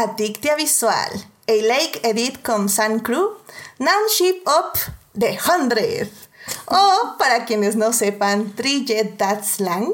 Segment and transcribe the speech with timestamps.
[0.00, 1.10] Adictia Visual,
[1.46, 3.36] a lake edit con Sun Crew,
[4.08, 4.78] ship up
[5.12, 6.08] the hundred.
[6.68, 9.92] O, para quienes no sepan, Trijet That Slang,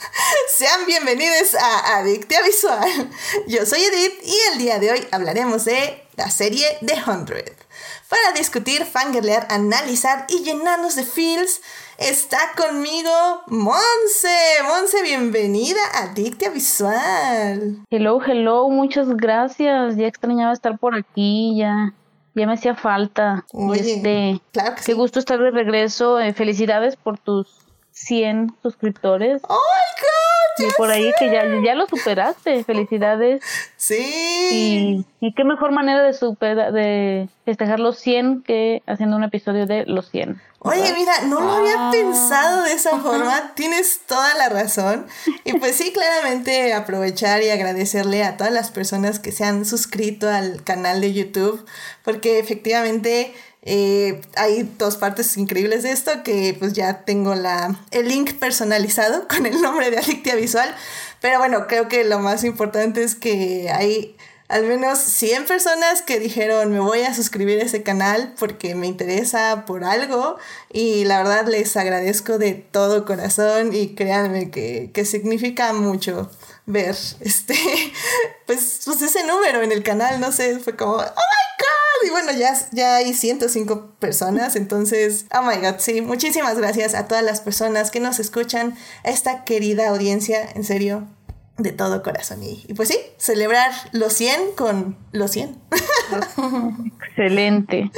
[0.56, 3.10] sean bienvenidos a Adictia Visual.
[3.48, 7.56] Yo soy Edith y el día de hoy hablaremos de la serie The Hundred.
[8.08, 11.62] Para discutir, fangirlear, analizar y llenarnos de feels,
[11.98, 13.10] está conmigo
[13.48, 14.28] Monse.
[14.64, 17.84] Monse, bienvenida a Adictia Visual.
[17.90, 19.96] Hello, hello, muchas gracias.
[19.96, 21.92] Ya extrañaba estar por aquí, ya
[22.34, 23.44] ya me hacía falta.
[23.52, 26.20] Oye, este, claro que qué gusto estar de regreso.
[26.20, 29.42] Eh, felicidades por tus 100 suscriptores.
[29.48, 29.58] ¡Oh,
[30.58, 32.64] Y por ahí que ya, ya lo superaste.
[32.64, 33.42] Felicidades.
[33.76, 35.04] Sí.
[35.20, 39.66] Y, y qué mejor manera de, super, de festejar los 100 que haciendo un episodio
[39.66, 40.40] de los 100.
[40.60, 45.06] Oye, mira, no lo había pensado de esa forma, tienes toda la razón.
[45.44, 50.28] Y pues sí, claramente aprovechar y agradecerle a todas las personas que se han suscrito
[50.28, 51.64] al canal de YouTube,
[52.02, 58.08] porque efectivamente eh, hay dos partes increíbles de esto, que pues ya tengo la, el
[58.08, 60.74] link personalizado con el nombre de Adictia Visual,
[61.20, 64.16] pero bueno, creo que lo más importante es que hay
[64.48, 68.86] al menos 100 personas que dijeron me voy a suscribir a ese canal porque me
[68.86, 70.38] interesa por algo
[70.72, 76.30] y la verdad les agradezco de todo corazón y créanme que, que significa mucho
[76.68, 77.54] ver este
[78.46, 82.10] pues, pues ese número en el canal, no sé, fue como oh my god y
[82.10, 87.24] bueno ya, ya hay 105 personas entonces oh my god sí, muchísimas gracias a todas
[87.24, 91.08] las personas que nos escuchan, a esta querida audiencia, en serio,
[91.58, 92.42] de todo corazón.
[92.42, 95.60] Y, y, pues sí, celebrar los 100 con los 100.
[97.08, 97.90] Excelente.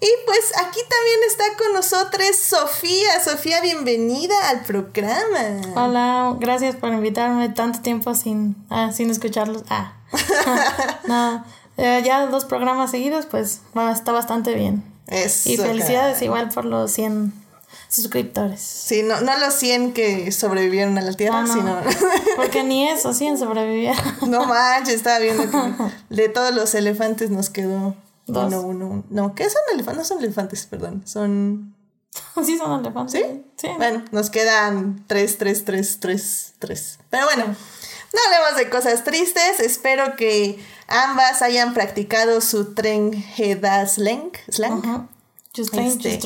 [0.00, 3.20] Y pues aquí también está con nosotros Sofía.
[3.24, 5.60] Sofía, bienvenida al programa.
[5.74, 9.62] Hola, gracias por invitarme tanto tiempo sin, ah, sin escucharlos.
[9.70, 9.94] Ah.
[11.06, 11.44] no,
[11.76, 13.62] eh, ya dos programas seguidos, pues
[13.92, 14.84] está bastante bien.
[15.06, 16.24] Eso, y felicidades cara.
[16.24, 17.45] igual por los 100
[17.88, 18.60] suscriptores.
[18.60, 21.52] Sí, no, no los 100 que sobrevivieron a la Tierra, Ah, no.
[21.52, 21.80] sino...
[22.36, 23.96] Porque ni eso, 100 sobrevivieron.
[24.28, 27.94] no manches, estaba viendo que de todos los elefantes nos quedó
[28.26, 28.46] Dos.
[28.52, 29.04] uno, uno, uno.
[29.10, 29.98] No, ¿qué son elefantes?
[29.98, 31.02] No son elefantes, perdón.
[31.06, 31.74] Son...
[32.44, 33.12] sí, son elefantes.
[33.20, 33.44] ¿Sí?
[33.56, 33.68] Sí.
[33.76, 36.98] Bueno, nos quedan tres, tres, tres, tres, tres.
[37.10, 39.60] Pero bueno, no hablemos de cosas tristes.
[39.60, 40.58] Espero que
[40.88, 44.32] ambas hayan practicado su tren Heda slang.
[44.50, 44.80] slang.
[44.84, 45.06] Ajá.
[45.56, 46.22] Just train, Este, just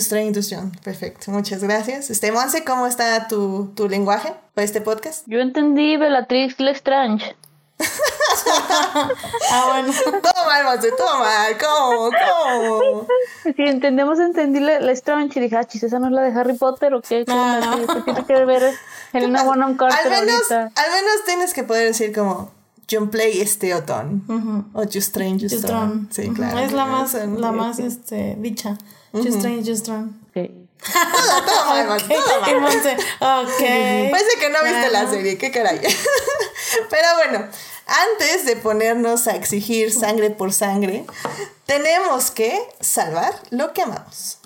[0.00, 0.72] Just train, just strong.
[0.82, 2.10] Perfecto, muchas gracias.
[2.10, 5.24] Este, Monse, ¿cómo está tu, tu lenguaje para este podcast?
[5.26, 7.36] Yo entendí Bellatrix Lestrange.
[9.50, 9.92] Ah, bueno.
[10.22, 11.56] Todo mal, Monse, todo mal.
[11.58, 12.10] ¿Cómo?
[12.10, 13.06] ¿Cómo?
[13.44, 16.56] Si entendemos, entendí la, Lestrange y dije, ah, chis, ¿esa no es la de Harry
[16.56, 17.24] Potter o qué?
[17.26, 17.86] ¿Qué No, no.
[17.86, 18.74] ¿Qué tiene que ver
[19.12, 20.72] Helena Bonham Al Carter menos, ahorita?
[20.74, 22.50] al menos tienes que poder decir como
[22.90, 24.70] John Play este otón.
[24.72, 26.08] O Just train, just, Just strong.
[26.10, 26.26] strong.
[26.28, 26.58] Sí, claro.
[26.58, 28.78] Es la más, la más este, dicha.
[29.12, 30.10] Just train, just strong.
[30.28, 30.50] Ok.
[30.82, 32.70] Todo, todo mal, todo mal.
[34.10, 35.80] Parece que no viste la serie, qué caray.
[36.90, 37.46] Pero bueno,
[37.86, 41.04] antes de ponernos a exigir sangre por sangre,
[41.66, 44.38] tenemos que salvar lo que amamos.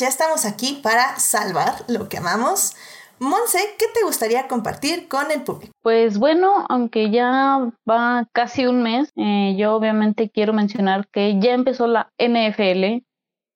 [0.00, 2.74] Ya estamos aquí para salvar lo que amamos.
[3.20, 5.72] Monse, ¿qué te gustaría compartir con el público?
[5.82, 11.52] Pues bueno, aunque ya va casi un mes, eh, yo obviamente quiero mencionar que ya
[11.54, 13.04] empezó la NFL,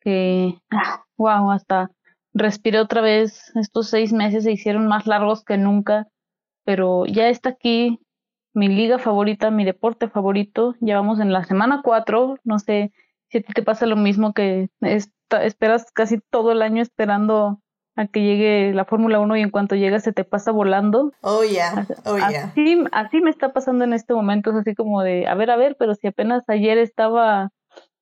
[0.00, 1.90] que, ah, wow, hasta
[2.32, 6.06] respiré otra vez, estos seis meses se hicieron más largos que nunca,
[6.64, 7.98] pero ya está aquí
[8.54, 12.92] mi liga favorita, mi deporte favorito, ya vamos en la semana cuatro, no sé
[13.28, 15.12] si a ti te pasa lo mismo que esta-
[15.42, 17.60] esperas casi todo el año esperando
[17.96, 21.12] a que llegue la Fórmula 1 y en cuanto llega se te pasa volando.
[21.22, 22.28] Oh, yeah, oh, yeah.
[22.52, 25.56] Así, así me está pasando en este momento, es así como de, a ver, a
[25.56, 27.50] ver, pero si apenas ayer estaba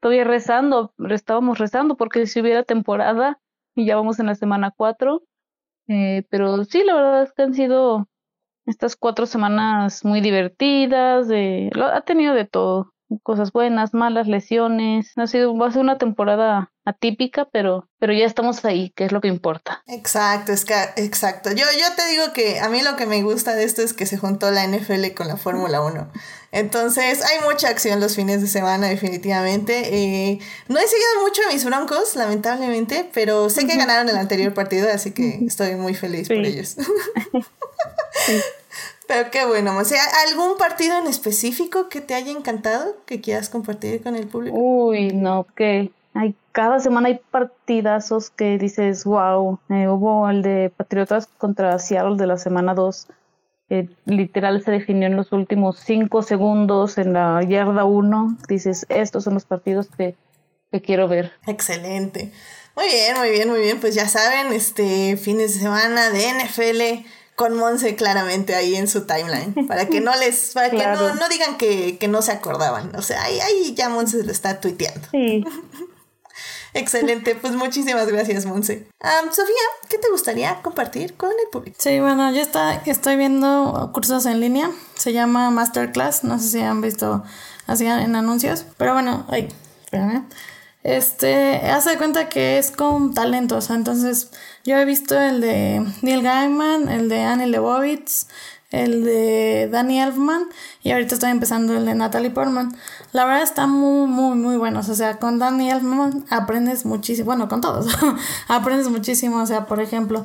[0.00, 3.38] todavía rezando, estábamos rezando porque si hubiera temporada
[3.74, 5.22] y ya vamos en la semana cuatro,
[5.88, 8.08] eh, pero sí, la verdad es que han sido
[8.66, 12.92] estas cuatro semanas muy divertidas, de, lo- ha tenido de todo,
[13.22, 18.24] cosas buenas, malas, lesiones, ha sido, va a ser una temporada atípica, pero, pero ya
[18.26, 19.82] estamos ahí, que es lo que importa.
[19.86, 21.50] Exacto, es que, exacto.
[21.50, 24.06] Yo, yo te digo que a mí lo que me gusta de esto es que
[24.06, 26.10] se juntó la NFL con la Fórmula 1.
[26.52, 29.94] Entonces hay mucha acción los fines de semana, definitivamente.
[29.94, 30.38] Eh,
[30.68, 34.88] no he seguido mucho a mis broncos, lamentablemente, pero sé que ganaron el anterior partido,
[34.92, 38.42] así que estoy muy feliz por Sí.
[39.08, 43.48] Pero qué bueno, o sea, ¿algún partido en específico que te haya encantado que quieras
[43.48, 44.56] compartir con el público?
[44.58, 50.72] Uy, no, que hay cada semana hay partidazos que dices, wow, eh, hubo el de
[50.74, 53.08] Patriotas contra Seattle de la semana 2.
[54.06, 58.38] literal se definió en los últimos cinco segundos en la yarda 1.
[58.48, 60.16] Dices, estos son los partidos que,
[60.72, 61.32] que quiero ver.
[61.46, 62.32] Excelente.
[62.74, 63.78] Muy bien, muy bien, muy bien.
[63.78, 69.06] Pues ya saben, este fines de semana de NFL con Monse claramente ahí en su
[69.06, 69.66] timeline.
[69.68, 72.96] Para que no les, para que no, no, digan que, que, no se acordaban.
[72.96, 75.06] O sea, ahí, ahí ya Monse lo está tuiteando.
[75.12, 75.44] Sí.
[76.74, 78.86] Excelente, pues muchísimas gracias, Monse.
[79.30, 79.54] Sofía,
[79.88, 81.76] ¿qué te gustaría compartir con el público?
[81.78, 84.70] Sí, bueno, yo está, estoy viendo cursos en línea.
[84.94, 86.24] Se llama Masterclass.
[86.24, 87.22] No sé si han visto
[87.66, 88.66] así en anuncios.
[88.76, 89.48] Pero bueno, ay,
[89.84, 90.26] espérame
[90.86, 93.70] este, hace cuenta que es con talentos.
[93.70, 94.30] Entonces,
[94.64, 98.28] yo he visto el de Neil Gaiman, el de Annie Leibovitz,
[98.70, 100.44] el de Danny Elfman
[100.84, 102.76] y ahorita estoy empezando el de Natalie Portman.
[103.10, 104.88] La verdad está muy, muy, muy buenos.
[104.88, 107.26] O sea, con Danny Elfman aprendes muchísimo.
[107.26, 107.86] Bueno, con todos.
[108.48, 109.42] aprendes muchísimo.
[109.42, 110.24] O sea, por ejemplo,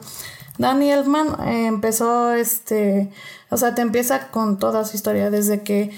[0.59, 3.11] Danny Elfman eh, empezó, este,
[3.49, 5.91] o sea, te empieza con toda su historia desde que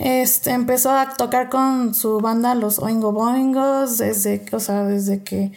[0.00, 5.52] este, empezó a tocar con su banda Los Oingo Boingos, desde, o sea, desde que,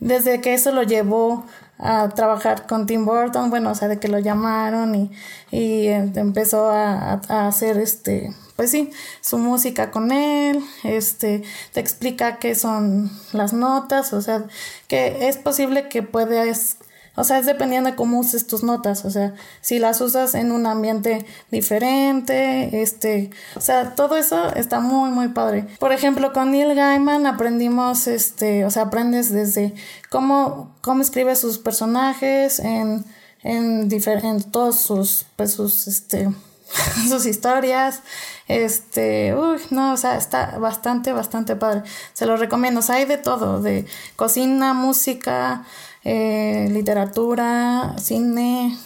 [0.00, 1.46] desde que eso lo llevó
[1.78, 5.10] a trabajar con Tim Burton, bueno, o sea, de que lo llamaron y,
[5.50, 8.90] y eh, empezó a, a, hacer este, pues sí,
[9.22, 11.42] su música con él, este,
[11.72, 14.44] te explica qué son las notas, o sea,
[14.88, 16.76] que es posible que puedas
[17.16, 19.04] o sea, es dependiendo de cómo uses tus notas.
[19.04, 24.80] O sea, si las usas en un ambiente diferente, este, o sea, todo eso está
[24.80, 25.66] muy, muy padre.
[25.78, 29.74] Por ejemplo, con Neil Gaiman aprendimos, este, o sea, aprendes desde
[30.10, 33.04] cómo, cómo escribe sus personajes en,
[33.42, 36.28] en, en todos sus, pues, sus, este,
[37.08, 38.02] sus historias.
[38.48, 41.82] Este, uy, no, o sea, está bastante, bastante padre.
[42.12, 42.80] Se lo recomiendo.
[42.80, 43.86] O sea, hay de todo, de
[44.16, 45.64] cocina, música,
[46.08, 48.78] eh, literatura, cine,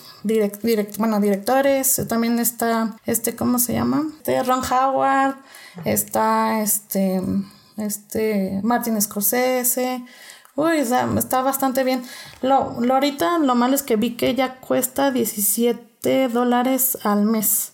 [0.96, 4.06] bueno, directores, también está, este, ¿cómo se llama?
[4.16, 5.36] Este, Ron Howard,
[5.84, 7.20] está, este,
[7.76, 10.02] este, Martin Scorsese,
[10.56, 12.02] uy, o sea, está bastante bien.
[12.40, 17.72] Lo, lo ahorita, lo malo es que vi que ya cuesta 17 dólares al mes.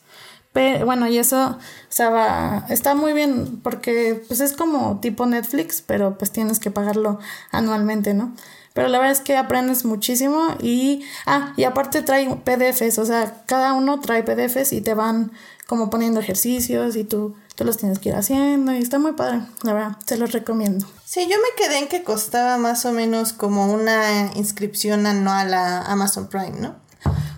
[0.53, 1.59] Pero, bueno, y eso, o
[1.89, 6.73] sea, va, está muy bien porque pues es como tipo Netflix, pero pues tienes que
[6.73, 7.21] pagarlo
[7.53, 8.35] anualmente, ¿no?
[8.77, 13.43] Pero la verdad es que aprendes muchísimo y, ah, y aparte trae PDFs, o sea,
[13.47, 15.33] cada uno trae PDFs y te van
[15.67, 19.41] como poniendo ejercicios y tú, tú los tienes que ir haciendo y está muy padre,
[19.63, 20.87] la verdad, te los recomiendo.
[21.07, 25.81] Sí, yo me quedé en que costaba más o menos como una inscripción anual a
[25.87, 26.77] Amazon Prime, ¿no?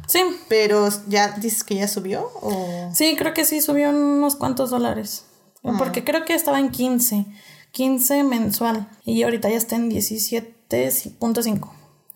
[0.09, 0.21] Sí.
[0.49, 2.91] Pero ya dices que ya subió o...
[2.93, 5.23] Sí, creo que sí subió unos cuantos dólares.
[5.63, 5.77] Ah.
[5.79, 7.27] Porque creo que estaba en 15.
[7.71, 8.89] 15 mensual.
[9.05, 9.91] Y ahorita ya está en
[10.69, 11.71] 17.5.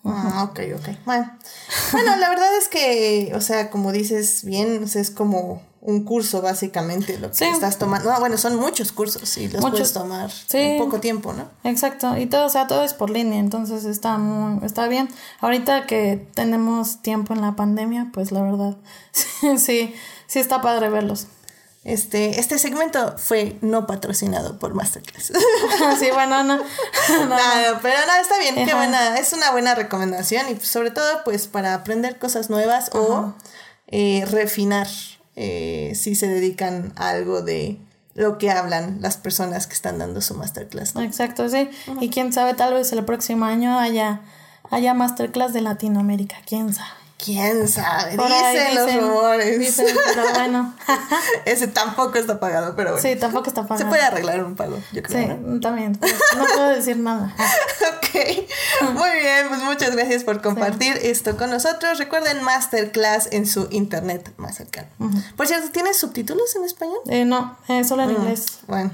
[0.05, 0.97] Ah, ok, ok.
[1.05, 1.31] Bueno.
[1.91, 7.17] bueno, la verdad es que, o sea, como dices bien, es como un curso básicamente
[7.19, 8.11] lo que estás tomando.
[8.11, 11.49] No, bueno, son muchos cursos y los puedes tomar en poco tiempo, ¿no?
[11.63, 15.09] Exacto, y todo, o sea, todo es por línea, entonces está muy, está bien.
[15.41, 18.77] Ahorita que tenemos tiempo en la pandemia, pues la verdad,
[19.57, 19.93] sí,
[20.27, 21.27] sí está padre verlos.
[21.83, 25.33] Este, este segmento fue no patrocinado por Masterclass.
[25.99, 26.57] sí, bueno, no.
[26.57, 26.63] no.
[27.81, 31.73] pero no, está bien, qué buena, es una buena recomendación y sobre todo pues para
[31.73, 33.33] aprender cosas nuevas o
[33.87, 34.87] eh, refinar
[35.35, 37.79] eh, si se dedican a algo de
[38.15, 40.95] lo que hablan las personas que están dando su masterclass.
[40.95, 41.69] Exacto, sí.
[41.99, 44.21] Y quién sabe, tal vez el próximo año haya,
[44.69, 47.02] haya masterclass de Latinoamérica, quién sabe.
[47.23, 48.17] ¿Quién sabe?
[48.17, 49.57] dicen, los rumores.
[49.57, 50.75] Dicen, pero bueno.
[51.45, 53.01] Ese tampoco está pagado, pero bueno.
[53.01, 53.77] Sí, tampoco está pagado.
[53.77, 55.37] Se puede arreglar un pago, yo creo.
[55.37, 55.97] Sí, también.
[56.35, 57.33] No puedo decir nada.
[57.97, 58.93] ok.
[58.93, 61.97] Muy bien, pues muchas gracias por compartir esto con nosotros.
[61.97, 64.89] Recuerden Masterclass en su internet más cercano.
[65.37, 66.99] Por cierto, ¿tienes subtítulos en español?
[67.07, 68.45] Eh, no, eh, solo en mm, inglés.
[68.67, 68.91] Bueno,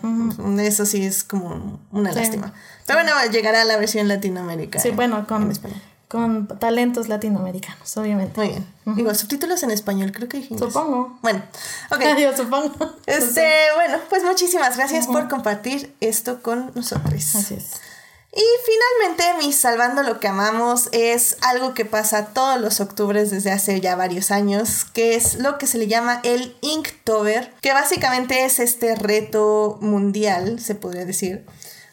[0.62, 2.54] eso sí es como una lástima.
[2.86, 4.80] Pero bueno, llegará la versión Latinoamérica.
[4.80, 8.42] Sí, bueno, con español con talentos latinoamericanos, obviamente.
[8.42, 8.66] Muy bien.
[8.96, 10.60] Digo, subtítulos en español, creo que dijimos.
[10.60, 11.20] Supongo.
[11.22, 11.44] Bueno,
[11.92, 12.02] ok.
[12.36, 12.96] Supongo.
[13.06, 17.36] Este, bueno, pues muchísimas gracias por compartir esto con nosotros.
[17.36, 17.80] Así es.
[18.32, 23.52] Y finalmente, mi Salvando lo que amamos es algo que pasa todos los octubres desde
[23.52, 28.46] hace ya varios años, que es lo que se le llama el Inktober, que básicamente
[28.46, 31.46] es este reto mundial, se podría decir,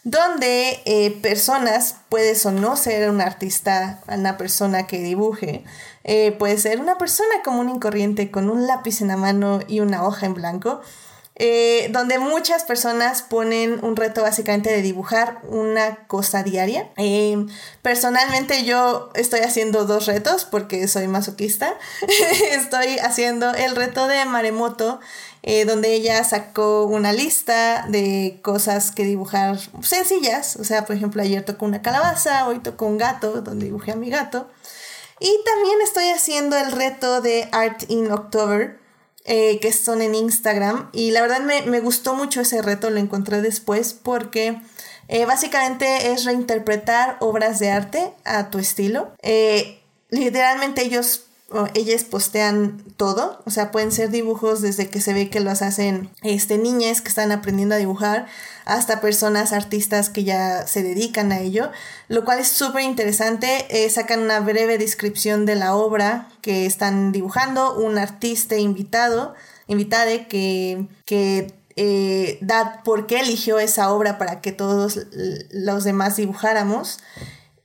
[0.07, 5.65] donde eh, personas, puedes o no ser un artista, una persona que dibuje,
[6.05, 9.81] eh, puede ser una persona común y corriente con un lápiz en la mano y
[9.81, 10.81] una hoja en blanco,
[11.35, 16.89] eh, donde muchas personas ponen un reto básicamente de dibujar una cosa diaria.
[17.83, 21.75] personalmente yo estoy haciendo dos retos porque soy masoquista.
[22.53, 25.01] estoy haciendo el reto de Maremoto
[25.49, 30.57] eh, donde ella sacó una lista de cosas que dibujar sencillas.
[30.57, 33.97] O sea, por ejemplo, ayer tocó una calabaza, hoy tocó un gato, donde dibujé a
[33.97, 34.51] mi gato.
[35.21, 38.81] Y también estoy haciendo el reto de Art in October,
[39.25, 40.91] eh, que son en Instagram.
[40.93, 44.61] Y la verdad me, me, gustó mucho ese reto, lo encontré después, porque
[45.07, 49.13] eh, básicamente es reinterpretar obras de arte a tu estilo.
[50.11, 51.27] literalmente ellos
[51.75, 56.11] ellas postean todo, o sea, pueden ser dibujos desde que se ve que los hacen
[56.23, 58.27] este, niñas que están aprendiendo a dibujar
[58.65, 61.71] hasta personas, artistas que ya se dedican a ello,
[62.09, 63.67] lo cual es súper interesante.
[63.71, 69.35] Eh, sacan una breve descripción de la obra que están dibujando, un artista invitado,
[69.69, 75.07] invitade que, que eh, da por qué eligió esa obra para que todos
[75.53, 76.99] los demás dibujáramos.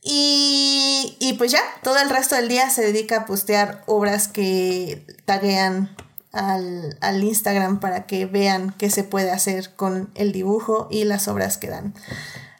[0.04, 5.96] Y, pues ya, todo el resto del día se dedica a postear obras que taguean
[6.32, 11.28] al, al, Instagram para que vean qué se puede hacer con el dibujo y las
[11.28, 11.94] obras que dan.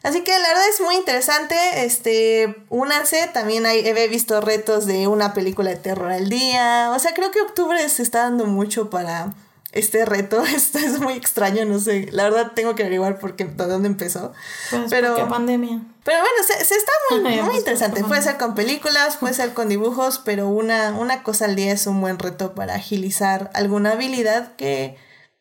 [0.02, 1.56] Así que la verdad es muy interesante.
[1.84, 3.28] Este, únanse.
[3.32, 6.92] También he visto retos de una película de terror al día.
[6.94, 9.32] O sea, creo que octubre se está dando mucho para
[9.72, 10.42] este reto.
[10.54, 12.08] Esto es muy extraño, no sé.
[12.12, 14.32] La verdad tengo que averiguar por qué, de dónde empezó.
[14.70, 15.80] Pues pero porque pandemia.
[16.04, 18.04] Pero bueno, se, se está muy, muy interesante.
[18.04, 21.86] Puede ser con películas, puede ser con dibujos, pero una, una cosa al día es
[21.86, 24.96] un buen reto para agilizar alguna habilidad que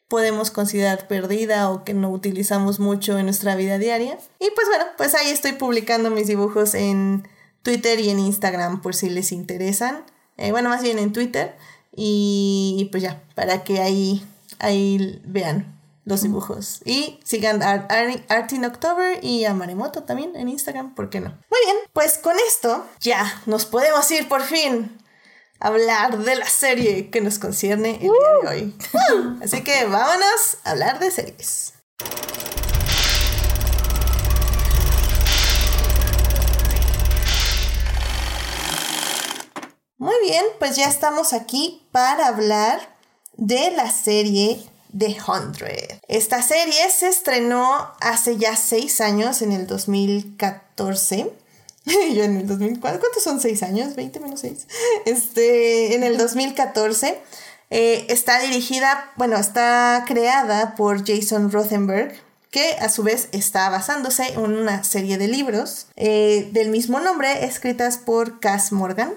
[0.07, 4.17] podemos considerar perdida o que no utilizamos mucho en nuestra vida diaria.
[4.39, 7.27] Y pues bueno, pues ahí estoy publicando mis dibujos en
[7.63, 10.03] Twitter y en Instagram por si les interesan.
[10.35, 11.55] Eh, bueno, más bien en Twitter.
[11.95, 14.25] Y, pues ya, para que ahí,
[14.60, 16.81] ahí vean los dibujos.
[16.86, 17.88] Y sigan a
[18.29, 21.29] Art in October y a Maremoto también en Instagram, ¿por qué no?
[21.29, 24.98] Muy bien, pues con esto ya nos podemos ir por fin
[25.60, 28.10] a hablar de la serie que nos concierne el día
[28.41, 28.75] de hoy.
[29.43, 31.74] Así que vámonos a hablar de series.
[40.01, 42.98] Muy bien, pues ya estamos aquí para hablar
[43.38, 44.60] de la serie
[44.98, 46.00] The Hundred.
[46.08, 51.31] Esta serie se estrenó hace ya seis años, en el 2014.
[51.86, 53.96] Yo en el 2004, ¿cuántos son seis años?
[53.96, 54.67] 20 menos 6.
[55.05, 57.22] Este, en el 2014.
[57.70, 64.34] Eh, está dirigida, bueno, está creada por Jason Rothenberg, que a su vez está basándose
[64.34, 69.13] en una serie de libros eh, del mismo nombre, escritas por Cass Morgan.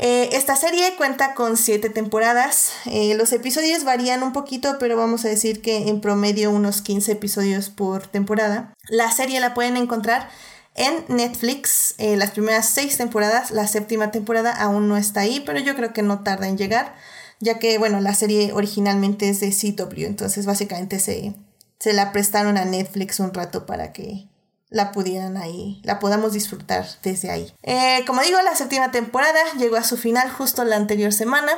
[0.00, 2.70] Eh, esta serie cuenta con siete temporadas.
[2.86, 7.12] Eh, los episodios varían un poquito, pero vamos a decir que en promedio unos 15
[7.12, 8.74] episodios por temporada.
[8.88, 10.28] La serie la pueden encontrar
[10.76, 11.96] en Netflix.
[11.98, 15.92] Eh, las primeras seis temporadas, la séptima temporada aún no está ahí, pero yo creo
[15.92, 16.94] que no tarda en llegar,
[17.40, 21.34] ya que, bueno, la serie originalmente es de CW, entonces básicamente se,
[21.80, 24.27] se la prestaron a Netflix un rato para que
[24.70, 27.52] la pudieran ahí, la podamos disfrutar desde ahí.
[27.62, 31.52] Eh, como digo, la séptima temporada llegó a su final justo la anterior semana,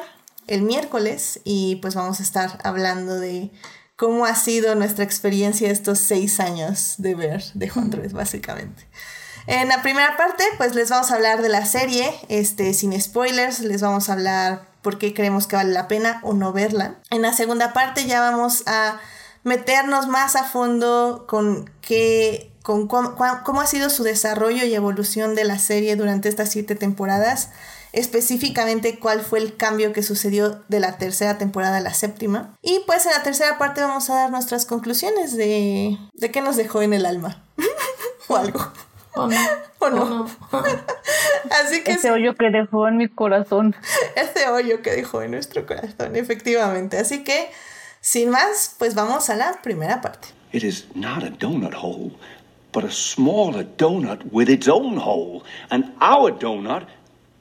[0.47, 3.51] el miércoles, y pues vamos a estar hablando de
[3.97, 8.89] cómo ha sido nuestra experiencia estos seis años de ver de Hundred, básicamente.
[9.47, 13.61] En la primera parte, pues les vamos a hablar de la serie, este, sin spoilers,
[13.61, 17.01] les vamos a hablar por qué creemos que vale la pena o no verla.
[17.11, 19.01] En la segunda parte ya vamos a
[19.43, 25.45] meternos más a fondo con qué con cómo, ha sido su desarrollo y evolución de
[25.45, 27.51] la serie durante estas siete temporadas,
[27.93, 32.57] específicamente cuál fue el cambio que sucedió de la tercera temporada a la séptima.
[32.63, 36.57] Y pues en la tercera parte vamos a dar nuestras conclusiones de, de qué nos
[36.57, 37.43] dejó en el alma
[38.29, 38.73] o algo.
[39.15, 39.37] O no.
[39.81, 40.31] O no.
[41.51, 41.93] Así que...
[41.93, 43.75] Ese hoyo que dejó en mi corazón.
[44.17, 46.99] Ese hoyo que dejó en nuestro corazón, efectivamente.
[46.99, 47.51] Así que,
[48.01, 50.29] sin más, pues vamos a la primera parte.
[50.53, 52.13] It is not a donut hole
[52.73, 55.43] but a smaller donut with its own hole.
[55.71, 56.87] And our donut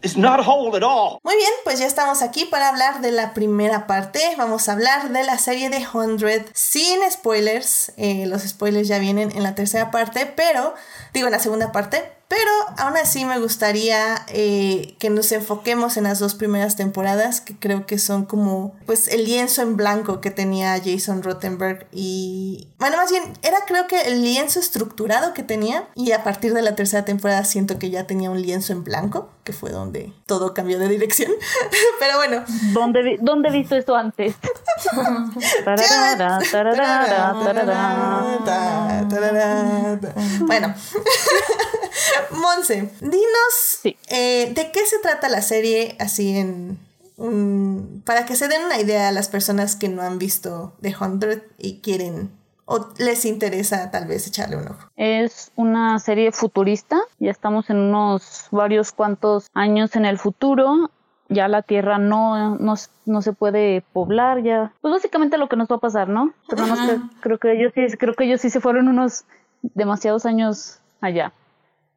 [0.01, 1.19] is not whole at all.
[1.23, 4.19] Muy bien, pues ya estamos aquí para hablar de la primera parte.
[4.37, 7.91] Vamos a hablar de la serie de 100 sin spoilers.
[7.97, 10.73] Eh, los spoilers ya vienen en la tercera parte, pero
[11.13, 12.18] digo en la segunda parte.
[12.29, 17.57] Pero aún así me gustaría eh, que nos enfoquemos en las dos primeras temporadas, que
[17.57, 22.69] creo que son como pues el lienzo en blanco que tenía Jason Rottenberg y...
[22.77, 26.61] Bueno, más bien, era creo que el lienzo estructurado que tenía y a partir de
[26.61, 30.53] la tercera temporada siento que ya tenía un lienzo en blanco, que fue donde todo
[30.53, 31.31] cambió de dirección.
[31.99, 32.43] Pero bueno.
[32.71, 34.35] ¿Dónde, vi- ¿Dónde he visto esto antes?
[40.41, 40.73] Bueno,
[42.31, 43.97] Monse, dinos Sí.
[44.09, 46.79] eh, de qué se trata la serie así en
[48.05, 51.41] para que se den una idea a las personas que no han visto The Hundred
[51.57, 52.31] y quieren
[52.69, 54.89] o les interesa tal vez echarle un ojo.
[54.95, 60.91] Es una serie futurista, ya estamos en unos varios cuantos años en el futuro,
[61.29, 65.67] ya la Tierra no, no, no se puede poblar, ya, pues básicamente lo que nos
[65.67, 66.31] va a pasar, ¿no?
[66.47, 66.63] Pero
[67.21, 69.25] creo que ellos sí, creo que ellos sí se fueron unos
[69.63, 71.33] demasiados años allá.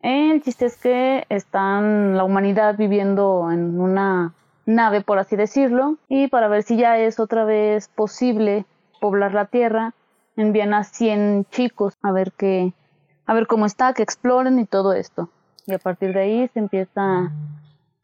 [0.01, 4.33] El chiste es que están la humanidad viviendo en una
[4.65, 8.65] nave, por así decirlo, y para ver si ya es otra vez posible
[9.01, 9.93] poblar la Tierra,
[10.37, 12.73] envían a 100 chicos a ver qué,
[13.27, 15.29] a ver cómo está, que exploren y todo esto.
[15.67, 17.33] Y a partir de ahí se empieza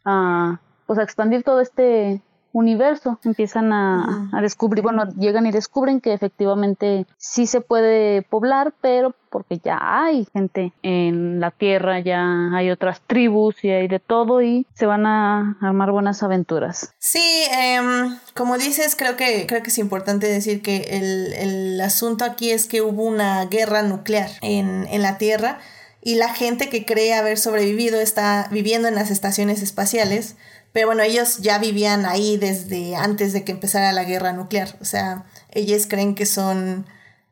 [0.04, 6.00] a, pues a expandir todo este universo, empiezan a, a descubrir, bueno, llegan y descubren
[6.00, 12.50] que efectivamente sí se puede poblar, pero porque ya hay gente en la tierra, ya
[12.55, 16.93] hay otras tribus y hay de todo y se van a armar buenas aventuras.
[16.99, 22.25] Sí, em, como dices, creo que, creo que es importante decir que el, el asunto
[22.25, 25.59] aquí es que hubo una guerra nuclear en, en la Tierra
[26.00, 30.37] y la gente que cree haber sobrevivido está viviendo en las estaciones espaciales,
[30.78, 34.85] pero bueno, ellos ya vivían ahí desde antes de que empezara la guerra nuclear, o
[34.85, 36.87] sea, ellos creen que son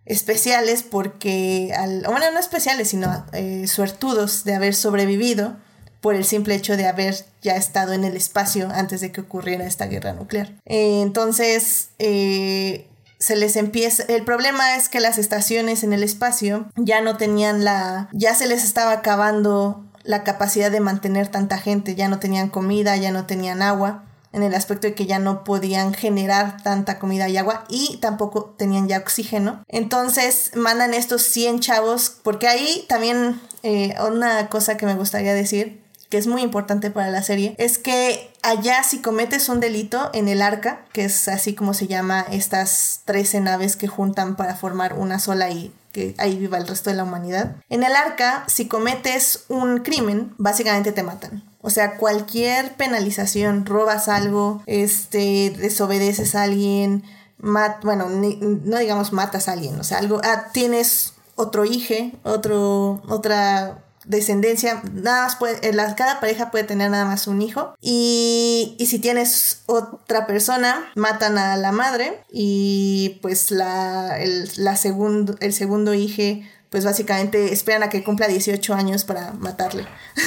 [0.04, 5.56] especiales porque, al, bueno, no especiales, sino eh, suertudos de haber sobrevivido
[6.00, 9.64] por el simple hecho de haber ya estado en el espacio antes de que ocurriera
[9.64, 10.52] esta guerra nuclear.
[10.64, 12.88] Eh, entonces, eh,
[13.20, 17.62] se les empieza, el problema es que las estaciones en el espacio ya no tenían
[17.62, 22.48] la, ya se les estaba acabando la capacidad de mantener tanta gente, ya no tenían
[22.48, 26.98] comida, ya no tenían agua, en el aspecto de que ya no podían generar tanta
[26.98, 29.64] comida y agua y tampoco tenían ya oxígeno.
[29.66, 35.82] Entonces mandan estos 100 chavos, porque ahí también eh, una cosa que me gustaría decir,
[36.10, 40.28] que es muy importante para la serie, es que allá si cometes un delito en
[40.28, 44.92] el arca, que es así como se llama estas 13 naves que juntan para formar
[44.94, 47.56] una sola y que ahí viva el resto de la humanidad.
[47.70, 51.42] En el arca, si cometes un crimen, básicamente te matan.
[51.62, 57.02] O sea, cualquier penalización, robas algo, este, desobedeces a alguien,
[57.38, 63.85] bueno, no digamos matas a alguien, o sea, algo, ah, tienes otro hijo, otro, otra
[64.06, 68.86] descendencia, nada más puede, eh, cada pareja puede tener nada más un hijo y, y
[68.86, 75.52] si tienes otra persona, matan a la madre y pues la, el, la segundo, el
[75.52, 76.40] segundo hijo
[76.70, 79.86] pues básicamente esperan a que cumpla 18 años para matarle.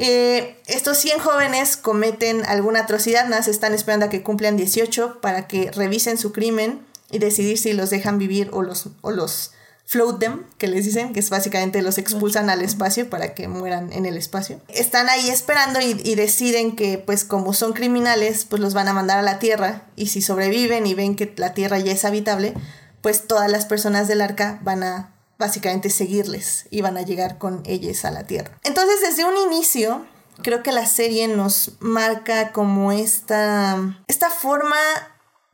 [0.00, 5.20] Eh, estos 100 jóvenes cometen alguna atrocidad, nada, se están esperando a que cumplan 18
[5.20, 6.80] para que revisen su crimen
[7.10, 9.52] y decidir si los dejan vivir o los, o los
[9.88, 13.90] float them, que les dicen, que es básicamente los expulsan al espacio para que mueran
[13.90, 14.60] en el espacio.
[14.68, 18.92] Están ahí esperando y, y deciden que pues como son criminales, pues los van a
[18.92, 22.52] mandar a la Tierra y si sobreviven y ven que la Tierra ya es habitable,
[23.00, 27.62] pues todas las personas del arca van a básicamente seguirles y van a llegar con
[27.64, 28.58] ellos a la Tierra.
[28.64, 30.04] Entonces desde un inicio
[30.42, 34.76] creo que la serie nos marca como esta, esta forma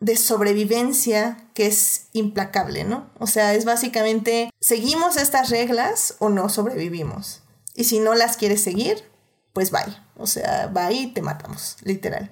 [0.04, 3.08] de sobrevivencia que es implacable, ¿no?
[3.18, 7.40] O sea, es básicamente, ¿seguimos estas reglas o no sobrevivimos?
[7.74, 9.02] Y si no las quieres seguir,
[9.54, 9.96] pues bye.
[10.16, 12.30] O sea, bye y te matamos, literal.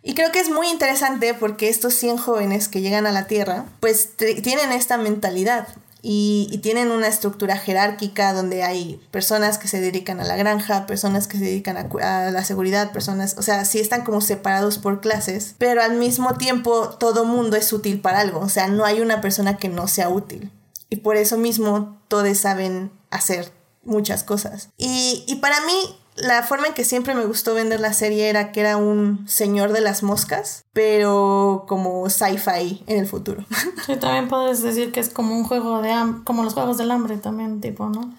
[0.00, 3.64] Y creo que es muy interesante porque estos 100 jóvenes que llegan a la Tierra,
[3.80, 5.66] pues tienen esta mentalidad
[6.02, 11.28] y, tienen una estructura jerárquica donde hay personas que se dedican a la granja, personas
[11.28, 15.00] que se dedican a, a la seguridad, personas, o sea, sí están como separados por
[15.00, 19.00] clases, pero al mismo tiempo todo mundo es útil para algo, o sea, no hay
[19.00, 20.52] una persona que no sea útil.
[20.90, 23.52] Y por eso mismo todos saben hacer
[23.84, 24.70] muchas cosas.
[24.78, 28.52] Y, y para mí, la forma en que siempre me gustó vender la serie era
[28.52, 33.44] que era un señor de las moscas, pero como sci-fi en el futuro.
[33.86, 37.16] Sí, también puedes decir que es como un juego de como los juegos del hambre
[37.16, 38.12] también, tipo, ¿no?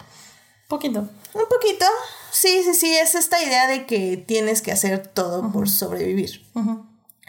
[0.67, 0.99] Poquito.
[1.33, 1.85] un poquito.
[2.31, 6.45] Sí, sí, sí, es esta idea de que tienes que hacer todo por sobrevivir.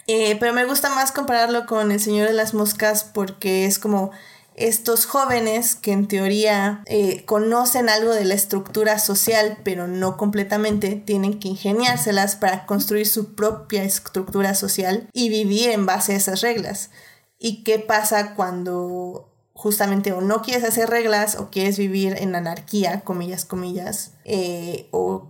[0.06, 4.10] Eh, pero me gusta más compararlo con El Señor de las Moscas porque es como
[4.56, 10.96] estos jóvenes que en teoría eh, conocen algo de la estructura social, pero no completamente,
[10.96, 16.40] tienen que ingeniárselas para construir su propia estructura social y vivir en base a esas
[16.42, 16.90] reglas.
[17.38, 23.02] ¿Y qué pasa cuando justamente o no quieres hacer reglas o quieres vivir en anarquía,
[23.02, 25.28] comillas, comillas, eh, o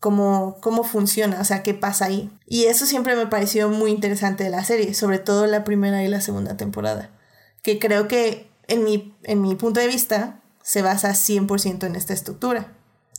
[0.00, 2.28] cómo, cómo funciona, o sea, qué pasa ahí.
[2.46, 6.08] Y eso siempre me pareció muy interesante de la serie, sobre todo la primera y
[6.08, 7.10] la segunda temporada,
[7.62, 12.12] que creo que en mi, en mi punto de vista se basa 100% en esta
[12.12, 12.68] estructura.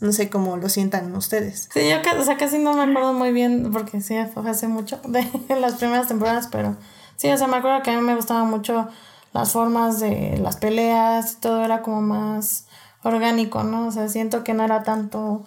[0.02, 1.68] No sé cómo lo sientan ustedes.
[1.74, 5.02] Sí, yo o sea, casi no me acuerdo muy bien, porque sí, fue hace mucho
[5.08, 5.28] de
[5.60, 6.78] las primeras temporadas, pero
[7.18, 8.88] sí, o sea, me acuerdo que a mí me gustaba mucho
[9.34, 12.66] las formas de las peleas, todo era como más
[13.04, 13.88] orgánico, ¿no?
[13.88, 15.44] O sea, siento que no era tanto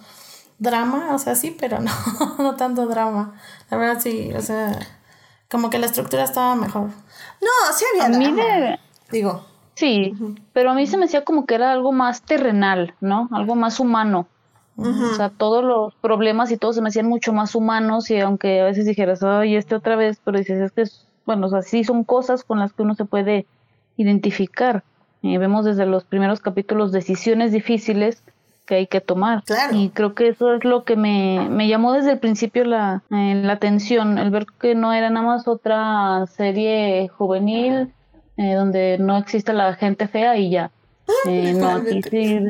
[0.59, 1.93] drama, o sea, sí, pero no,
[2.39, 3.35] no tanto drama.
[3.71, 4.79] La verdad sí, o sea,
[5.49, 6.91] como que la estructura estaba mejor.
[7.41, 8.79] No, sí había drama.
[9.11, 9.52] Digo.
[9.75, 10.15] Sí,
[10.53, 13.29] pero a mí se me decía como que era algo más terrenal, ¿no?
[13.33, 14.27] Algo más humano.
[14.77, 18.61] O sea, todos los problemas y todo se me hacían mucho más humanos y aunque
[18.61, 20.85] a veces dijeras, ay, este otra vez, pero dices, es que,
[21.27, 23.47] bueno, o sea, sí son cosas con las que uno se puede
[23.97, 24.83] identificar.
[25.23, 28.25] Eh, vemos desde los primeros capítulos decisiones difíciles
[28.67, 29.45] que hay que tomar.
[29.73, 33.41] Y creo que eso es lo que me, me llamó desde el principio la, eh,
[33.43, 37.93] la atención, el ver que no era nada más otra serie juvenil
[38.43, 40.71] eh, donde no existe la gente fea y ya.
[41.55, 42.41] no, aquí sí,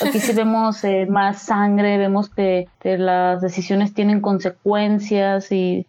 [0.00, 5.86] aquí sí vemos más sangre, vemos que, que, las decisiones tienen consecuencias y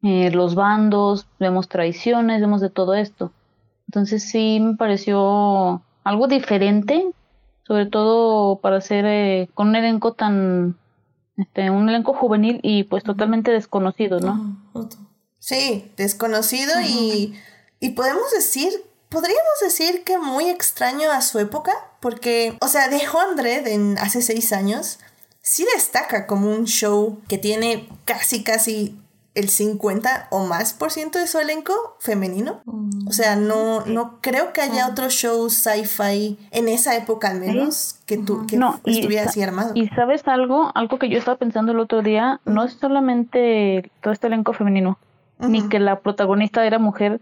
[0.00, 3.32] los bandos, vemos traiciones, vemos de todo esto.
[3.88, 7.10] Entonces sí me pareció algo diferente,
[7.66, 10.76] sobre todo para ser eh, con un elenco tan,
[11.36, 14.56] este, un elenco juvenil y pues totalmente desconocido, ¿no?
[15.38, 17.34] Sí, desconocido y,
[17.80, 18.70] y podemos decir,
[19.08, 24.22] podríamos decir que muy extraño a su época, porque, o sea, de Hundred en hace
[24.22, 24.98] seis años.
[25.40, 28.98] Sí destaca como un show que tiene casi, casi
[29.38, 32.60] el 50 o más por ciento de su elenco femenino.
[33.06, 38.00] O sea, no, no creo que haya otro show sci-fi en esa época al menos
[38.04, 39.72] que, tú, que estuviera así armado.
[39.74, 44.12] Y sabes algo, algo que yo estaba pensando el otro día, no es solamente todo
[44.12, 44.98] este elenco femenino,
[45.38, 47.20] ni que la protagonista era mujer,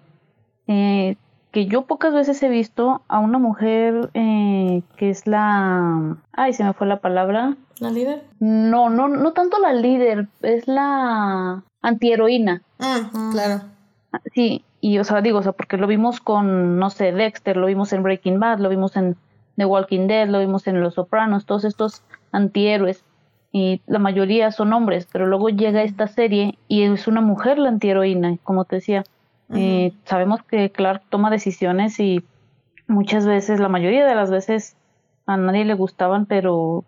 [0.68, 1.16] eh,
[1.52, 6.16] que yo pocas veces he visto a una mujer eh, que es la...
[6.33, 7.57] Ay, se me fue la palabra.
[7.79, 8.24] ¿La líder?
[8.40, 12.62] No, no, no tanto la líder, es la antiheroína.
[12.79, 13.62] Mm, claro.
[14.35, 17.66] Sí, y o sea, digo, o sea, porque lo vimos con, no sé, Dexter, lo
[17.66, 19.16] vimos en Breaking Bad, lo vimos en
[19.57, 22.02] The Walking Dead, lo vimos en Los Sopranos, todos estos
[22.33, 23.02] antihéroes.
[23.52, 27.70] Y la mayoría son hombres, pero luego llega esta serie y es una mujer la
[27.70, 29.05] antiheroína, como te decía.
[29.54, 32.24] Eh, sabemos que Clark toma decisiones y
[32.88, 34.74] muchas veces, la mayoría de las veces,
[35.26, 36.85] a nadie le gustaban, pero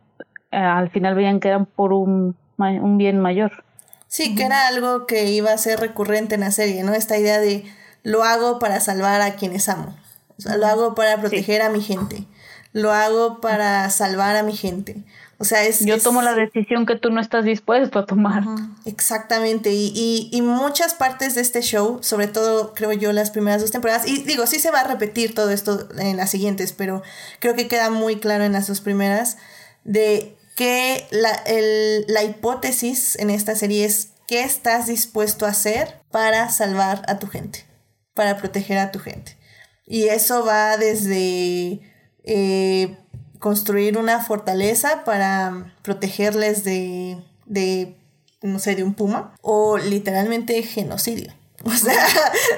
[0.50, 3.64] eh, al final veían que eran por un, un bien mayor.
[4.08, 6.94] Sí, que era algo que iba a ser recurrente en la serie, ¿no?
[6.94, 7.64] Esta idea de
[8.02, 9.94] lo hago para salvar a quienes amo.
[10.38, 12.24] O sea, lo hago para proteger a mi gente.
[12.72, 15.04] Lo hago para salvar a mi gente.
[15.40, 15.84] O sea, es...
[15.84, 18.44] Yo tomo la decisión que tú no estás dispuesto a tomar.
[18.84, 19.70] Exactamente.
[19.72, 23.70] Y, y, y, muchas partes de este show, sobre todo creo yo las primeras dos
[23.70, 27.02] temporadas, y digo, sí se va a repetir todo esto en las siguientes, pero
[27.38, 29.38] creo que queda muy claro en las dos primeras,
[29.84, 36.00] de que la, el, la hipótesis en esta serie es qué estás dispuesto a hacer
[36.10, 37.64] para salvar a tu gente,
[38.12, 39.38] para proteger a tu gente.
[39.86, 41.80] Y eso va desde
[42.24, 42.98] eh,
[43.38, 47.96] construir una fortaleza para protegerles de, de,
[48.42, 51.32] no sé, de un puma, o literalmente genocidio.
[51.64, 52.06] O sea,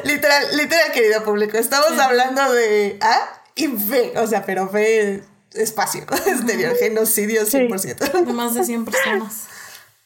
[0.05, 5.23] literal, literal, querido público, estamos hablando de A y B, o sea, pero B
[5.55, 8.25] espacio exterior, genocidio 100%.
[8.27, 9.47] De más de 100 personas.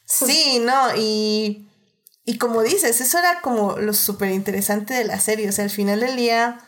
[0.05, 1.67] Sí, no, y,
[2.23, 5.71] y como dices, eso era como lo súper interesante de la serie, o sea, al
[5.71, 6.59] final del día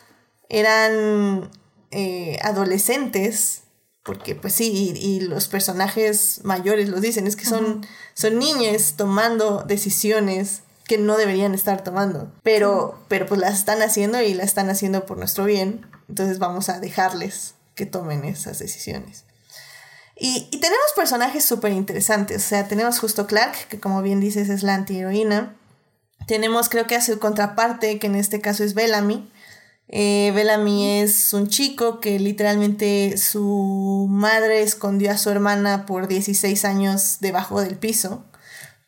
[0.50, 1.50] eran
[1.92, 3.64] eh, adolescentes,
[4.08, 9.66] porque pues sí, y, los personajes mayores lo dicen, es que son, son niños tomando
[9.68, 14.70] decisiones que no deberían estar tomando, pero, pero pues las están haciendo y las están
[14.70, 19.26] haciendo por nuestro bien, entonces vamos a dejarles que tomen esas decisiones.
[20.16, 24.64] Y, tenemos personajes súper interesantes, o sea, tenemos justo Clark, que como bien dices es
[24.64, 25.54] la antiheroína.
[26.28, 29.30] Tenemos creo que a su contraparte, que en este caso es Bellamy.
[29.90, 36.66] Eh, Bellamy es un chico que literalmente su madre escondió a su hermana por 16
[36.66, 38.26] años debajo del piso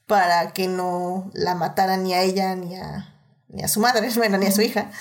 [0.07, 3.15] para que no la mataran ni a ella ni a,
[3.47, 4.91] ni a su madre, bueno, ni a su hija.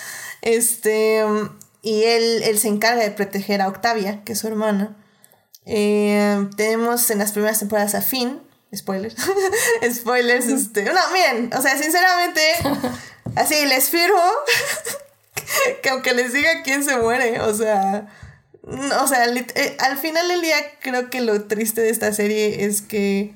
[0.42, 1.24] Este,
[1.82, 4.96] y él, él se encarga de proteger a Octavia, que es su hermana.
[5.64, 8.40] Eh, tenemos en las primeras temporadas a Finn,
[8.74, 9.16] spoilers,
[9.92, 12.40] spoilers, este, no, miren, o sea, sinceramente,
[13.36, 14.22] así les firmo
[15.82, 18.08] que aunque les diga quién se muere, o sea,
[18.62, 22.82] o sea, eh, al final del día creo que lo triste de esta serie es
[22.82, 23.34] que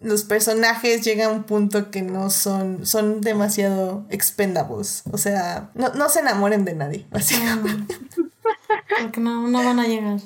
[0.00, 5.02] los personajes llegan a un punto que no son, son demasiado expendables.
[5.10, 7.98] O sea, no, se enamoren de nadie, básicamente.
[9.00, 10.20] Porque no, no van a llegar.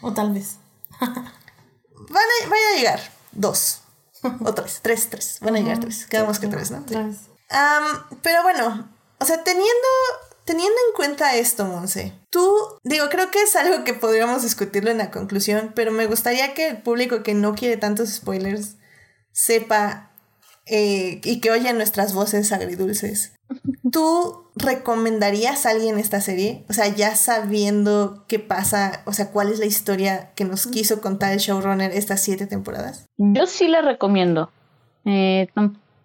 [0.00, 0.56] O tal vez.
[1.00, 3.00] van, a, van a llegar
[3.32, 3.82] dos.
[4.22, 5.38] O tres, tres, tres.
[5.40, 6.06] Van a llegar tres.
[6.06, 6.84] Quedamos que tres, ¿no?
[8.22, 8.88] pero bueno,
[9.18, 9.88] o sea, teniendo
[10.48, 12.50] Teniendo en cuenta esto, Monse, tú,
[12.82, 16.68] digo, creo que es algo que podríamos discutirlo en la conclusión, pero me gustaría que
[16.68, 18.78] el público que no quiere tantos spoilers
[19.30, 20.10] sepa
[20.64, 23.34] eh, y que oye nuestras voces agridulces.
[23.92, 26.64] ¿Tú recomendarías a alguien esta serie?
[26.70, 31.02] O sea, ya sabiendo qué pasa, o sea, cuál es la historia que nos quiso
[31.02, 33.04] contar el showrunner estas siete temporadas.
[33.18, 34.50] Yo sí la recomiendo.
[35.04, 35.48] Eh,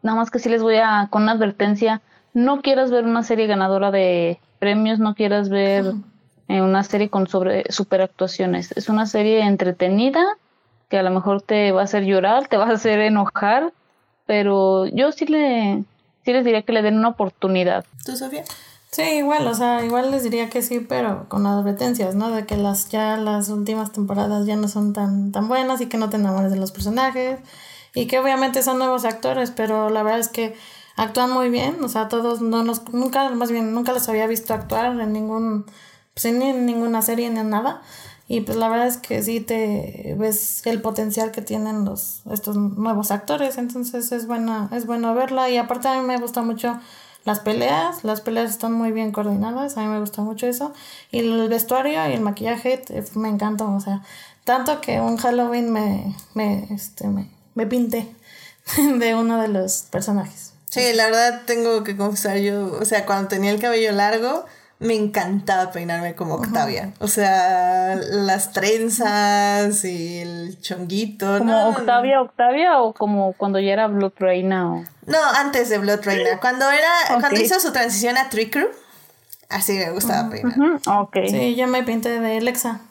[0.02, 2.02] nada más que sí les voy a, con una advertencia,
[2.34, 5.93] no quieras ver una serie ganadora de premios, no quieras ver
[6.48, 8.72] eh, una serie con sobre superactuaciones.
[8.76, 10.24] Es una serie entretenida
[10.89, 13.74] que a lo mejor te va a hacer llorar, te va a hacer enojar,
[14.26, 15.84] pero yo sí le
[16.24, 17.86] sí les diría que le den una oportunidad.
[18.06, 18.43] ¿Tú, Sofía?
[18.91, 22.30] Sí, igual, o sea, igual les diría que sí, pero con advertencias, ¿no?
[22.30, 25.98] De que las ya las últimas temporadas ya no son tan tan buenas y que
[25.98, 27.39] no te enamores de los personajes
[27.96, 30.56] y que obviamente son nuevos actores, pero la verdad es que
[30.96, 34.54] actúan muy bien, o sea, todos no nos, nunca, más bien, nunca los había visto
[34.54, 35.66] actuar en ningún,
[36.14, 37.82] pues en ninguna serie ni en nada.
[38.28, 42.56] Y pues la verdad es que sí te ves el potencial que tienen los, estos
[42.56, 45.50] nuevos actores, entonces es buena, es bueno verla.
[45.50, 46.80] Y aparte a mí me gusta mucho
[47.26, 50.74] las peleas, las peleas están muy bien coordinadas, a mí me gusta mucho eso.
[51.12, 52.84] Y el vestuario y el maquillaje
[53.16, 54.02] me encantan, o sea,
[54.46, 58.14] tanto que un Halloween me, me, este, me, me pinté
[59.00, 60.53] de uno de los personajes.
[60.74, 64.46] Sí, la verdad tengo que confesar, yo, o sea, cuando tenía el cabello largo,
[64.80, 66.94] me encantaba peinarme como Octavia.
[66.98, 71.38] O sea, las trenzas y el chonguito.
[71.38, 74.74] ¿Como Octavia, Octavia o como cuando ya era Blood Reina?
[74.74, 74.84] O...
[75.06, 76.40] No, antes de Blood Reina.
[76.40, 78.70] Cuando era, cuando hizo su transición a Trick Crew,
[79.50, 80.80] así me gustaba peinar.
[81.30, 82.82] Sí, yo me pinté de Alexa.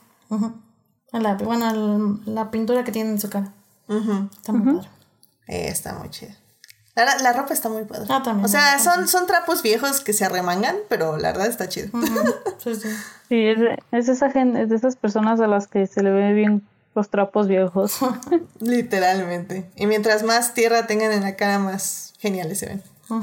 [1.11, 3.53] la, bueno, la pintura que tiene en su cara.
[3.89, 4.89] Está muy padre.
[5.49, 6.42] Eh, está muy chido.
[6.95, 8.05] La, ropa está muy padre.
[8.11, 8.45] Ah, también.
[8.45, 11.89] O sea, son, son trapos viejos que se arremangan, pero la verdad está chido.
[12.59, 12.89] Sí, sí.
[13.29, 16.11] sí es, de, es, esa gente, es de esas personas a las que se le
[16.11, 16.63] ve bien
[16.95, 17.97] los trapos viejos.
[18.61, 19.71] Literalmente.
[19.75, 22.83] Y mientras más tierra tengan en la cara, más geniales se ven.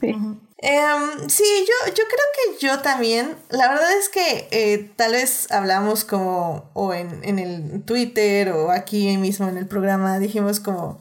[0.00, 0.16] sí.
[0.62, 3.34] Em, sí, yo, yo creo que yo también.
[3.48, 8.70] La verdad es que eh, tal vez hablamos como, o en, en el Twitter o
[8.70, 11.00] aquí mismo en el programa, dijimos como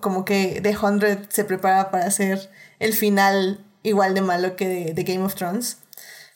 [0.00, 5.02] como que The Hundred se prepara para hacer el final igual de malo que de,
[5.04, 5.78] Game of Thrones.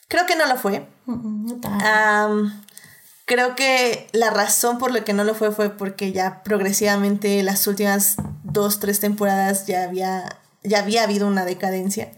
[0.09, 0.87] Creo que no lo fue.
[3.25, 7.67] creo que la razón por la que no lo fue fue porque ya progresivamente las
[7.67, 12.13] últimas dos, tres temporadas ya había, ya había habido una decadencia.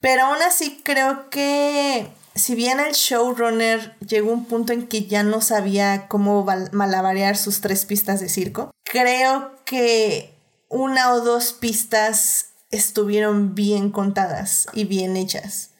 [0.00, 5.06] Pero aún así creo que si bien el showrunner llegó a un punto en que
[5.06, 10.34] ya no sabía cómo malabarear sus tres pistas de circo, creo que
[10.70, 15.72] una o dos pistas estuvieron bien contadas y bien hechas.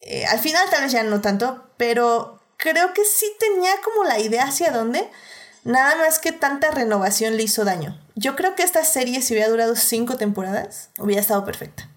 [0.00, 4.20] Eh, al final tal vez ya no tanto, pero creo que sí tenía como la
[4.20, 5.10] idea hacia dónde.
[5.64, 8.00] Nada más que tanta renovación le hizo daño.
[8.14, 11.88] Yo creo que esta serie, si hubiera durado cinco temporadas, hubiera estado perfecta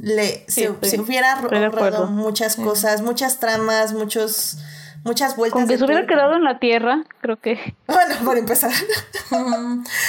[0.00, 4.58] le, se, hubiera roto muchas cosas, muchas tramas, muchos,
[5.04, 5.60] muchas vueltas.
[5.60, 7.76] Con que se hubiera quedado en la tierra, creo que.
[7.86, 8.72] Bueno, por empezar.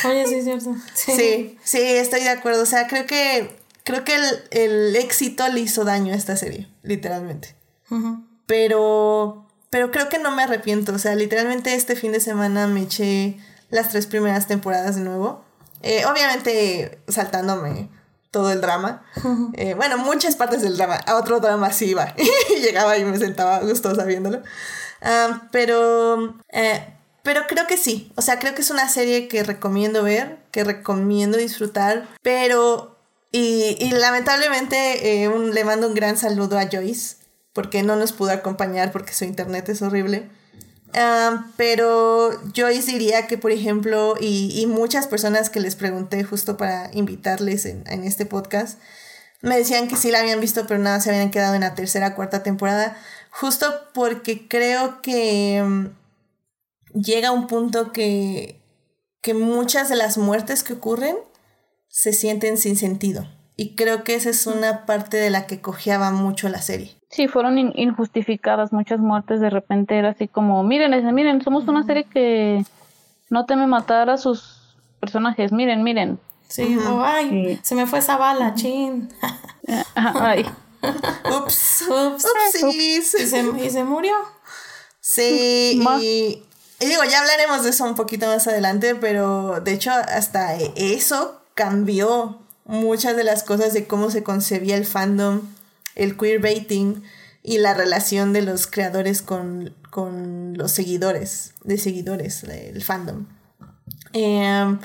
[0.06, 0.76] Oye, sí, es cierto.
[0.94, 1.58] Sí.
[1.64, 1.80] sí.
[1.82, 2.64] estoy de acuerdo.
[2.64, 4.16] O sea, creo que, creo que
[4.52, 7.56] el, éxito le hizo daño a esta serie, literalmente.
[8.48, 10.94] Pero, pero creo que no me arrepiento.
[10.94, 13.38] O sea, literalmente este fin de semana me eché
[13.70, 15.44] las tres primeras temporadas de nuevo.
[15.82, 17.90] Eh, obviamente saltándome
[18.36, 19.02] todo el drama.
[19.54, 20.96] Eh, bueno, muchas partes del drama.
[20.96, 22.14] A otro drama sí iba.
[22.58, 24.42] y llegaba y me sentaba gustosa viéndolo.
[25.52, 26.86] Pero, eh,
[27.24, 28.12] pero creo que sí.
[28.16, 32.08] O sea, creo que es una serie que recomiendo ver, que recomiendo disfrutar.
[32.22, 32.98] Pero,
[33.32, 37.18] y, y lamentablemente eh, le mando un gran saludo a Joyce,
[37.54, 40.30] porque no nos pudo acompañar porque su internet es horrible.
[41.58, 47.66] Pero yo diría que, por ejemplo, y, muchas personas que les pregunté justo para invitarles
[47.66, 48.80] en, este podcast,
[49.42, 52.16] me decían que sí la habían visto, pero nada, se habían quedado en la tercera,
[52.16, 52.98] cuarta temporada,
[53.36, 55.88] justo porque creo que mm,
[56.98, 58.62] llega un punto que,
[59.22, 61.18] que muchas de las muertes que ocurren
[61.90, 63.28] se sienten sin sentido.
[63.58, 66.96] Y creo que esa es una parte de la que cojeaba mucho la serie.
[67.10, 69.40] Sí, fueron injustificadas muchas muertes.
[69.40, 72.64] De repente era así como, miren, miren, somos una serie que
[73.30, 75.52] no teme matar a sus personajes.
[75.52, 76.20] Miren, miren.
[76.48, 79.10] Sí, ay, se me fue esa bala, chin.
[79.96, 80.46] ay.
[81.38, 82.26] Ups, ups,
[82.74, 84.16] ¿Y se, y se murió.
[85.00, 86.44] Sí, y,
[86.80, 91.42] y digo, ya hablaremos de eso un poquito más adelante, pero de hecho hasta eso
[91.54, 95.42] cambió muchas de las cosas de cómo se concebía el fandom,
[95.96, 97.04] el queerbaiting
[97.44, 99.74] y la relación de los creadores con,
[100.58, 103.28] los seguidores, de seguidores del fandom.
[104.12, 104.80] Em,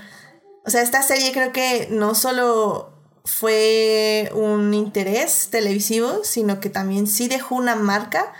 [0.64, 2.89] o sea, esta serie creo que no solo
[3.30, 8.32] fue un interés televisivo, sino que también sí dejó una marca,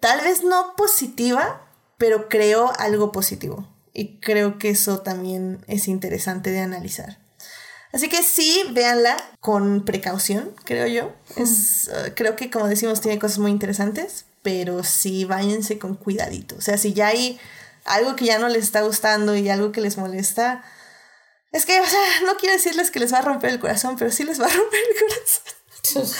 [0.00, 1.62] tal vez no positiva,
[1.98, 3.68] pero creó algo positivo.
[3.92, 7.18] Y creo que eso también es interesante de analizar.
[7.92, 11.14] Así que sí, véanla con precaución, creo yo.
[11.36, 16.56] Es, uh, creo que, como decimos, tiene cosas muy interesantes, pero sí váyanse con cuidadito.
[16.56, 17.38] O sea, si ya hay
[17.84, 20.62] algo que ya no les está gustando y algo que les molesta,
[21.56, 24.10] es que, o sea, no quiero decirles que les va a romper el corazón, pero
[24.10, 26.16] sí les va a romper el corazón.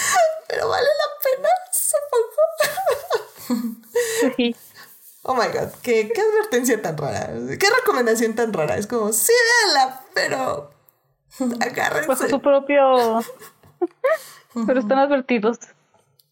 [0.48, 2.42] pero vale la pena, supongo.
[5.28, 7.28] Oh my god, ¿Qué, qué advertencia tan rara.
[7.58, 8.76] Qué recomendación tan rara.
[8.76, 9.32] Es como, sí,
[9.64, 10.70] véanla, pero
[11.60, 12.08] Agárrense.
[12.08, 13.24] Bajo su propio.
[14.66, 15.58] Pero están advertidos.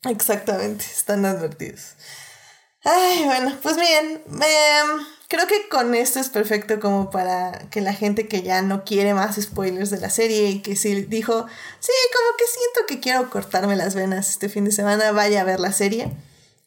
[0.04, 1.94] Exactamente, están advertidos.
[2.84, 7.92] Ay, bueno, pues bien, em, creo que con esto es perfecto como para que la
[7.92, 11.46] gente que ya no quiere más spoilers de la serie y que sí dijo,
[11.80, 15.44] sí, como que siento que quiero cortarme las venas este fin de semana, vaya a
[15.44, 16.12] ver la serie.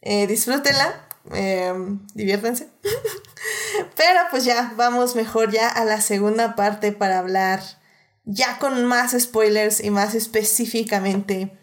[0.01, 2.67] Eh, disfrútenla, em, diviértanse.
[3.95, 7.61] Pero pues ya, vamos mejor ya a la segunda parte para hablar
[8.25, 11.57] ya con más spoilers y más específicamente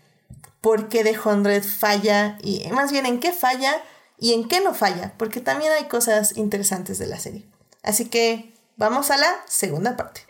[0.62, 3.74] por qué The Hundred falla y más bien en qué falla
[4.24, 7.44] y en qué no falla, porque también hay cosas interesantes de la serie.
[7.82, 10.22] Así que vamos a la segunda parte.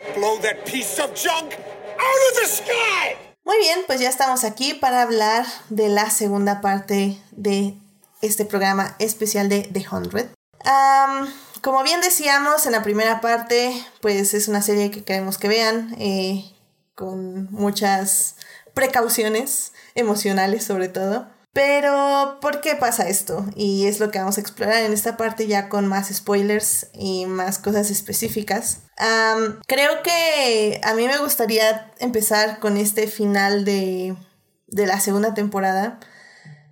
[3.45, 7.77] Muy bien, pues ya estamos aquí para hablar de la segunda parte de
[8.21, 10.27] este programa especial de The Hundred.
[11.61, 15.95] Como bien decíamos en la primera parte, pues es una serie que queremos que vean
[15.99, 16.43] eh,
[16.95, 18.35] con muchas
[18.73, 21.33] precauciones emocionales sobre todo.
[21.55, 23.45] Pero, ¿por qué pasa esto?
[23.55, 27.27] Y es lo que vamos a explorar en esta parte ya con más spoilers y
[27.27, 28.79] más cosas específicas.
[29.65, 34.17] creo que a mí me gustaría empezar con este final de,
[34.67, 36.01] la segunda temporada.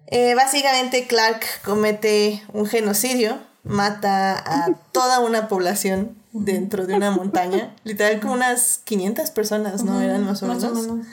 [0.08, 7.74] Eh, básicamente Clark comete un genocidio mata a toda una población dentro de una montaña.
[7.86, 10.02] Literal como unas 500 personas, ¿no?
[10.02, 11.06] Eran más o menos.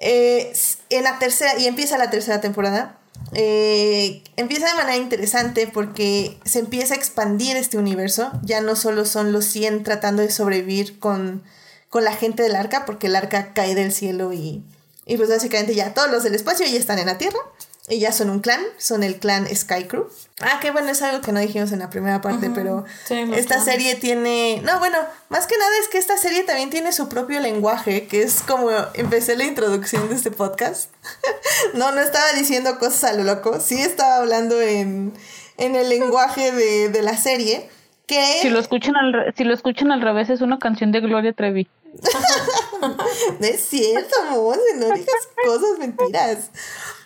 [0.00, 0.52] Eh,
[0.90, 2.98] en la tercera, y empieza la tercera temporada.
[3.32, 8.30] Eh, empieza de manera interesante porque se empieza a expandir este universo.
[8.42, 11.42] Ya no solo son los 100 tratando de sobrevivir con,
[11.88, 14.64] con la gente del arca, porque el arca cae del cielo y,
[15.06, 17.38] y pues básicamente ya todos los del espacio ya están en la Tierra.
[17.86, 20.08] Y ya son un clan, son el clan Skycrew.
[20.40, 23.94] Ah, qué bueno, es algo que no dijimos en la primera parte, pero esta serie
[23.94, 24.62] tiene...
[24.64, 24.96] No, bueno,
[25.28, 28.70] más que nada es que esta serie también tiene su propio lenguaje, que es como
[28.94, 30.90] empecé la introducción de este podcast.
[31.74, 35.12] no, no estaba diciendo cosas a lo loco, sí estaba hablando en,
[35.58, 37.68] en el lenguaje de, de la serie.
[38.06, 38.38] Que...
[38.40, 41.68] Si lo, escuchan al, si lo escuchan al revés es una canción de Gloria Trevi.
[43.40, 46.50] no es cierto, Monse, no digas cosas mentiras.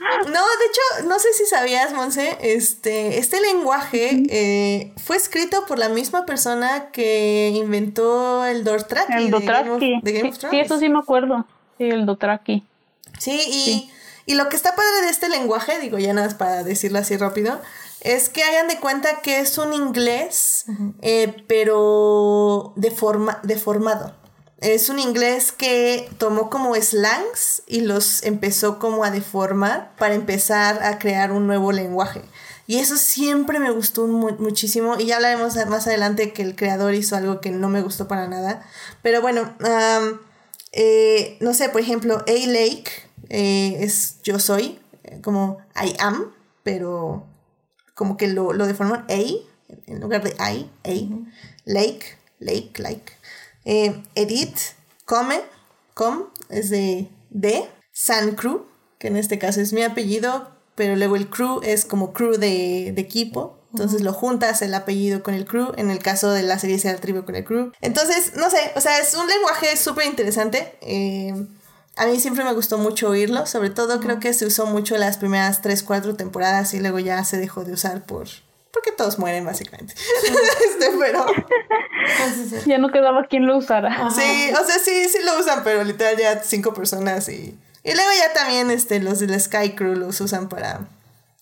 [0.01, 5.79] No, de hecho, no sé si sabías, Monse, este, este lenguaje eh, fue escrito por
[5.79, 9.25] la misma persona que inventó el Dortraki.
[9.25, 10.01] El Dothraki.
[10.03, 10.51] De Game of, Thrones.
[10.51, 11.47] Sí, eso sí me acuerdo.
[11.79, 12.65] Sí, el Dothraki.
[13.19, 13.91] Sí, y,
[14.27, 17.17] y lo que está padre de este lenguaje, digo ya nada más para decirlo así
[17.17, 17.61] rápido,
[18.01, 20.67] es que hagan de cuenta que es un inglés,
[21.03, 24.15] eh, pero deformado.
[24.61, 30.83] Es un inglés que tomó como slangs y los empezó como a deformar para empezar
[30.83, 32.23] a crear un nuevo lenguaje.
[32.67, 34.97] Y eso siempre me gustó muchísimo.
[34.99, 38.27] Y ya hablaremos más adelante que el creador hizo algo que no me gustó para
[38.27, 38.63] nada.
[39.01, 39.55] Pero bueno,
[40.73, 42.91] eh, no sé, por ejemplo, A Lake
[43.29, 44.81] eh, es yo soy,
[45.23, 46.33] como I am,
[46.63, 47.27] pero
[47.95, 49.49] como que lo, lo deforman A
[49.87, 51.29] en lugar de I, A.
[51.65, 53.18] Lake, lake, like.
[53.65, 54.59] Eh, Edith,
[55.05, 55.41] come,
[55.95, 57.69] com, es de D.
[57.93, 58.65] San Crew,
[58.99, 62.93] que en este caso es mi apellido, pero luego el crew es como crew de,
[62.95, 63.59] de equipo.
[63.73, 66.93] Entonces lo juntas el apellido con el crew, en el caso de la serie sea
[66.93, 67.73] el tribu con el crew.
[67.81, 70.79] Entonces, no sé, o sea, es un lenguaje súper interesante.
[70.81, 71.35] Eh,
[71.97, 75.19] a mí siempre me gustó mucho oírlo, sobre todo creo que se usó mucho las
[75.19, 78.29] primeras 3, 4 temporadas y luego ya se dejó de usar por...
[78.79, 79.93] Porque todos mueren básicamente.
[80.71, 81.27] este, pero...
[82.65, 84.09] Ya no quedaba quien lo usara.
[84.11, 87.59] Sí, o sea, sí, sí lo usan, pero literal ya cinco personas y...
[87.83, 90.81] Y luego ya también este, los del Sky Crew los usan para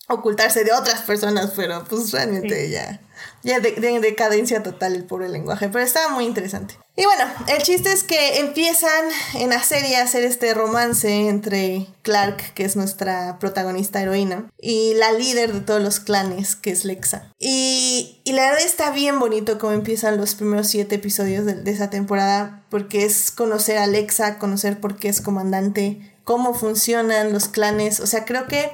[0.07, 3.01] ocultarse de otras personas, pero pues realmente ya,
[3.43, 6.75] ya de, de, decadencia total el pobre lenguaje, pero estaba muy interesante.
[6.95, 11.87] Y bueno, el chiste es que empiezan en la serie a hacer este romance entre
[12.01, 16.85] Clark, que es nuestra protagonista heroína, y la líder de todos los clanes, que es
[16.85, 17.31] Lexa.
[17.37, 21.71] Y, y la verdad está bien bonito cómo empiezan los primeros siete episodios de, de
[21.71, 27.47] esa temporada, porque es conocer a Lexa, conocer por qué es comandante, cómo funcionan los
[27.47, 28.71] clanes, o sea, creo que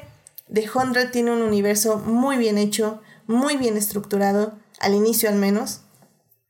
[0.52, 5.82] The Hundred tiene un universo muy bien hecho, muy bien estructurado, al inicio al menos,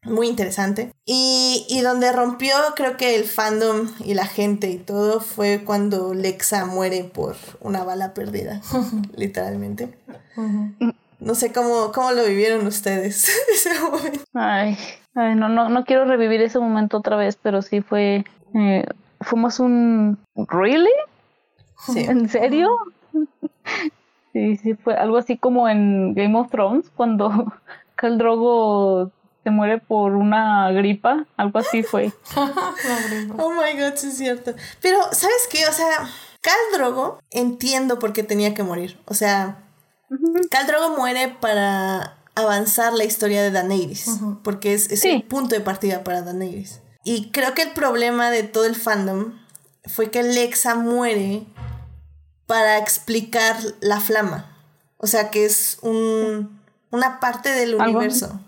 [0.05, 0.91] muy interesante.
[1.05, 6.13] Y, y, donde rompió creo que el fandom y la gente y todo fue cuando
[6.13, 8.61] Lexa muere por una bala perdida,
[9.15, 9.97] literalmente.
[11.19, 14.21] No sé cómo, cómo lo vivieron ustedes ese momento.
[14.33, 14.77] Ay,
[15.15, 18.25] ay no, no, no quiero revivir ese momento otra vez, pero sí fue...
[18.55, 18.85] Eh,
[19.21, 20.17] fuimos un...
[20.35, 20.91] ¿Really?
[21.85, 21.99] Sí.
[22.01, 22.69] ¿En serio?
[24.33, 27.29] Sí, sí, fue algo así como en Game of Thrones, cuando
[27.95, 29.11] Khal Drogo
[29.43, 32.11] se muere por una gripa, algo así fue.
[32.35, 34.53] oh my god, sí es cierto.
[34.81, 35.67] Pero, ¿sabes qué?
[35.67, 36.09] O sea,
[36.41, 38.99] Khal Drogo entiendo por qué tenía que morir.
[39.05, 39.63] O sea,
[40.49, 44.41] Khal Drogo muere para avanzar la historia de Daenerys, uh -huh.
[44.43, 45.09] porque es, es sí.
[45.09, 46.81] el punto de partida para Daenerys.
[47.03, 49.33] Y creo que el problema de todo el fandom
[49.85, 51.45] fue que Lexa muere
[52.53, 54.45] para explicar la flama.
[54.97, 56.59] O sea, que es un,
[56.91, 57.97] una parte del ¿Algo?
[57.97, 58.39] universo.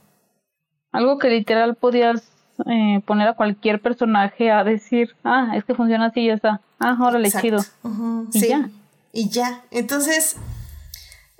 [0.91, 2.21] Algo que literal podías
[2.67, 6.61] eh, poner a cualquier personaje a decir, ah, es que funciona así y ya está.
[6.77, 7.47] Ah, órale, Exacto.
[7.47, 7.59] chido.
[7.81, 8.27] Uh -huh.
[8.31, 8.47] Y sí.
[8.47, 8.69] ya.
[9.11, 9.63] Y ya.
[9.71, 10.35] Entonces,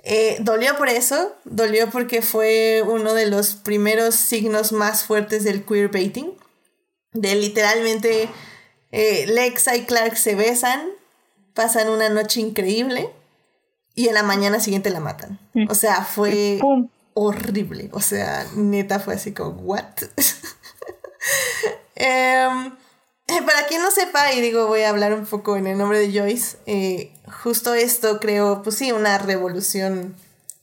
[0.02, 1.36] eh, dolió por eso.
[1.44, 6.32] Dolió porque fue uno de los primeros signos más fuertes del queerbaiting.
[7.12, 8.28] De literalmente
[8.90, 10.95] eh, Lexa y Clark se besan
[11.56, 13.10] pasan una noche increíble
[13.96, 15.40] y en la mañana siguiente la matan.
[15.68, 16.60] O sea, fue
[17.14, 17.88] horrible.
[17.92, 19.84] O sea, neta fue así como, ¿what?
[21.96, 22.46] eh,
[23.26, 26.16] para quien no sepa, y digo, voy a hablar un poco en el nombre de
[26.16, 30.14] Joyce, eh, justo esto creó, pues sí, una revolución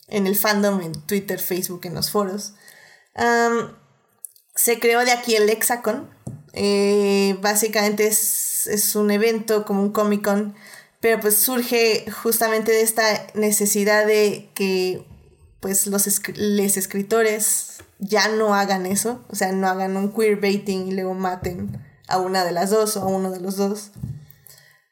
[0.08, 2.54] en el fandom, en Twitter, Facebook, en los foros.
[3.16, 3.70] Um,
[4.54, 6.08] se creó de aquí el Lexacon.
[6.54, 10.56] Eh, básicamente es, es un evento como un Comic Con
[11.04, 15.06] pero pues surge justamente de esta necesidad de que
[15.60, 20.92] pues los les escritores ya no hagan eso, o sea, no hagan un queerbaiting y
[20.94, 21.78] luego maten
[22.08, 23.92] a una de las dos o a uno de los dos.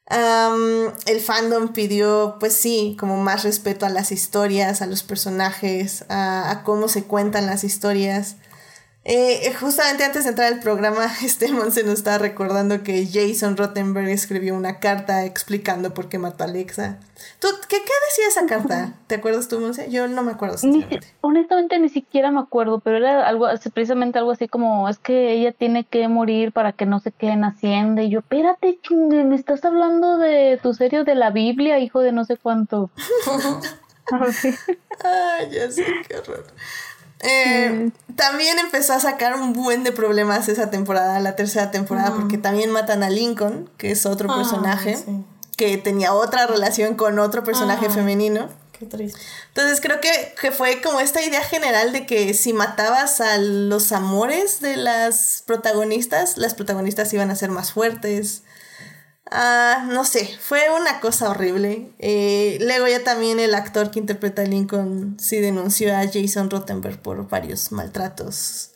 [0.10, 6.64] El fandom pidió, pues sí, como más respeto a las historias, a los personajes, a
[6.66, 8.36] cómo se cuentan las historias.
[9.04, 14.10] Eh, justamente antes de entrar al programa, este Monse nos estaba recordando que Jason Rottenberg
[14.10, 17.00] escribió una carta explicando por qué mató a Alexa.
[17.40, 18.94] ¿Tú, qué, ¿Qué decía esa carta?
[19.08, 19.90] ¿Te acuerdas tú, Monse?
[19.90, 20.58] Yo no me acuerdo.
[20.64, 20.86] Ni,
[21.22, 25.52] honestamente ni siquiera me acuerdo, pero era algo, precisamente algo así como, es que ella
[25.52, 28.04] tiene que morir para que no se quede en Hacienda.
[28.04, 32.12] Y yo, espérate, chingue, me estás hablando de tu serio de la Biblia, hijo de
[32.12, 32.92] no sé cuánto.
[35.04, 36.46] Ay, ya sé, qué horror.
[37.22, 38.16] Eh, mm.
[38.16, 42.20] También empezó a sacar un buen de problemas esa temporada, la tercera temporada, mm.
[42.20, 45.24] porque también matan a Lincoln, que es otro Ah, personaje, sí.
[45.58, 47.94] que tenía otra relación con otro personaje Ah.
[47.94, 48.50] femenino.
[48.78, 49.20] Qué triste.
[49.50, 53.92] Entonces creo que, que fue como esta idea general de que si matabas a los
[53.92, 58.42] amores de las protagonistas, las protagonistas iban a ser más fuertes.
[59.34, 61.94] Ah, no sé, fue una cosa horrible.
[62.00, 67.02] Eh, luego ya también el actor que interpreta a Lincoln sí denunció a Jason Rottenberg
[67.02, 68.72] por varios maltratos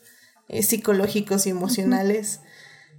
[0.48, 2.40] eh, psicológicos y emocionales.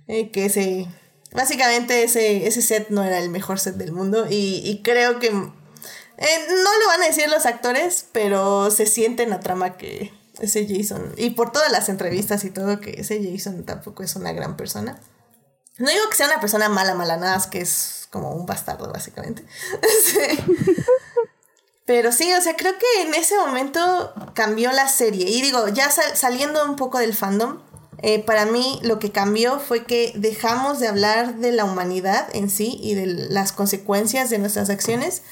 [0.07, 0.87] Eh, que ese,
[1.33, 5.27] básicamente ese, ese set no era el mejor set del mundo y, y creo que...
[5.27, 10.13] eh, no lo van a decir los actores, pero se siente en la trama que
[10.39, 14.31] ese Jason, y por todas las entrevistas y todo, que ese Jason tampoco es una
[14.31, 14.99] gran persona.
[15.79, 18.91] No digo que sea una persona mala, mala, nada, es que es como un bastardo,
[18.91, 19.45] básicamente.
[20.05, 20.19] Sí.
[21.85, 25.29] Pero sí, o sea, creo que en ese momento cambió la serie.
[25.29, 27.59] Y digo, ya sal saliendo un poco del fandom,
[28.01, 32.49] eh, para mí lo que cambió fue que dejamos de hablar de la humanidad en
[32.49, 35.23] sí y de las consecuencias de nuestras acciones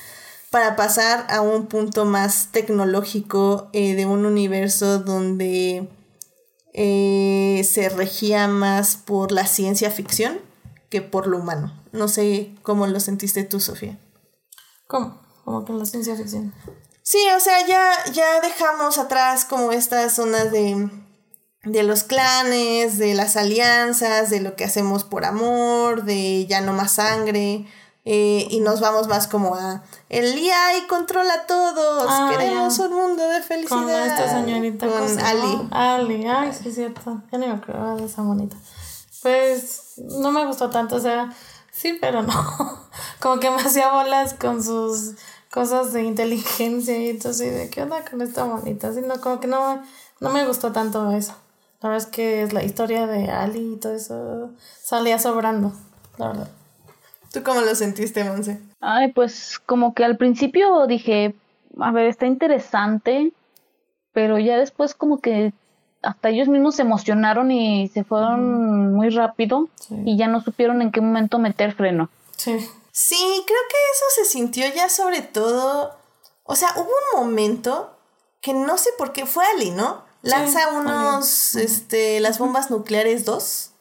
[0.50, 5.90] para pasar a un punto más tecnológico eh, de un universo donde
[6.78, 10.42] eh, se regía más por la ciencia ficción
[10.90, 11.74] que por lo humano.
[11.94, 13.98] No sé cómo lo sentiste tú, Sofía.
[14.86, 15.22] ¿Cómo?
[15.46, 16.54] Como con la ciencia ficción.
[17.02, 20.90] Sí, o sea, ya, ya dejamos atrás como estas zonas de,
[21.64, 26.74] de los clanes, de las alianzas, de lo que hacemos por amor, de ya no
[26.74, 27.68] más sangre.
[28.08, 32.06] Eh, y nos vamos más como a el IA y controla a todos.
[32.08, 33.80] Ah, Queremos un mundo de felicidad.
[33.80, 34.88] Con esta señorita.
[34.88, 35.68] Con ¿cómo se Ali.
[35.72, 37.24] Ali, ay, sí es cierto.
[37.32, 38.56] Ya ni me acuerdo de esa bonita.
[39.24, 41.34] Pues no me gustó tanto, o sea,
[41.72, 42.32] sí, pero no.
[43.20, 45.16] Como que me hacía bolas con sus
[45.50, 48.90] cosas de inteligencia y entonces, ¿de qué onda con esta bonita?
[48.90, 49.82] Así, no, como que no,
[50.20, 51.34] no me gustó tanto eso.
[51.82, 54.52] La verdad es que es la historia de Ali y todo eso
[54.84, 55.72] salía sobrando,
[56.18, 56.50] la verdad.
[57.36, 58.62] ¿Tú cómo lo sentiste, Monse?
[58.80, 61.36] Ay, pues como que al principio dije,
[61.82, 63.34] a ver, está interesante,
[64.14, 65.52] pero ya después como que
[66.02, 69.96] hasta ellos mismos se emocionaron y se fueron muy rápido Sí.
[70.06, 72.10] y ya no supieron en qué momento meter freno.
[72.38, 72.58] Sí.
[72.94, 75.94] Sí, creo que eso se sintió ya sobre todo.
[76.44, 77.92] O sea, hubo un momento
[78.40, 80.06] que no sé por qué fue Ali, ¿no?
[80.22, 83.72] Lanza unos, este, las bombas nucleares 2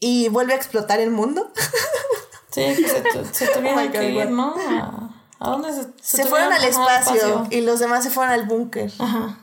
[0.00, 1.50] y vuelve a explotar el mundo.
[2.74, 4.28] Sí, que se, tu- se tuvieron Oh God, que ir, what?
[4.30, 4.54] ¿no?
[4.56, 8.46] ¿A, a dónde se, Se, fueron al tuvieron- espacio, y los demás se fueron al
[8.46, 8.90] búnker.
[8.98, 9.38] Ajá.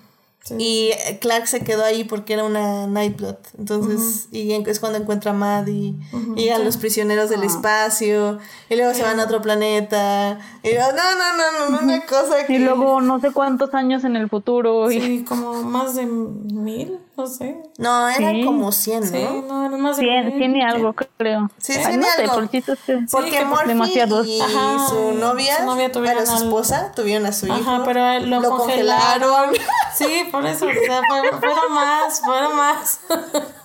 [0.45, 0.55] Sí.
[0.59, 3.37] Y eh, Clark se quedó ahí porque era una Nightblood.
[3.57, 5.95] Entonces, y en- es cuando encuentra a Maddie.
[6.35, 8.39] y Llegan los prisioneros del espacio.
[8.69, 10.39] Y luego se van a otro planeta.
[10.61, 12.55] Y yo, no, no, no, no, una cosa que.
[12.55, 16.99] Y luego no sé cuántos años en el futuro y Sí, como más de mil,
[17.15, 17.61] no sé.
[17.77, 18.45] No, eran Sí.
[18.45, 19.07] como 100, ¿no?
[19.07, 20.37] Sí, no, eran más de tiene, mil.
[20.39, 21.49] tiene algo, creo.
[21.57, 22.41] Sí, Ay, tiene no sé, algo.
[22.41, 24.27] es que- Porque demasiados.
[24.27, 27.55] y Ajá, su y novia, su novia tuvieron su al- esposa, tuvieron a su hijo.
[27.55, 29.53] Ajá, pero a él lo, congelaron.
[29.95, 32.99] Sí, por eso, o sea, fue- fueron más, fueron más.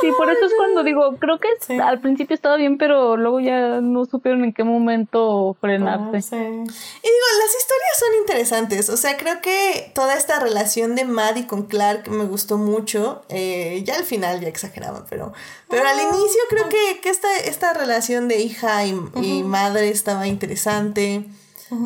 [0.00, 1.78] Sí, por eso es cuando digo, creo que Sí.
[1.78, 6.22] al principio estaba bien, pero luego ya no supieron en qué momento frenarse.
[6.22, 6.36] Sí.
[6.36, 8.88] Y digo, las historias son interesantes.
[8.90, 13.22] O sea, creo que toda esta relación de Maddie con Clark me gustó mucho.
[13.28, 15.32] Eh, ya al final ya exageraba, pero,
[15.68, 20.26] pero al inicio creo que, que esta, esta relación de hija y, y madre estaba
[20.26, 21.24] interesante.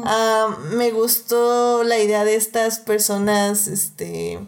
[0.04, 4.38] Ah, me gustó la idea de estas personas, este,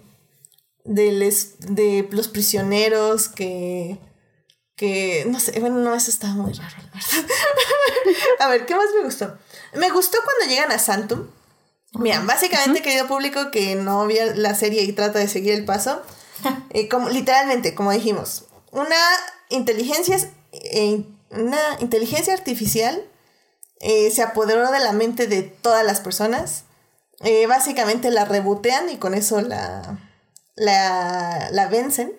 [0.85, 3.99] de, les- de los prisioneros que,
[4.76, 7.35] que, no sé, bueno, no, eso estaba muy raro, la verdad.
[8.41, 9.37] A ver, ¿qué más me gustó?
[9.74, 11.26] Me gustó cuando llegan a Santum.
[11.95, 16.03] Mira, básicamente, querido público que no vio la serie y trata de seguir el paso,
[16.70, 18.97] eh, como, literalmente, como dijimos, una
[19.49, 20.18] inteligencia,
[20.53, 23.03] eh, una inteligencia artificial
[23.80, 26.64] eh, se apoderó de la mente de todas las personas.
[27.49, 29.99] Básicamente la rebotean y con eso la,
[30.57, 32.12] la, la vencen.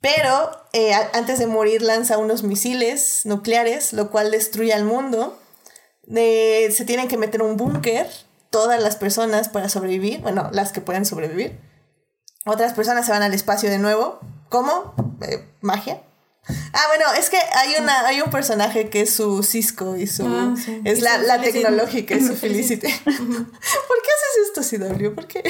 [0.00, 5.38] Pero eh, antes de morir lanza unos misiles nucleares, lo cual destruye al mundo.
[6.06, 8.06] Se tienen que meter un búnker
[8.50, 10.20] todas las personas para sobrevivir.
[10.20, 11.58] Bueno, las que pueden sobrevivir.
[12.44, 14.20] Otras personas se van al espacio de nuevo.
[14.50, 14.94] ¿Cómo?
[15.22, 16.02] Eh, magia.
[16.46, 20.26] Ah, bueno, es que hay una, hay un personaje que es su Cisco y su
[20.26, 20.80] Ah, sí.
[20.84, 22.86] es Y la, su la tecnológica y su Felicity.
[22.86, 25.14] ¿Por qué haces esto, CW?
[25.14, 25.42] ¿Por qué?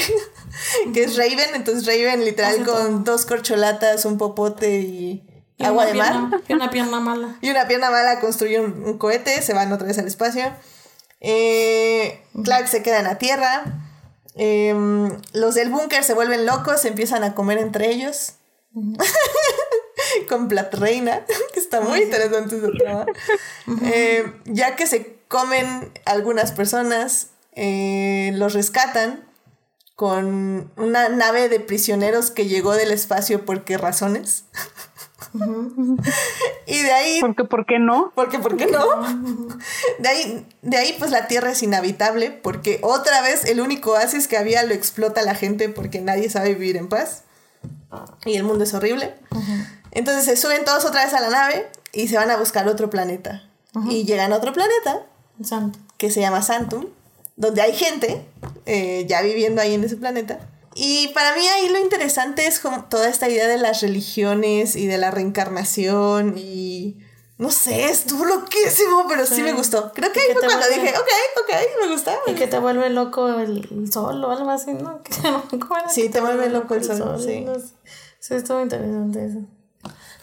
[0.93, 3.15] que es Raven, entonces Raven literal Hace con todo.
[3.15, 5.25] dos corcholatas, un popote y,
[5.57, 6.13] Y agua de mar.
[6.13, 7.37] pierna- Y una pierna mala.
[7.41, 10.45] Y una pierna mala construye un, un cohete, se van otra vez al espacio.
[11.21, 13.65] Eh, Clark se queda en la Tierra.
[14.37, 18.35] Em, los del búnker se vuelven locos, se empiezan a comer entre ellos.
[20.29, 21.25] Con Plat Reina,
[21.55, 23.07] que está muy interesante esa trama.
[23.83, 29.25] Eh, ya que se comen algunas personas, eh, los rescatan
[29.97, 34.45] con una nave de prisioneros que llegó del espacio por qué razones.
[36.67, 38.13] y de ahí Porque, ¿por qué no?
[38.15, 38.85] porque, ¿por qué no?
[39.99, 44.29] De ahí, de ahí, pues la Tierra es inhabitable porque otra vez el único oasis
[44.29, 47.23] que había lo explota la gente porque nadie sabe vivir en paz.
[48.25, 49.15] Y el mundo es horrible.
[49.95, 52.91] Entonces se suben todos otra vez a la nave y se van a buscar otro
[52.91, 53.49] planeta.
[53.89, 55.05] Y llegan a otro planeta
[55.43, 55.81] Santo.
[55.99, 56.87] que se llama Santum,
[57.35, 58.25] donde hay gente
[58.67, 60.39] eh, ya viviendo ahí en ese planeta.
[60.77, 64.87] Y para mí ahí lo interesante es como toda esta idea de las religiones y
[64.87, 66.99] de la reencarnación y
[67.37, 69.93] no sé, estuvo loquísimo, pero sí, me gustó.
[69.93, 71.09] Creo que ahí fue cuando dije, ok,
[71.43, 72.17] ok, me gusta.
[72.29, 75.01] Y que te vuelve loco el, sol o algo así, ¿no?
[75.91, 77.45] sí, te, vuelve loco el sol, sí.
[78.21, 79.41] sí, estuvo interesante eso.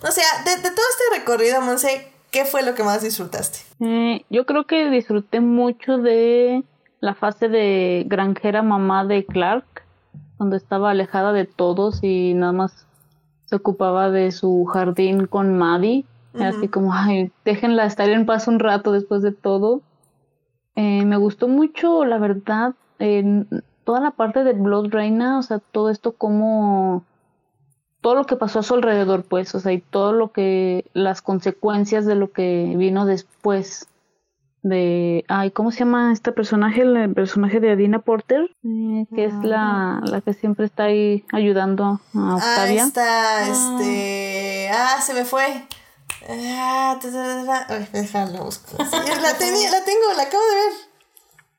[0.04, 3.60] O sea, de, de todo este recorrido, Monse, ¿qué fue lo que más disfrutaste?
[3.80, 6.64] Eh, yo creo que disfruté mucho de
[7.00, 9.84] la fase de granjera mamá de Clark,
[10.38, 12.88] cuando estaba alejada de todos y nada más
[13.46, 16.06] se ocupaba de su jardín con Maddie
[16.40, 19.82] Así como, ay, déjenla estar en paz un rato después de todo.
[20.76, 22.74] Eh, me gustó mucho, la verdad,
[23.84, 27.04] toda la parte de Blood Reina, o sea, todo esto como
[28.02, 31.22] todo lo que pasó a su alrededor, pues, o sea, y todo lo que, las
[31.22, 33.88] consecuencias de lo que vino después
[34.64, 36.82] de, ay, ¿cómo se llama este personaje?
[36.82, 41.84] El personaje de Adina Porter, eh, que es la, la que siempre está ahí ayudando
[41.86, 42.84] a ah, Octavia.
[42.84, 45.68] Ah, está, este, ah, se me fue.
[46.30, 47.00] Ah,
[47.92, 48.78] déjalo busco.
[48.78, 50.92] la, tenía, la tengo, la acabo de ver.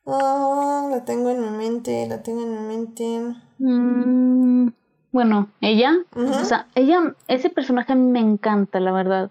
[0.04, 3.36] Oh, la tengo en mi mente, la tengo en mi mente.
[3.58, 4.68] Mm,
[5.12, 9.30] bueno, ella, o sea, ella, ese personaje me encanta, la verdad.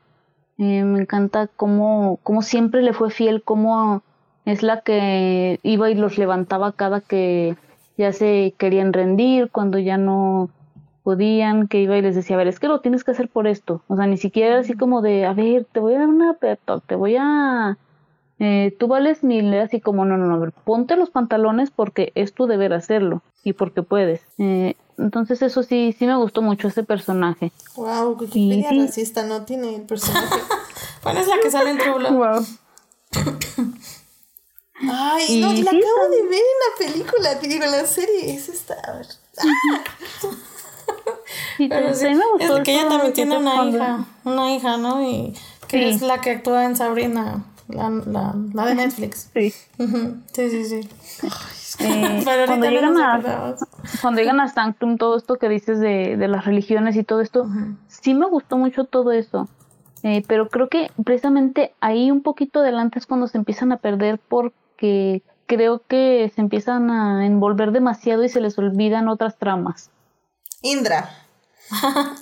[0.59, 4.03] Eh, me encanta cómo, cómo siempre le fue fiel, cómo
[4.45, 7.55] es la que iba y los levantaba cada que
[7.97, 10.49] ya se querían rendir, cuando ya no
[11.03, 13.47] podían, que iba y les decía, a ver, es que lo tienes que hacer por
[13.47, 13.81] esto.
[13.87, 16.59] O sea, ni siquiera así como de, a ver, te voy a dar una pep
[16.85, 17.77] te voy a...
[18.37, 22.11] Eh, tú vales mil, así como, no, no, no, a ver, ponte los pantalones porque
[22.15, 24.25] es tu deber hacerlo y porque puedes.
[24.39, 27.51] Eh, entonces eso sí, sí me gustó mucho ese personaje.
[27.75, 30.39] Wow, Wikipedia sí, racista no tiene el personaje.
[31.03, 32.45] ¿Cuál es la que sale en True Wow.
[34.83, 38.73] Ay, no, la acabo de ver en la película, te digo, la serie, es esta,
[38.73, 39.05] a ver.
[42.39, 45.07] es que ella también tiene una hija, una hija, ¿no?
[45.07, 45.35] Y
[45.67, 49.29] que es la que actúa en Sabrina, la, la, la de Netflix.
[49.33, 49.53] Sí.
[50.33, 50.89] Sí, sí, sí.
[51.83, 53.55] Eh, cuando, llegan a,
[54.01, 57.47] cuando llegan a Sanctum, todo esto que dices de, de las religiones y todo esto,
[57.87, 59.47] sí me gustó mucho todo eso.
[60.03, 64.19] Eh, pero creo que precisamente ahí un poquito adelante es cuando se empiezan a perder
[64.19, 69.91] porque creo que se empiezan a envolver demasiado y se les olvidan otras tramas.
[70.61, 71.09] Indra.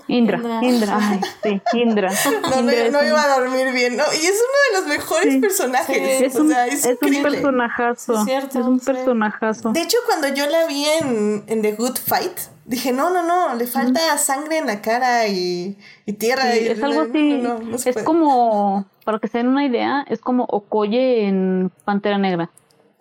[0.08, 2.12] Indra, Indra, sí, Indra.
[2.50, 4.04] No, no, iba a dormir bien, ¿no?
[4.14, 6.22] Y es uno de los mejores personajes.
[6.22, 8.26] es, un, es, un personajazo.
[8.28, 9.72] Es, un personajazo.
[9.72, 13.56] De hecho, cuando yo la vi en, en, The Good Fight, dije, no, no, no,
[13.56, 16.56] le falta sangre en la cara y, y tierra.
[16.56, 17.89] y, es algo así.
[17.89, 22.50] es como, para que se den una idea, es como Okoye en Pantera Negra.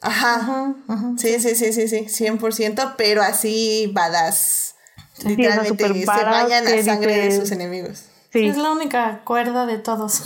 [0.01, 0.74] Ajá.
[1.16, 4.76] Sí, sí, sí, sí, sí, 100%, pero así badass.
[5.24, 8.04] Literalmente se bañan a sangre de sus enemigos.
[8.32, 10.22] Es la única cuerda de todos.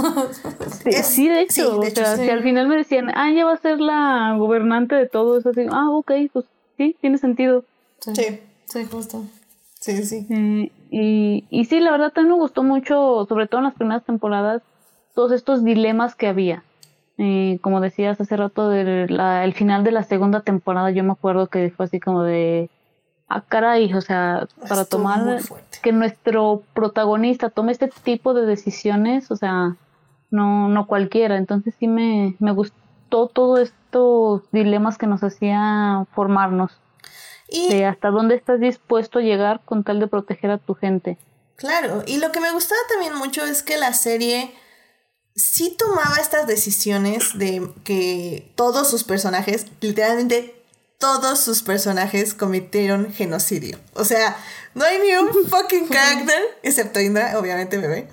[1.04, 3.80] sí, de hecho, o sea, si al final me decían, ah, ella va a ser
[3.80, 6.44] la gobernante de todo eso, así, ah, ok, pues
[6.76, 7.64] sí, tiene sentido.
[8.00, 9.24] Sí, sí, justo.
[9.80, 10.26] Sí, sí.
[10.30, 14.04] Eh, y, y sí, la verdad también me gustó mucho, sobre todo en las primeras
[14.04, 14.62] temporadas,
[15.14, 16.64] todos estos dilemas que había.
[17.18, 21.46] Eh, como decías hace rato, del el final de la segunda temporada, yo me acuerdo
[21.48, 22.68] que fue así como de
[23.36, 25.40] ah, caray, o sea, para tomar
[25.82, 29.76] que nuestro protagonista tome este tipo de decisiones, o sea,
[30.30, 31.36] no, no cualquiera.
[31.36, 36.72] Entonces sí me, me gustó todos estos dilemas que nos hacía formarnos.
[37.48, 41.18] Y hasta dónde estás dispuesto a llegar con tal de proteger a tu gente.
[41.56, 44.54] Claro, y lo que me gustaba también mucho es que la serie
[45.34, 50.61] sí tomaba estas decisiones de que todos sus personajes, literalmente
[51.02, 53.76] todos sus personajes cometieron genocidio.
[53.94, 54.36] O sea,
[54.72, 58.08] no hay ni un fucking character, excepto Indra, obviamente bebé,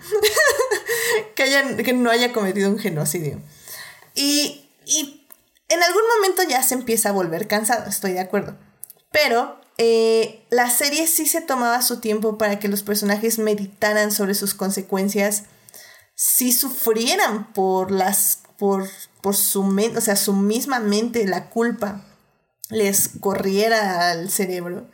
[1.35, 3.39] que, haya, que no haya cometido un genocidio.
[4.15, 5.27] Y, y,
[5.67, 8.57] en algún momento ya se empieza a volver cansado, estoy de acuerdo.
[9.11, 14.33] Pero eh, la serie sí se tomaba su tiempo para que los personajes meditaran sobre
[14.33, 15.43] sus consecuencias,
[16.15, 18.89] si sufrieran por las, por,
[19.21, 22.07] por su mente, o sea, su misma mente, la culpa
[22.69, 24.89] les corriera al cerebro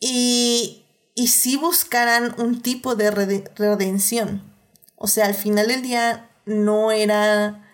[0.00, 4.54] y, y si buscaran un tipo de redención.
[4.96, 7.64] O sea, al final del día no era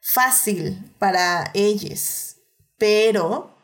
[0.00, 2.36] fácil para ellos,
[2.78, 3.55] pero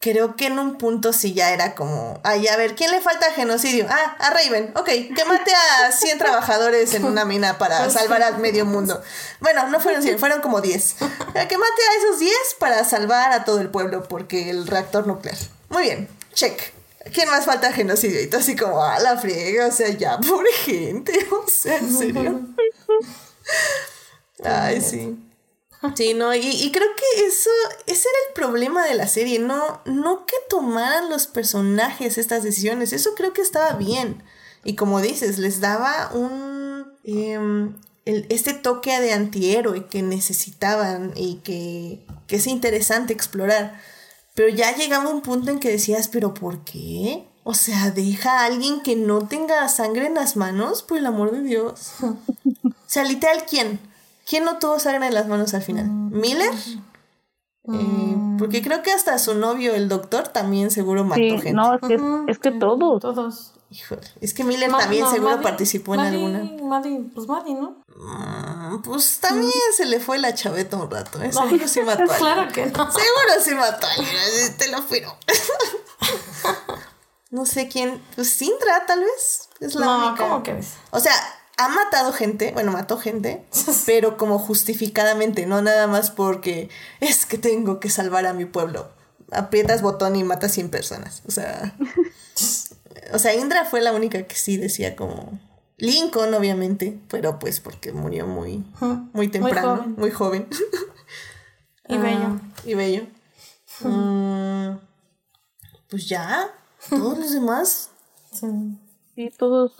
[0.00, 3.32] creo que en un punto sí ya era como, ay, a ver, ¿quién le falta
[3.32, 3.86] genocidio?
[3.88, 8.32] Ah, a Raven, ok, que mate a 100 trabajadores en una mina para salvar a
[8.38, 9.00] medio mundo.
[9.40, 10.94] Bueno, no fueron 100, fueron como 10.
[10.98, 15.36] Que mate a esos 10 para salvar a todo el pueblo porque el reactor nuclear.
[15.68, 16.58] Muy bien, check.
[17.12, 18.22] ¿Quién más falta genocidio?
[18.22, 21.96] Y todo así como, a la friega, o sea, ya, pobre gente, o sea, en
[21.96, 22.40] serio.
[24.44, 25.18] Ay, sí.
[25.94, 27.48] Sí, no, y, y, creo que eso,
[27.86, 32.92] ese era el problema de la serie, no, no que tomaran los personajes estas decisiones,
[32.92, 34.22] eso creo que estaba bien.
[34.62, 37.74] Y como dices, les daba un, em,
[38.04, 43.80] este toque de antihéroe que necesitaban y que, que es interesante explorar.
[44.34, 47.26] Pero ya llegaba un punto en que decías, pero ¿por qué?
[47.42, 51.32] O sea, deja a alguien que no tenga sangre en las manos, por el amor
[51.32, 51.92] de Dios.
[52.02, 53.80] o sea, literal, ¿quién?
[54.30, 55.88] ¿Quién no tuvo sangre en las manos al final?
[55.88, 56.54] ¿Miller?
[57.64, 61.52] Eh, porque creo que hasta su novio, el doctor, también seguro mató sí, gente.
[61.52, 63.02] No, es que, es que todos.
[63.02, 63.54] Todos.
[63.70, 66.44] Híjole, es que Miller también seguro participó en alguna.
[66.62, 67.82] Maddie, pues Maddie, ¿no?
[67.88, 71.32] Mm, pues también se le fue la chaveta un rato, ¿eh?
[71.32, 72.88] Seguro sí mató a claro que no.
[72.88, 75.16] Seguro sí mató a alguien, te lo juro.
[77.30, 79.48] no sé quién, pues Sindra tal vez.
[79.58, 80.22] Es la no, única.
[80.22, 80.74] ¿cómo que ves?
[80.92, 81.14] O sea,
[81.60, 83.44] ha matado gente, bueno, mató gente,
[83.86, 88.90] pero como justificadamente, no nada más porque es que tengo que salvar a mi pueblo.
[89.30, 91.22] Aprietas botón y matas 100 personas.
[91.26, 91.76] O sea,
[93.12, 95.38] o sea, Indra fue la única que sí decía como
[95.76, 98.64] Lincoln, obviamente, pero pues porque murió muy,
[99.12, 100.48] muy temprano, muy joven.
[101.88, 102.40] y bello.
[102.64, 103.06] Y bello.
[103.80, 104.78] Mm,
[105.90, 106.50] pues ya,
[106.88, 107.90] todos los demás.
[108.32, 108.46] Sí.
[109.14, 109.72] Sí, todos,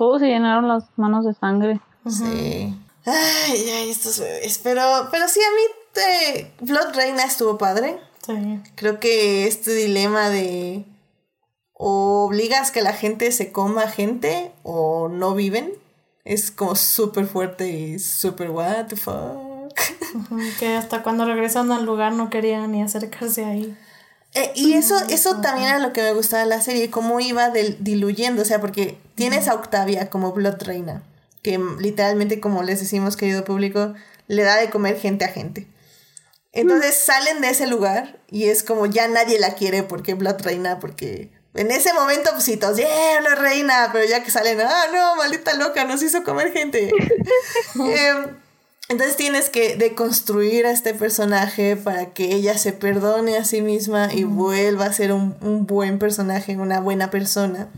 [0.00, 1.78] todos se llenaron las manos de sangre.
[2.08, 2.74] Sí.
[3.04, 4.58] Ay, ay, estos bebés.
[4.62, 6.52] Pero, pero sí, a mí te...
[6.64, 8.00] Blood Reina estuvo padre.
[8.24, 8.62] Sí.
[8.76, 10.86] Creo que este dilema de
[11.74, 15.74] o obligas que la gente se coma gente o no viven
[16.24, 19.74] es como súper fuerte y súper what the fuck.
[20.58, 23.76] Que hasta cuando regresan al lugar no querían ni acercarse ahí.
[24.34, 27.50] Eh, y eso, eso también era lo que me gustaba de la serie, cómo iba
[27.50, 31.02] del- diluyendo, o sea, porque tienes a Octavia como Blood Reina,
[31.42, 33.94] que mm, literalmente, como les decimos, querido público,
[34.28, 35.66] le da de comer gente a gente.
[36.52, 40.78] Entonces salen de ese lugar y es como ya nadie la quiere porque Blood Reina,
[40.80, 44.84] porque en ese momento, pues sí, todos, yeah, Blood Reina, pero ya que salen, ah,
[44.92, 46.90] no, maldita loca, nos hizo comer gente.
[47.74, 48.36] Em,
[48.90, 54.12] entonces tienes que deconstruir a este personaje para que ella se perdone a sí misma
[54.12, 57.68] y vuelva a ser un, un buen personaje, una buena persona.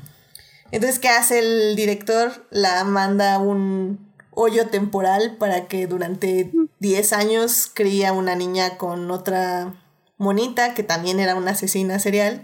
[0.70, 2.46] Entonces, ¿qué hace el director?
[2.50, 9.10] La manda a un hoyo temporal para que durante 10 años cría una niña con
[9.10, 9.74] otra
[10.16, 12.42] monita que también era una asesina serial.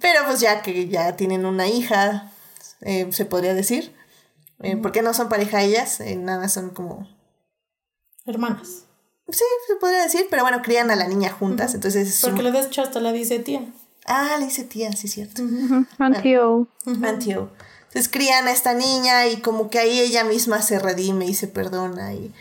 [0.00, 2.32] Pero pues ya que ya tienen una hija,
[2.80, 3.94] eh, se podría decir.
[4.62, 7.06] Eh, porque no son pareja ellas, eh, nada más son como
[8.26, 8.84] Hermanas.
[9.28, 12.56] Sí, se podría decir, pero bueno, crían a la niña juntas, entonces es Porque un-
[12.56, 13.64] hecho hasta la dice tía.
[14.06, 15.42] Ah, le dice tía, sí, cierto.
[15.98, 16.66] Antio.
[17.02, 17.50] Antio.
[17.88, 21.48] Entonces crían a esta niña y como que ahí ella misma se redime y se
[21.48, 22.32] perdona y...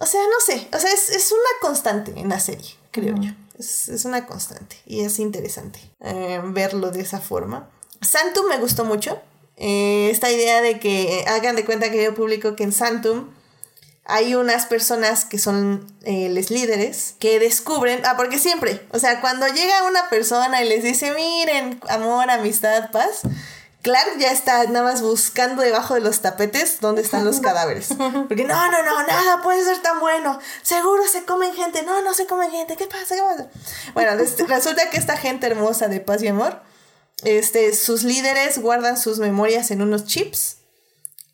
[0.00, 3.30] O sea, no sé, o sea, es, es una constante en la serie, creo yo.
[3.56, 7.68] Es, es una constante y es interesante eh, verlo de esa forma.
[8.00, 9.20] Santum me gustó mucho.
[9.56, 13.28] Eh, esta idea de que eh, hagan de cuenta que yo publico que en Santum
[14.04, 19.20] hay unas personas que son eh, los líderes que descubren, ah, porque siempre, o sea,
[19.20, 23.22] cuando llega una persona y les dice, miren, amor, amistad, paz,
[23.82, 27.88] Clark ya está nada más buscando debajo de los tapetes dónde están los cadáveres.
[27.88, 30.38] Porque no, no, no, nada puede ser tan bueno.
[30.62, 31.82] Seguro se comen gente.
[31.82, 32.76] No, no se comen gente.
[32.76, 33.16] ¿Qué pasa?
[33.16, 33.48] ¿Qué pasa?
[33.92, 34.12] Bueno,
[34.48, 36.60] resulta que esta gente hermosa de paz y amor,
[37.24, 40.58] este, sus líderes guardan sus memorias en unos chips.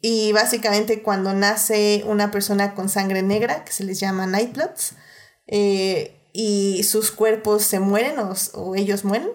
[0.01, 4.93] Y básicamente cuando nace una persona con sangre negra, que se les llama Nightbloods,
[5.47, 9.31] eh, y sus cuerpos se mueren o, o ellos mueren,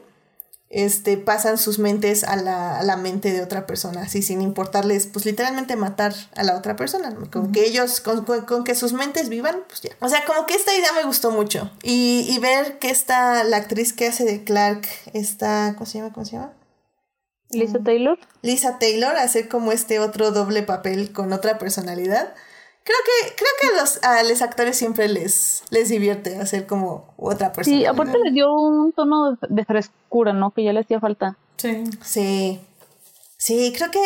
[0.69, 5.05] este, pasan sus mentes a la, a la mente de otra persona, así sin importarles,
[5.05, 8.93] pues literalmente matar a la otra persona, con que ellos, con, con- con que sus
[8.93, 9.91] mentes vivan, pues ya.
[9.99, 11.69] O sea, como que esta idea me gustó mucho.
[11.83, 16.11] Y, y ver que esta, la actriz que hace de Clark, esta, ¿cómo se llama?
[16.13, 16.53] ¿Cómo se llama?
[17.55, 18.17] Lisa Taylor.
[18.41, 22.33] Lisa Taylor hacer como este otro doble papel con otra personalidad.
[22.83, 27.13] Creo que, creo que a los, a los actores siempre les, les divierte hacer como
[27.17, 27.91] otra Sí, personalidad.
[27.91, 30.51] aparte le dio un tono de, de frescura, ¿no?
[30.51, 31.37] Que ya le hacía falta.
[31.57, 31.83] Sí.
[32.03, 32.59] Sí.
[33.37, 33.99] Sí, creo que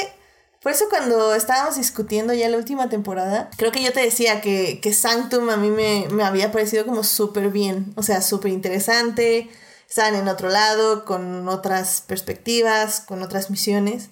[0.62, 4.80] por eso cuando estábamos discutiendo ya la última temporada, creo que yo te decía que,
[4.82, 9.50] que Sanctum a mí me, me había parecido como súper bien, o sea, súper interesante,
[9.88, 14.10] estaban en otro lado, con otras perspectivas, con otras misiones.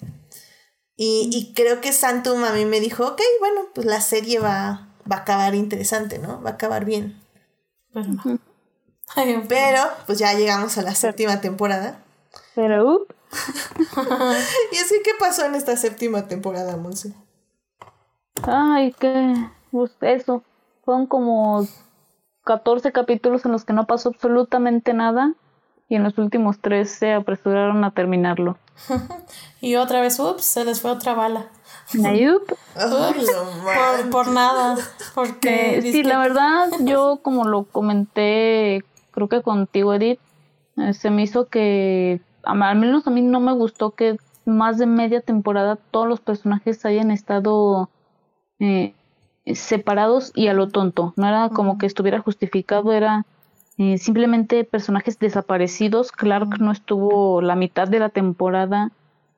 [0.96, 4.88] Y, y creo que Sanctum a mí me dijo, ok, bueno, pues la serie va,
[5.10, 6.40] va a acabar interesante, ¿no?
[6.42, 7.20] Va a acabar bien.
[7.92, 8.38] Pero no.
[9.14, 12.02] Ay, Pero, pues ya llegamos a la séptima temporada.
[12.54, 13.06] Pero, uh,
[14.72, 17.12] Y así, ¿qué pasó en esta séptima temporada, Monse?
[18.42, 19.34] ay, qué.
[19.70, 20.42] pues eso.
[20.84, 21.66] Fueron como
[22.44, 25.34] 14 capítulos en los que no pasó absolutamente nada
[25.88, 28.58] y en los últimos tres se apresuraron a terminarlo.
[29.60, 31.46] y otra vez, ups, se les fue otra bala.
[32.04, 32.52] Ayup.
[32.74, 34.76] por, por, nada.
[35.14, 35.80] Porque.
[35.82, 40.20] sí, la verdad, yo como lo comenté, creo que contigo, Edith,
[40.76, 44.86] eh, se me hizo que, al menos a mí no me gustó que más de
[44.86, 47.90] media temporada todos los personajes hayan estado
[48.60, 48.94] eh,
[49.54, 51.12] separados y a lo tonto.
[51.16, 53.26] No era como que estuviera justificado, era
[53.78, 56.12] eh, simplemente personajes desaparecidos.
[56.12, 58.90] Clark no estuvo la mitad de la temporada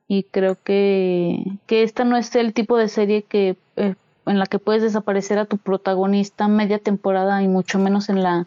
[0.07, 3.95] y creo que, que esta no es el tipo de serie que eh,
[4.27, 8.47] en la que puedes desaparecer a tu protagonista media temporada y mucho menos en la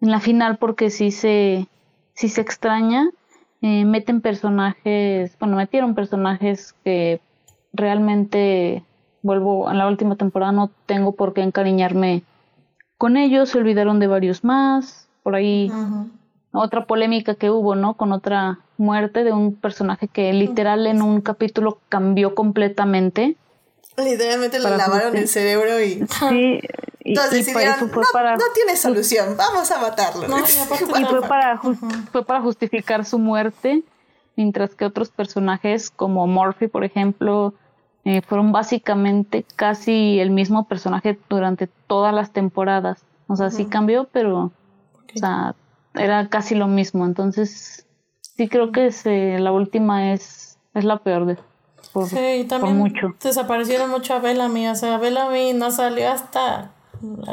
[0.00, 1.66] en la final porque sí se
[2.14, 3.10] se extraña.
[3.60, 7.20] Eh, meten personajes bueno metieron personajes que
[7.72, 8.84] realmente
[9.22, 12.22] vuelvo a la última temporada no tengo por qué encariñarme
[12.98, 15.70] con ellos se olvidaron de varios más por ahí
[16.52, 21.20] otra polémica que hubo no con otra muerte de un personaje que literal en un
[21.20, 23.36] capítulo cambió completamente.
[23.98, 26.06] Literalmente le lavaron el cerebro y...
[26.06, 26.60] Sí,
[27.04, 30.26] y, Entonces decidieron, no, para, no, tiene solución, vamos a matarlo.
[30.98, 31.60] y, fue para,
[32.10, 33.82] fue para justificar su muerte,
[34.34, 37.52] mientras que otros personajes como Murphy, por ejemplo,
[38.06, 43.02] eh, fueron básicamente casi el mismo personaje durante todas las temporadas.
[43.26, 44.52] O sea, sí cambió, pero
[45.14, 45.54] o sea,
[45.94, 47.04] era casi lo mismo.
[47.04, 47.86] Entonces,
[48.20, 48.90] sí creo que
[49.38, 51.36] la última es, es la peor de
[51.92, 53.14] por, sí, también mucho.
[53.22, 56.70] desaparecieron mucho a Bellamy, o sea, Bellamy no salió hasta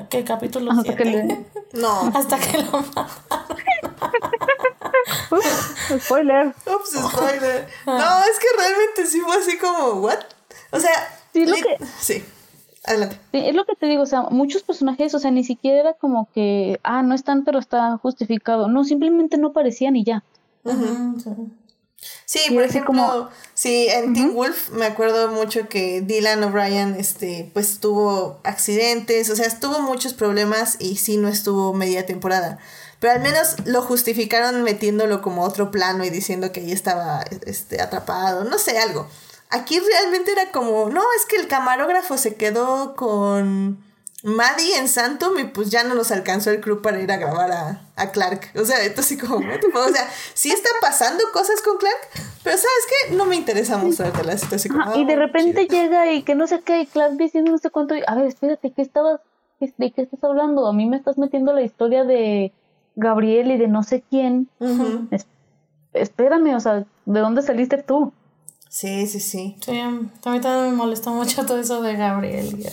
[0.09, 2.11] ¿qué capítulo hasta que No.
[2.13, 3.09] hasta que lo mataron.
[5.99, 6.47] spoiler.
[6.65, 7.67] Ups, spoiler.
[7.85, 10.19] No, es que realmente sí fue así como, ¿what?
[10.71, 10.91] O sea,
[11.33, 11.77] sí, lo que...
[11.99, 12.23] sí.
[12.85, 13.17] Adelante.
[13.31, 16.29] es lo que te digo, o sea, muchos personajes, o sea, ni siquiera era como
[16.33, 18.67] que, ah, no están, pero está justificado.
[18.67, 20.23] No, simplemente no parecían y ya.
[22.25, 23.29] Sí, por ejemplo, como...
[23.53, 29.35] sí, en Teen Wolf me acuerdo mucho que Dylan O'Brien, este, pues tuvo accidentes, o
[29.35, 32.59] sea, tuvo muchos problemas y sí no estuvo media temporada.
[32.99, 37.81] Pero al menos lo justificaron metiéndolo como otro plano y diciendo que ahí estaba este,
[37.81, 39.07] atrapado, no sé, algo.
[39.55, 43.77] Aquí realmente era como, no, es que el camarógrafo se quedó con
[44.21, 47.51] Maddie en Santum y pues ya no nos alcanzó el crew para ir a grabar
[47.53, 48.51] a, a Clark.
[48.59, 51.95] O sea, esto así como, o sea, sí están pasando cosas con Clark,
[52.43, 53.15] pero ¿sabes qué?
[53.15, 54.75] No me interesa mostrarte la situación.
[54.95, 57.69] y de ah, repente llega y que no sé qué, y Clark diciendo no sé
[57.69, 59.21] cuánto, a ver, espérate, ¿qué estabas,
[59.59, 60.67] de qué estás hablando?
[60.67, 62.51] A mí me estás metiendo la historia de
[62.97, 64.49] Gabriel y de no sé quién.
[65.93, 68.11] espérame, o sea, ¿de dónde saliste tú?
[68.69, 69.57] Sí, sí, sí.
[69.63, 72.57] Sí, a mí también me molestó mucho todo eso de Gabriel.
[72.57, 72.71] Ya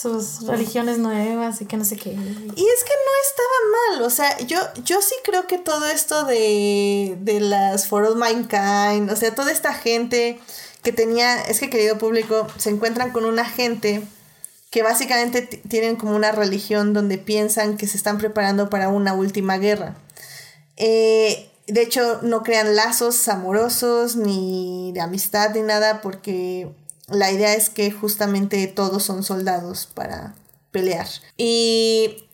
[0.00, 2.10] sus religiones nuevas y que no sé qué.
[2.10, 6.24] Y es que no estaba mal, o sea, yo, yo sí creo que todo esto
[6.24, 10.38] de, de las For All Mankind, o sea, toda esta gente
[10.84, 14.02] que tenía, es que querido público, se encuentran con una gente
[14.70, 19.58] que básicamente tienen como una religión donde piensan que se están preparando para una última
[19.58, 19.96] guerra.
[20.76, 26.68] Eh, de hecho, no crean lazos amorosos ni de amistad ni nada porque
[27.08, 30.34] la idea es que justamente todos son soldados para
[30.70, 31.06] pelear.
[31.36, 32.27] Y,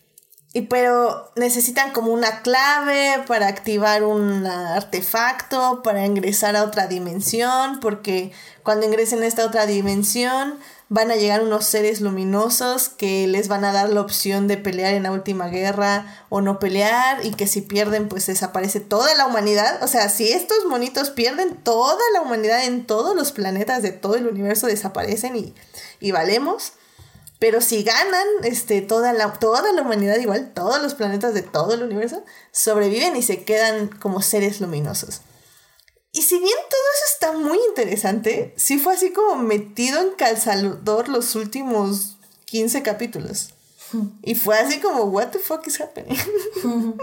[0.56, 7.80] y pero necesitan como una clave para activar un artefacto, para ingresar a otra dimensión,
[7.80, 8.30] porque
[8.62, 13.64] cuando ingresen a esta otra dimensión van a llegar unos seres luminosos que les van
[13.64, 17.48] a dar la opción de pelear en la última guerra o no pelear y que
[17.48, 19.82] si pierden pues desaparece toda la humanidad.
[19.82, 24.14] O sea, si estos monitos pierden toda la humanidad en todos los planetas de todo
[24.14, 25.52] el universo desaparecen y,
[25.98, 26.74] y valemos.
[27.44, 31.74] Pero si ganan, este, toda la, toda la humanidad, igual, todos los planetas de todo
[31.74, 35.20] el universo, sobreviven y se quedan como seres luminosos.
[36.10, 41.10] Y si bien todo eso está muy interesante, sí fue así como metido en calzador
[41.10, 42.16] los últimos
[42.46, 43.50] 15 capítulos.
[44.22, 46.16] Y fue así como, what the fuck is happening?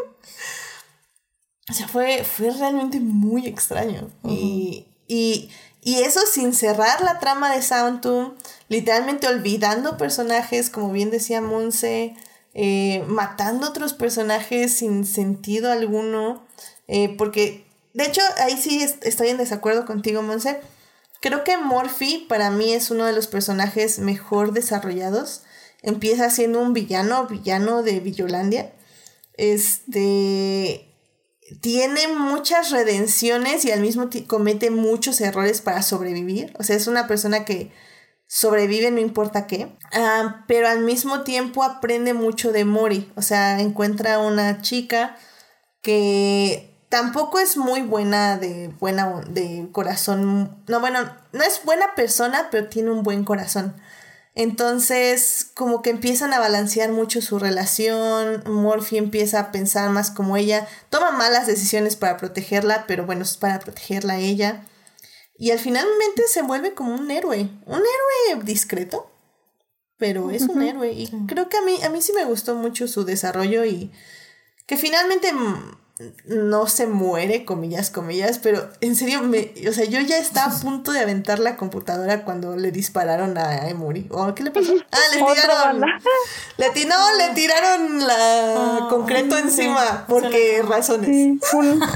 [1.69, 4.09] o sea, fue, fue realmente muy extraño.
[4.23, 5.51] y, y,
[5.81, 8.33] y, eso sin cerrar la trama de Soundtune,
[8.69, 12.15] literalmente olvidando personajes, como bien decía Monse,
[12.53, 16.43] eh, matando otros personajes sin sentido alguno.
[16.87, 20.59] Eh, porque de hecho, ahí sí estoy en desacuerdo contigo, Monse.
[21.19, 25.43] Creo que Morphy para mí es uno de los personajes mejor desarrollados.
[25.81, 28.71] Empieza siendo un villano, villano de Villolandia.
[29.35, 30.90] Este
[31.59, 36.53] tiene muchas redenciones y al mismo tiempo comete muchos errores para sobrevivir.
[36.57, 37.71] O sea, es una persona que
[38.27, 43.59] sobrevive no importa qué, ah, pero al mismo tiempo aprende mucho de Mori, o sea,
[43.59, 45.17] encuentra una chica
[45.81, 50.99] que tampoco es muy buena de buena de corazón, no bueno,
[51.33, 53.75] no es buena persona, pero tiene un buen corazón.
[54.33, 60.37] Entonces, como que empiezan a balancear mucho su relación, Morphy empieza a pensar más como
[60.37, 64.65] ella, toma malas decisiones para protegerla, pero bueno, es para protegerla a ella.
[65.37, 69.11] Y al finalmente se vuelve como un héroe, un héroe discreto,
[69.97, 70.93] pero es un héroe.
[70.93, 73.91] Y creo que a mí, a mí sí me gustó mucho su desarrollo y
[74.65, 75.33] que finalmente
[76.25, 80.59] no se muere, comillas, comillas, pero en serio, me, o sea, yo ya estaba a
[80.59, 84.07] punto de aventar la computadora cuando le dispararon a Emory.
[84.09, 84.73] ¿O qué le pasó?
[84.91, 85.81] Ah, le tiraron.
[86.57, 91.09] Le, no, le tiraron la ah, concreto encima, porque razones.
[91.09, 91.39] Sí,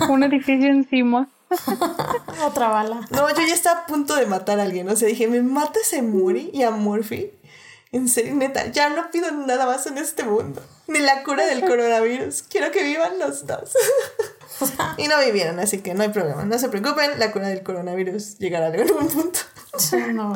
[0.10, 1.28] un, edificio encima.
[2.46, 3.02] Otra bala.
[3.12, 4.90] No, yo ya estaba a punto de matar a alguien.
[4.90, 7.32] O sea, dije, me matas a Emory y a Murphy.
[7.92, 10.62] En serio, neta, ya no pido nada más en este mundo.
[10.88, 12.44] Ni la cura del coronavirus.
[12.44, 13.74] Quiero que vivan los dos.
[14.98, 16.46] y no vivieron, así que no hay problema.
[16.46, 19.40] No se preocupen, la cura del coronavirus llegará en algún punto.
[20.14, 20.36] no.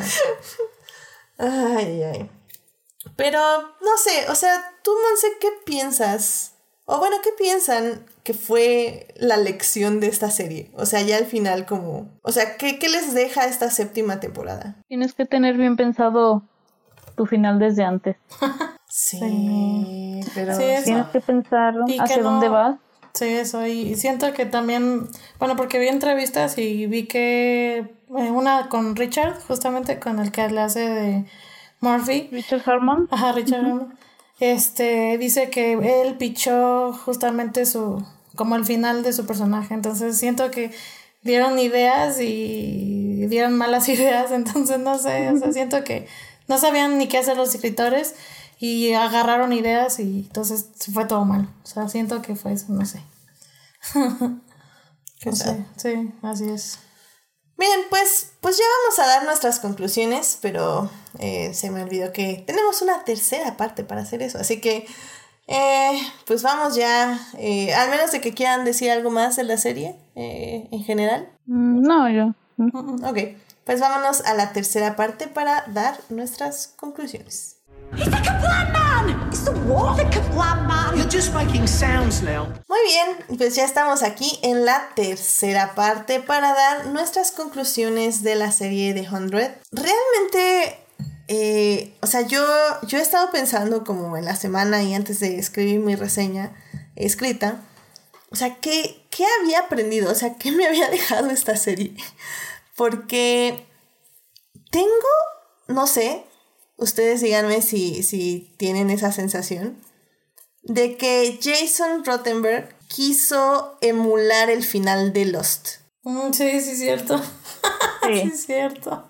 [1.37, 2.31] ay, ay.
[3.15, 6.53] Pero, no sé, o sea, tú, Monse, ¿qué piensas?
[6.85, 10.71] O bueno, ¿qué piensan que fue la lección de esta serie?
[10.73, 12.09] O sea, ya al final como...
[12.23, 14.75] O sea, ¿qué, qué les deja esta séptima temporada?
[14.87, 16.43] Tienes que tener bien pensado
[17.15, 18.15] tu final desde antes.
[18.89, 22.77] sí, pero tienes que pensar hacia dónde vas.
[23.13, 23.65] Sí, eso.
[23.65, 25.07] Y siento que también,
[25.39, 30.47] bueno, porque vi entrevistas y vi que eh, una con Richard, justamente con el que
[30.49, 31.25] le hace de
[31.81, 32.29] Murphy.
[32.31, 33.07] Richard Harmon.
[33.11, 33.97] Ajá, Richard Harmon.
[34.39, 39.73] Este, dice que él pichó justamente su, como el final de su personaje.
[39.73, 40.71] Entonces siento que
[41.21, 44.31] dieron ideas y dieron malas ideas.
[44.31, 46.07] Entonces no sé, o sea, siento que
[46.47, 48.15] no sabían ni qué hacer los escritores
[48.59, 51.47] y agarraron ideas y entonces fue todo mal.
[51.63, 53.01] O sea, siento que fue eso, no sé.
[55.77, 56.79] sí, así es.
[57.57, 60.89] Bien, pues, pues ya vamos a dar nuestras conclusiones, pero
[61.19, 64.37] eh, se me olvidó que tenemos una tercera parte para hacer eso.
[64.37, 64.85] Así que,
[65.47, 69.57] eh, pues vamos ya, eh, al menos de que quieran decir algo más de la
[69.57, 71.29] serie en general.
[71.47, 72.33] Mm, no, yo.
[73.07, 73.37] Ok.
[73.65, 77.58] Pues vámonos a la tercera parte para dar nuestras conclusiones.
[82.67, 88.35] Muy bien, pues ya estamos aquí en la tercera parte para dar nuestras conclusiones de
[88.35, 89.51] la serie de Hundred.
[89.71, 90.79] Realmente,
[91.27, 92.43] eh, o sea, yo,
[92.87, 96.51] yo he estado pensando como en la semana y antes de escribir mi reseña
[96.95, 97.61] escrita,
[98.31, 100.11] o sea, ¿qué, qué había aprendido?
[100.11, 101.95] O sea, ¿qué me había dejado esta serie?
[102.75, 103.67] Porque
[104.71, 104.87] tengo,
[105.67, 106.25] no sé,
[106.79, 109.77] ustedes díganme si, si tienen esa sensación,
[110.63, 115.79] de que Jason Rottenberg quiso emular el final de Lost.
[116.03, 117.21] Mm, sí, sí, es cierto.
[118.01, 118.21] Sí.
[118.21, 119.07] es cierto.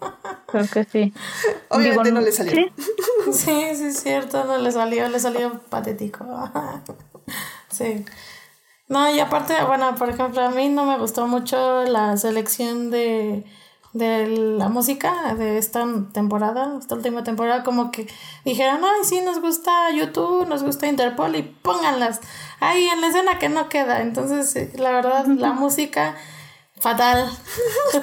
[0.47, 1.13] Creo que sí.
[1.70, 2.53] Obviamente no le salió.
[2.53, 2.72] ¿sí?
[3.32, 6.26] sí, sí, es cierto, no le salió, le salió patético.
[7.72, 8.03] sí.
[8.89, 13.45] No, y aparte, bueno, por ejemplo, a mí no me gustó mucho la selección de
[13.94, 18.08] de la música de esta temporada, esta última temporada, como que
[18.46, 22.22] dijeron, ay, sí, nos gusta YouTube, nos gusta Interpol y pónganlas
[22.60, 24.02] ahí en la escena que no queda.
[24.02, 26.16] Entonces, la verdad, la música
[26.80, 27.30] fatal.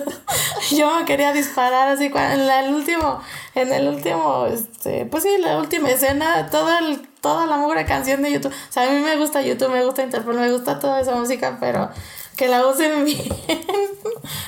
[0.70, 3.20] Yo me quería disparar así en el último,
[3.55, 8.22] en el último, este, pues sí, la última escena, todo el, toda la mugre canción
[8.22, 8.53] de YouTube.
[8.53, 11.59] O sea, a mí me gusta YouTube, me gusta Interpol, me gusta toda esa música,
[11.61, 11.91] pero
[12.37, 13.28] que la usen bien.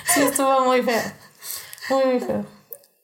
[0.04, 1.27] sí, estuvo muy feo.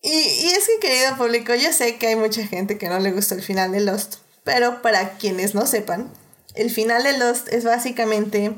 [0.03, 3.13] Y, y es que, querido público, yo sé que hay mucha gente que no le
[3.13, 6.13] gustó el final de Lost, pero para quienes no sepan,
[6.55, 8.57] el final de Lost es básicamente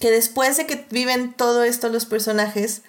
[0.00, 2.82] que después de que viven todo esto los personajes,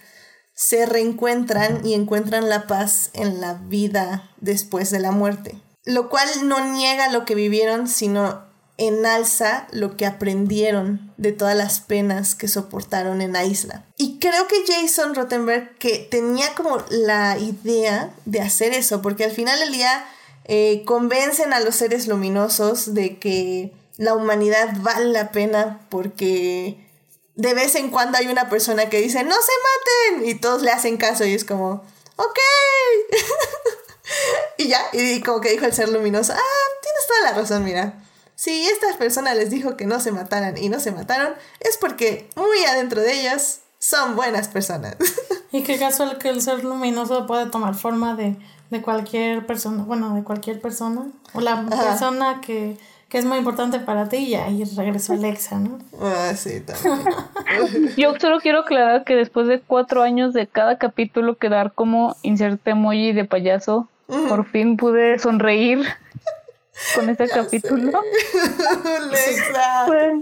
[0.56, 5.60] se reencuentran y encuentran la paz en la vida después de la muerte.
[5.84, 8.45] Lo cual no niega lo que vivieron, sino
[8.88, 13.86] enalza lo que aprendieron de todas las penas que soportaron en la isla.
[13.97, 19.31] Y creo que Jason Rottenberg que tenía como la idea de hacer eso, porque al
[19.31, 20.05] final del día
[20.45, 26.89] eh, convencen a los seres luminosos de que la humanidad vale la pena porque
[27.36, 30.71] de vez en cuando hay una persona que dice no se maten y todos le
[30.71, 31.84] hacen caso y es como
[32.15, 32.39] ok
[34.57, 38.03] y ya y como que dijo el ser luminoso ah tienes toda la razón mira
[38.36, 42.29] si esta persona les dijo que no se mataran y no se mataron, es porque
[42.36, 44.95] muy adentro de ellas son buenas personas.
[45.55, 48.36] Y qué casual que el ser luminoso puede tomar forma de,
[48.71, 52.75] de cualquier persona, bueno, de cualquier persona, o la persona que,
[53.07, 55.77] que es muy importante para ti y ahí regresó Alexa, ¿no?
[56.01, 57.07] Ah, sí, también.
[57.97, 62.71] Yo solo quiero aclarar que después de cuatro años de cada capítulo quedar como inserte
[62.71, 65.86] emoji de payaso, por fin pude sonreír
[66.95, 68.01] con ese capítulo.
[68.86, 69.86] Alexa.
[69.88, 70.21] Fue-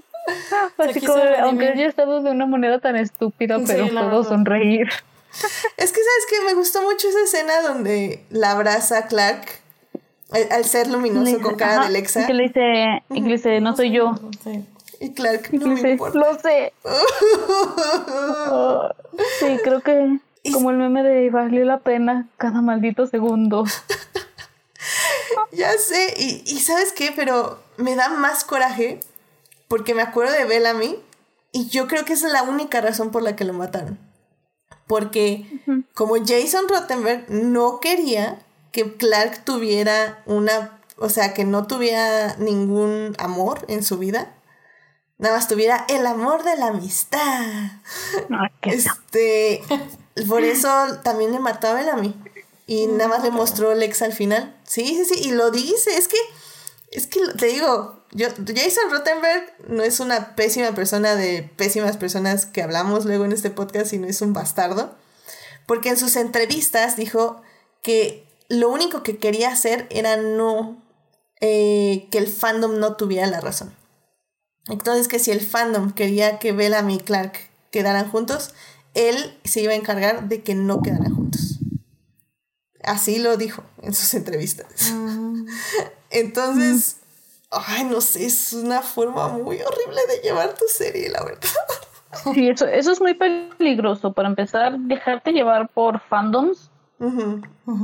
[0.77, 4.87] Así como, aunque haya estado de una manera tan estúpida, Sí, pero la puedo sonreír.
[5.77, 6.45] Es que, ¿sabes qué?
[6.45, 9.47] Me gustó mucho esa escena donde la abraza Clark
[10.31, 12.21] al, al ser luminoso con cara Ajá, de Alexa.
[12.21, 14.13] y Que le dice, y que le dice, no soy yo.
[14.43, 14.63] Sí.
[14.99, 16.19] Y Clark, Y no que me dice, importa.
[16.19, 16.73] lo sé.
[19.39, 20.19] Sí, creo que
[20.53, 23.63] como el meme de valió la pena cada maldito segundo.
[25.51, 27.11] Ya sé, y, y ¿sabes qué?
[27.15, 28.99] Pero me da más coraje
[29.67, 30.97] porque me acuerdo de Bellamy
[31.51, 33.99] y yo creo que esa es la única razón por la que lo mataron.
[34.87, 35.45] Porque
[35.93, 38.39] como Jason Rottenberg no quería
[38.71, 44.33] que Clark tuviera una, o sea, que no tuviera ningún amor en su vida,
[45.17, 47.71] nada más tuviera el amor de la amistad.
[48.61, 49.63] Qué Este,
[50.27, 50.69] por eso
[51.03, 52.15] también le mató a Bellamy.
[52.71, 54.55] Y nada más le mostró Lex al final.
[54.63, 55.27] Sí, sí, sí.
[55.27, 55.97] Y lo dice.
[55.97, 56.15] Es que,
[56.91, 62.45] es que te digo, yo, Jason Rottenberg no es una pésima persona de pésimas personas
[62.45, 64.95] que hablamos luego en este podcast, sino es un bastardo.
[65.65, 67.41] Porque en sus entrevistas dijo
[67.83, 70.81] que lo único que quería hacer era no
[71.41, 73.75] eh, que el fandom no tuviera la razón.
[74.69, 77.33] Entonces que si el fandom quería que Bellamy y Clark
[77.69, 78.53] quedaran juntos,
[78.93, 81.20] él se iba a encargar de que no quedaran juntos.
[82.83, 84.93] Así lo dijo en sus entrevistas.
[86.09, 86.97] Entonces,
[87.51, 91.41] ay, no sé, es una forma muy horrible de llevar tu serie, la verdad.
[92.33, 94.11] Sí, eso, eso es muy peligroso.
[94.11, 96.69] Para empezar, dejarte llevar por fandoms.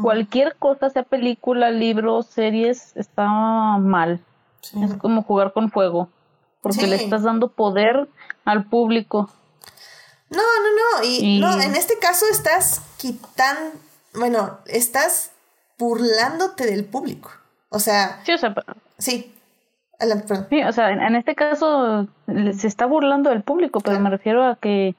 [0.04, 3.26] Cualquier cosa, sea película, libro, series, está
[3.80, 4.22] mal.
[4.62, 4.78] Sí.
[4.84, 6.10] Es como jugar con fuego.
[6.62, 6.88] Porque Sí.
[6.88, 8.10] le estás dando poder
[8.46, 9.30] al público.
[10.30, 11.04] No, no, no.
[11.06, 13.72] Y, Y- no, en este caso estás quitando,
[14.18, 15.32] bueno, estás
[15.78, 17.30] burlándote del público.
[17.70, 18.54] O sea, Sí, o sea,
[18.98, 19.34] sí.
[20.00, 20.48] Alan, perdón.
[20.50, 24.04] sí, o sea, en, en este caso se está burlando del público, pero Claro.
[24.04, 24.96] me refiero a que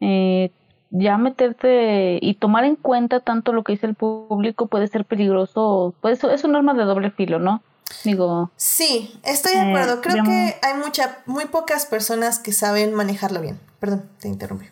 [0.00, 0.50] eh,
[0.90, 5.94] ya meterte y tomar en cuenta tanto lo que dice el público puede ser peligroso.
[6.02, 7.62] Pues es un arma de doble filo, ¿no?
[8.04, 10.00] Digo, Sí, estoy de Eh, acuerdo.
[10.02, 13.58] Creo digamos- que hay mucha, muy pocas personas que saben manejarlo bien.
[13.80, 14.66] Perdón, te interrumpí.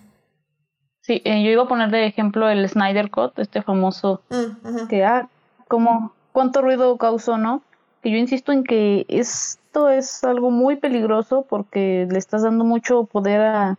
[1.11, 5.05] Sí, eh, yo iba a poner de ejemplo el Snyder Cut, este famoso Mm, que
[5.05, 5.29] ah,
[5.67, 7.63] como cuánto ruido causó, ¿no?
[8.01, 13.07] Que yo insisto en que esto es algo muy peligroso porque le estás dando mucho
[13.07, 13.79] poder a,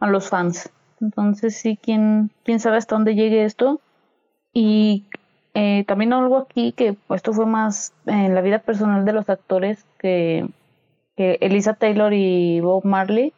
[0.00, 0.68] a los fans.
[1.00, 3.80] Entonces sí, quién, quién sabe hasta dónde llegue esto.
[4.52, 5.06] Y
[5.54, 9.30] eh, también algo aquí que pues, esto fue más en la vida personal de los
[9.30, 10.46] actores que,
[11.16, 13.32] que Elisa Taylor y Bob Marley.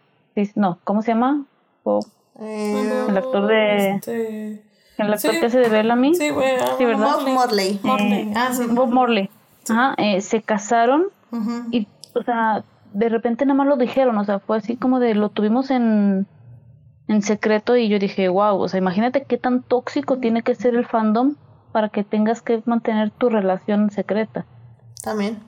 [0.56, 1.44] No, ¿cómo se llama?
[1.84, 2.04] Bob,
[2.40, 4.62] Eh, el actor de- Este...
[4.98, 5.40] el actor Sí.
[5.40, 6.14] que hace de Bellamy.
[6.14, 6.56] Sí, güey.
[6.60, 7.14] ah, Sí, ¿verdad?
[7.16, 7.80] Bob Morley.
[7.82, 8.12] Morley.
[8.12, 8.64] Eh, Ah, sí.
[8.70, 9.30] Bob Morley.
[9.68, 11.04] Ajá, eh, se casaron
[11.70, 12.62] y, o sea,
[12.92, 16.26] de repente nada más lo dijeron, o sea, fue así como de lo tuvimos en,
[17.08, 20.74] en secreto y yo dije, wow, o sea, imagínate qué tan tóxico tiene que ser
[20.74, 21.36] el fandom
[21.72, 24.44] para que tengas que mantener tu relación secreta.
[25.02, 25.38] También.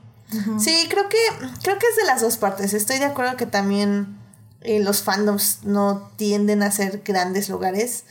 [0.58, 1.18] Sí, creo que,
[1.62, 2.72] creo que es de las dos partes.
[2.72, 4.16] Estoy de acuerdo que también
[4.64, 8.04] los fandoms no tienden a ser grandes lugares.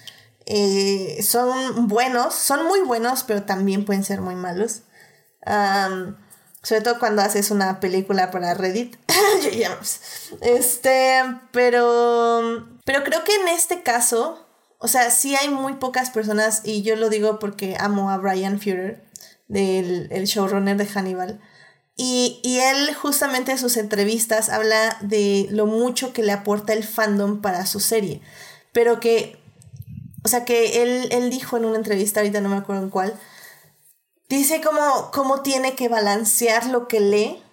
[0.46, 4.84] Eh, son buenos, son muy buenos, pero también pueden ser muy malos.
[6.64, 8.96] Sobre todo cuando haces una película para Reddit.
[10.42, 11.22] Este,
[11.52, 14.48] pero, pero creo que en este caso,
[14.80, 18.60] o sea, sí hay muy pocas personas, y yo lo digo porque amo a Brian
[18.60, 19.04] Fuller,
[19.48, 21.42] del el showrunner de Hannibal.
[21.96, 26.84] Y, y él justamente en sus entrevistas habla de lo mucho que le aporta el
[26.84, 28.22] fandom para su serie.
[28.72, 29.38] Pero que,
[30.24, 33.14] o sea, que él, él dijo en una entrevista, ahorita no me acuerdo en cuál,
[34.28, 37.44] dice cómo, cómo tiene que balancear lo que lee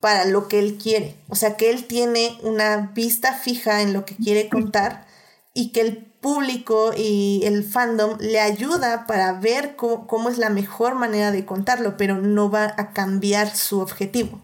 [0.00, 1.16] para lo que él quiere.
[1.28, 5.06] O sea, que él tiene una vista fija en lo que quiere contar
[5.52, 10.50] y que el público y el fandom le ayuda para ver cómo, cómo es la
[10.50, 14.42] mejor manera de contarlo, pero no va a cambiar su objetivo,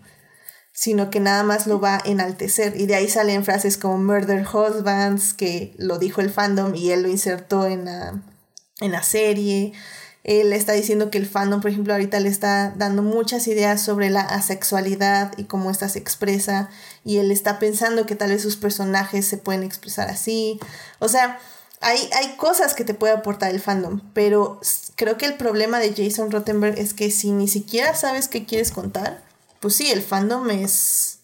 [0.72, 2.80] sino que nada más lo va a enaltecer.
[2.80, 7.02] Y de ahí salen frases como Murder Husbands, que lo dijo el fandom y él
[7.02, 8.22] lo insertó en la,
[8.78, 9.72] en la serie.
[10.22, 14.08] Él está diciendo que el fandom, por ejemplo, ahorita le está dando muchas ideas sobre
[14.08, 16.70] la asexualidad y cómo ésta se expresa.
[17.04, 20.60] Y él está pensando que tal vez sus personajes se pueden expresar así.
[21.00, 21.40] O sea,
[21.82, 24.60] hay, hay cosas que te puede aportar el fandom, pero
[24.96, 28.70] creo que el problema de Jason Rottenberg es que si ni siquiera sabes qué quieres
[28.70, 29.22] contar,
[29.60, 31.18] pues sí, el fandom es,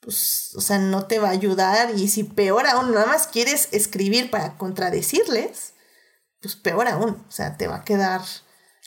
[0.00, 3.68] pues, o sea, no te va a ayudar y si peor aún, nada más quieres
[3.72, 5.74] escribir para contradecirles,
[6.40, 8.22] pues peor aún, o sea, te va a quedar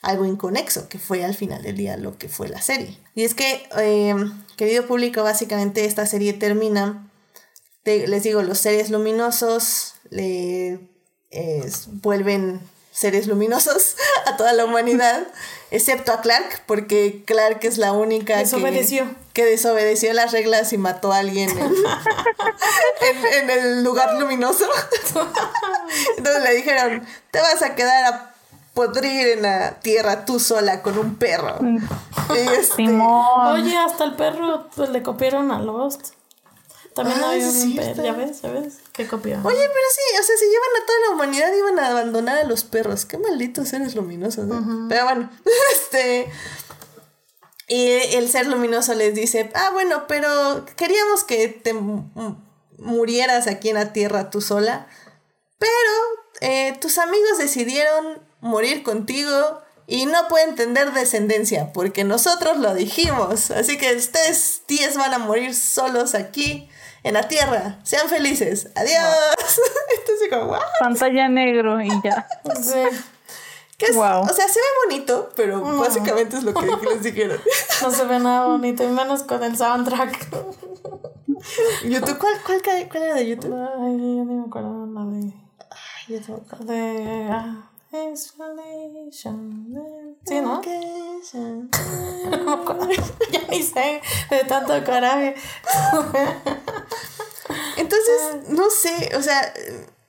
[0.02, 2.98] algo inconexo, que fue al final del día lo que fue la serie.
[3.14, 4.14] Y es que, eh,
[4.56, 7.10] querido público, básicamente esta serie termina,
[7.84, 10.91] les digo, los seres luminosos le
[12.02, 12.60] vuelven
[12.92, 13.96] seres luminosos
[14.26, 15.26] a toda la humanidad,
[15.70, 19.06] excepto a Clark, porque Clark es la única desobedeció.
[19.32, 24.66] Que, desobedeció las reglas y mató a alguien en, el lugar luminoso.
[26.18, 28.34] Entonces le dijeron, te vas a quedar a
[28.74, 31.58] podrir en la tierra tú sola con un perro.
[32.58, 36.08] Este, Oye, hasta el perro pues, le copiaron a Lost.
[36.94, 39.46] También ah, había un perro, ya ves, ya ves, qué copiaron.
[39.46, 42.44] Oye, pero sí, o sea, si llevan a toda la humanidad, iban a abandonar a
[42.44, 43.06] los perros.
[43.06, 44.48] Qué malditos seres luminosos.
[44.50, 44.60] ¿eh?
[44.88, 45.30] Pero bueno,
[45.72, 46.30] este...
[47.68, 47.86] Y
[48.16, 51.74] el ser luminoso les dice, ah, bueno, pero queríamos que te
[52.76, 54.88] murieras aquí en la tierra tú sola,
[55.58, 55.70] pero
[56.42, 63.50] eh, tus amigos decidieron morir contigo y no pueden tener descendencia porque nosotros lo dijimos.
[63.50, 66.68] Así que ustedes 10 van a morir solos aquí
[67.02, 67.78] en la tierra.
[67.82, 68.68] Sean felices.
[68.74, 69.16] Adiós.
[69.98, 72.26] Esto es como, Pantalla negro y ya.
[73.90, 77.40] O sea, se ve bonito, pero básicamente es lo que les dijeron.
[77.82, 80.28] No se ve nada bonito, y menos con el soundtrack.
[81.84, 83.52] YouTube, ¿cuál, cuál, cuál era de YouTube?
[83.54, 85.32] Ay, yo no me acuerdo la de.
[85.70, 87.28] Ay, yo De.
[87.28, 87.71] Ah,
[90.24, 90.62] Sí, ¿no?
[93.30, 94.00] ya ni sé,
[94.30, 95.34] de tanto coraje.
[97.76, 99.52] Entonces, no sé, o sea,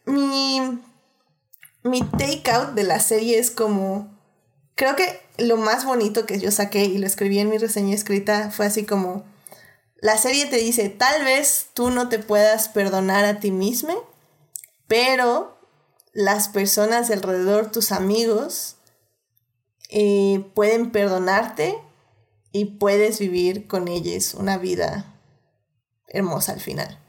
[0.05, 0.81] mi,
[1.84, 4.18] mi take out de la serie es como,
[4.76, 8.49] creo que lo más bonito que yo saqué y lo escribí en mi reseña escrita
[8.49, 9.26] fue así como,
[9.97, 14.10] la serie te dice, tal vez tú no te puedas perdonar a ti mismo,
[14.88, 15.53] pero
[16.14, 18.77] las personas alrededor, tus amigos,
[19.90, 21.77] eh, pueden perdonarte
[22.52, 25.06] y puedes vivir con ellos una vida
[26.07, 26.99] hermosa al final.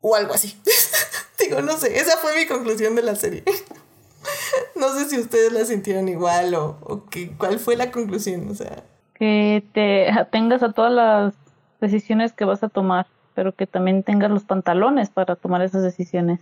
[0.00, 0.58] O algo así.
[1.38, 3.44] Digo, no sé, esa fue mi conclusión de la serie.
[4.74, 8.54] no sé si ustedes la sintieron igual o, o que, cuál fue la conclusión, o
[8.54, 8.82] sea.
[9.14, 11.34] Que te atengas a todas las
[11.82, 16.40] decisiones que vas a tomar, pero que también tengas los pantalones para tomar esas decisiones.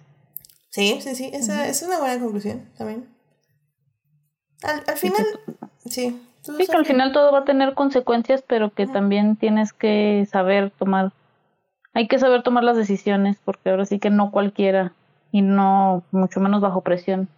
[0.71, 3.09] Sí, sí, sí, esa es una buena conclusión también.
[4.63, 5.25] Al, al final,
[5.89, 6.21] sí.
[6.43, 10.71] Sí, que al final todo va a tener consecuencias, pero que también tienes que saber
[10.71, 11.13] tomar,
[11.93, 14.95] hay que saber tomar las decisiones, porque ahora sí que no cualquiera,
[15.31, 17.29] y no mucho menos bajo presión.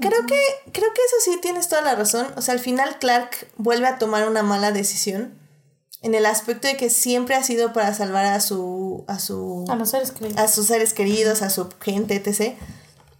[0.00, 0.40] Creo que,
[0.72, 2.26] creo que eso sí tienes toda la razón.
[2.36, 5.38] O sea, al final Clark vuelve a tomar una mala decisión
[6.04, 9.74] en el aspecto de que siempre ha sido para salvar a su a su a
[9.74, 10.38] los seres queridos.
[10.38, 12.54] a sus seres queridos a su gente etc.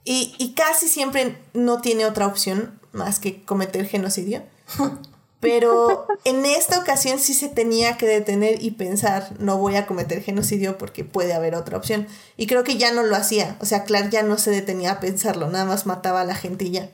[0.04, 4.42] Y, y casi siempre no tiene otra opción más que cometer genocidio.
[5.40, 10.22] Pero en esta ocasión sí se tenía que detener y pensar no voy a cometer
[10.22, 12.06] genocidio porque puede haber otra opción.
[12.38, 13.56] Y creo que ya no lo hacía.
[13.60, 16.66] O sea Clark ya no se detenía a pensarlo nada más mataba a la gente
[16.66, 16.90] y ya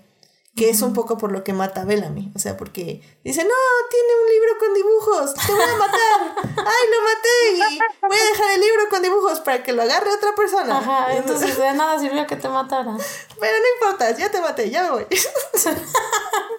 [0.61, 2.31] que es un poco por lo que mata a Bellamy.
[2.37, 3.55] O sea, porque dice, no,
[3.89, 6.35] tiene un libro con dibujos, te voy a matar.
[6.45, 10.11] Ay, lo maté y voy a dejar el libro con dibujos para que lo agarre
[10.11, 10.77] otra persona.
[10.77, 12.95] Ajá, entonces de nada sirvió que te matara.
[13.41, 15.07] Pero no importa, ya te maté, ya me voy.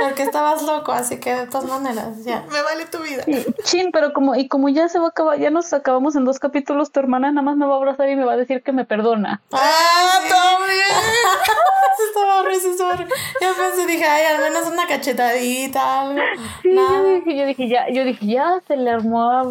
[0.00, 2.44] Porque estabas loco, así que de todas maneras, ya.
[2.50, 3.24] Me vale tu vida.
[3.64, 6.38] Chin, pero como, y como ya se va a acabar, ya nos acabamos en dos
[6.38, 8.72] capítulos, tu hermana nada más me va a abrazar y me va a decir que
[8.72, 9.42] me perdona.
[9.52, 10.78] ¡Ah, todo bien!
[12.08, 13.06] estaba horrible,
[13.40, 16.20] Yo pensé, dije, ay, al menos una cachetadita, algo.
[16.62, 19.44] Sí, yo dije, yo dije, ya, yo dije, ya se le armó a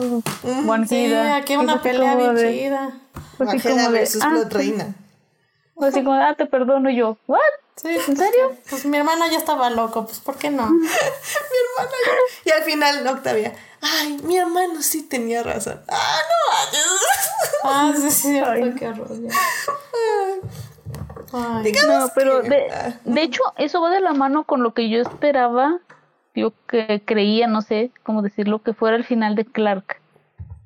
[0.66, 0.90] Juanita.
[0.90, 2.92] Sí, aquí una pelea bien chida.
[3.38, 4.96] Pues así como de, ah, reina.
[5.76, 7.18] Pues así como, ah, te perdono yo.
[7.28, 7.40] ¿What?
[7.82, 8.56] Sí, ¿En serio?
[8.70, 10.68] Pues mi hermano ya estaba loco, pues ¿por qué no?
[10.72, 12.12] mi hermano ya...
[12.46, 15.80] Y al final Octavia, ay, mi hermano sí tenía razón.
[15.88, 19.10] Ah, no Ah, sí, sí, ay, qué horror.
[21.34, 22.68] Ay, no, pero de,
[23.04, 25.80] de hecho eso va de la mano con lo que yo esperaba,
[26.34, 30.00] yo que creía, no sé cómo decirlo, que fuera el final de Clark.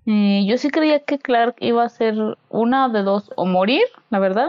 [0.06, 2.16] Eh, yo sí creía que Clark iba a ser
[2.50, 4.48] una de dos, o morir, la verdad,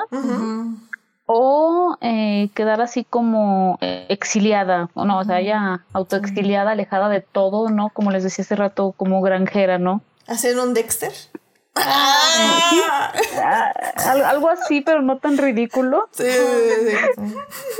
[1.26, 7.20] o eh, quedar así como eh, exiliada, o no, o sea, ya autoexiliada, alejada de
[7.20, 7.90] todo, ¿no?
[7.90, 10.02] Como les decía hace rato, como granjera, ¿no?
[10.26, 11.12] ¿Hacer un Dexter?
[11.76, 13.12] Ah.
[13.44, 13.72] Ah,
[14.08, 16.08] al- algo así, pero no tan ridículo.
[16.12, 17.34] Sí, sí, sí.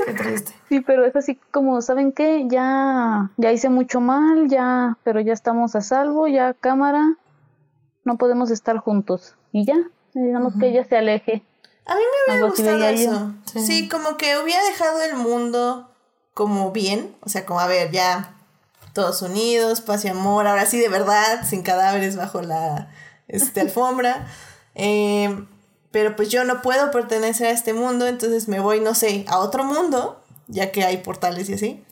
[0.05, 0.51] Qué triste.
[0.67, 2.45] Sí, pero es así como, ¿saben qué?
[2.49, 7.15] Ya, ya hice mucho mal, ya, pero ya estamos a salvo, ya cámara,
[8.03, 9.35] no podemos estar juntos.
[9.51, 9.75] Y ya,
[10.13, 11.43] digamos que ella se aleje.
[11.85, 13.33] A mí me hubiera gustado eso.
[13.51, 13.65] Sí.
[13.65, 13.89] Sí.
[13.89, 15.89] como que hubiera dejado el mundo
[16.33, 17.15] como bien.
[17.21, 18.35] O sea, como a ver, ya
[18.93, 20.47] todos unidos, paz y amor.
[20.47, 22.89] Ahora sí, de verdad, sin cadáveres bajo la
[23.27, 24.27] este, alfombra.
[24.75, 25.45] Eh,
[25.91, 29.37] pero pues yo no puedo pertenecer a este mundo, entonces me voy, no sé, a
[29.37, 31.83] otro mundo, ya que hay portales y así,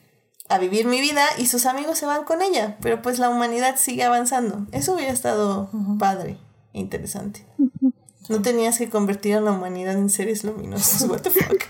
[0.48, 2.76] a vivir mi vida y sus amigos se van con ella.
[2.80, 4.66] Pero pues la humanidad sigue avanzando.
[4.72, 5.70] Eso hubiera estado
[6.00, 6.36] padre
[6.72, 7.46] interesante.
[8.28, 11.08] No tenías que convertir a la humanidad en seres luminosos.
[11.08, 11.64] What the fuck.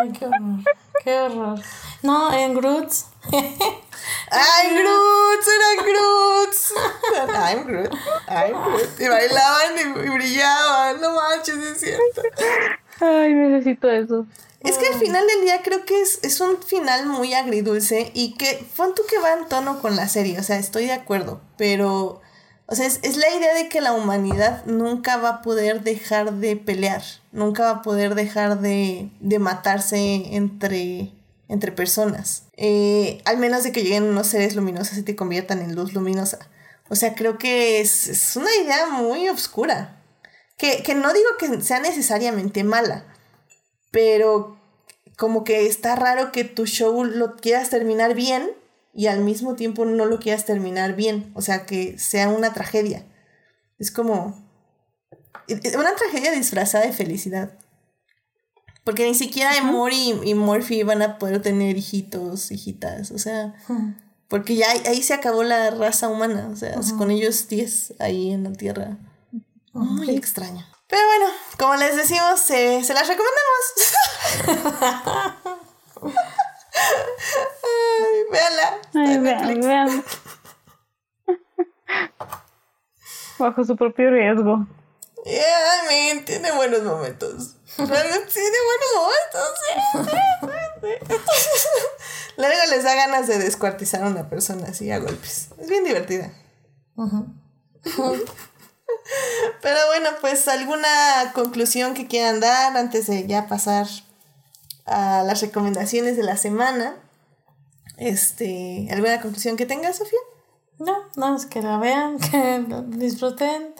[0.00, 0.60] Ay, qué horror.
[1.02, 1.60] Qué horror.
[2.02, 3.06] No, en Groots.
[3.32, 5.44] ¡Ay, Groot!
[5.56, 6.74] ¡Eran Groots!
[7.28, 7.94] I'm Groot.
[8.28, 9.00] I'm Groot.
[9.00, 11.00] Y bailaban y, y brillaban.
[11.00, 12.22] No manches, es cierto.
[13.00, 14.26] Ay, necesito eso.
[14.60, 18.34] Es que al final del día creo que es, es un final muy agridulce y
[18.34, 21.40] que pon tú que va en tono con la serie, o sea, estoy de acuerdo,
[21.56, 22.20] pero,
[22.68, 26.32] o sea, es, es la idea de que la humanidad nunca va a poder dejar
[26.32, 31.12] de pelear, nunca va a poder dejar de, de matarse entre,
[31.48, 35.74] entre personas, Eh, al menos de que lleguen unos seres luminosos y te conviertan en
[35.74, 36.38] luz luminosa.
[36.88, 40.00] O sea, creo que es, es una idea muy oscura,
[40.56, 43.04] que, que no digo que sea necesariamente mala,
[43.90, 44.56] pero
[45.16, 48.50] como que está raro que tu show lo quieras terminar bien
[48.96, 53.04] y al mismo tiempo no lo quieras terminar bien, o sea, que sea una tragedia.
[53.78, 54.42] Es como
[55.48, 57.58] una tragedia disfrazada de felicidad.
[58.84, 63.54] Porque ni siquiera Emory y, y Morphy van a poder tener hijitos, hijitas, o sea,
[64.28, 68.32] porque ya ahí, ahí se acabó la raza humana, o sea, con ellos 10 ahí
[68.32, 68.96] en la Tierra.
[69.72, 70.64] Muy extraño.
[70.88, 71.26] Pero bueno,
[71.58, 73.66] como les decimos, eh, se las recomendamos.
[76.76, 78.80] Ay, véanla.
[78.94, 80.04] Ay, vean, vean.
[83.38, 84.66] Bajo su propio riesgo.
[85.24, 87.56] Yeah, I mean, tiene buenos momentos.
[87.76, 89.72] Realmente tiene buenos momentos, sí,
[90.04, 90.10] sí,
[90.80, 91.16] sí.
[92.36, 95.48] Luego les da ganas de descuartizar a una persona así a golpes.
[95.58, 96.30] Es bien divertida.
[99.62, 103.86] Pero bueno, pues alguna conclusión que quieran dar antes de ya pasar
[104.86, 106.96] a las recomendaciones de la semana.
[107.96, 110.18] Este, ¿alguna conclusión que tengas, Sofía?
[110.78, 113.74] No, no, es que la vean, que lo disfruten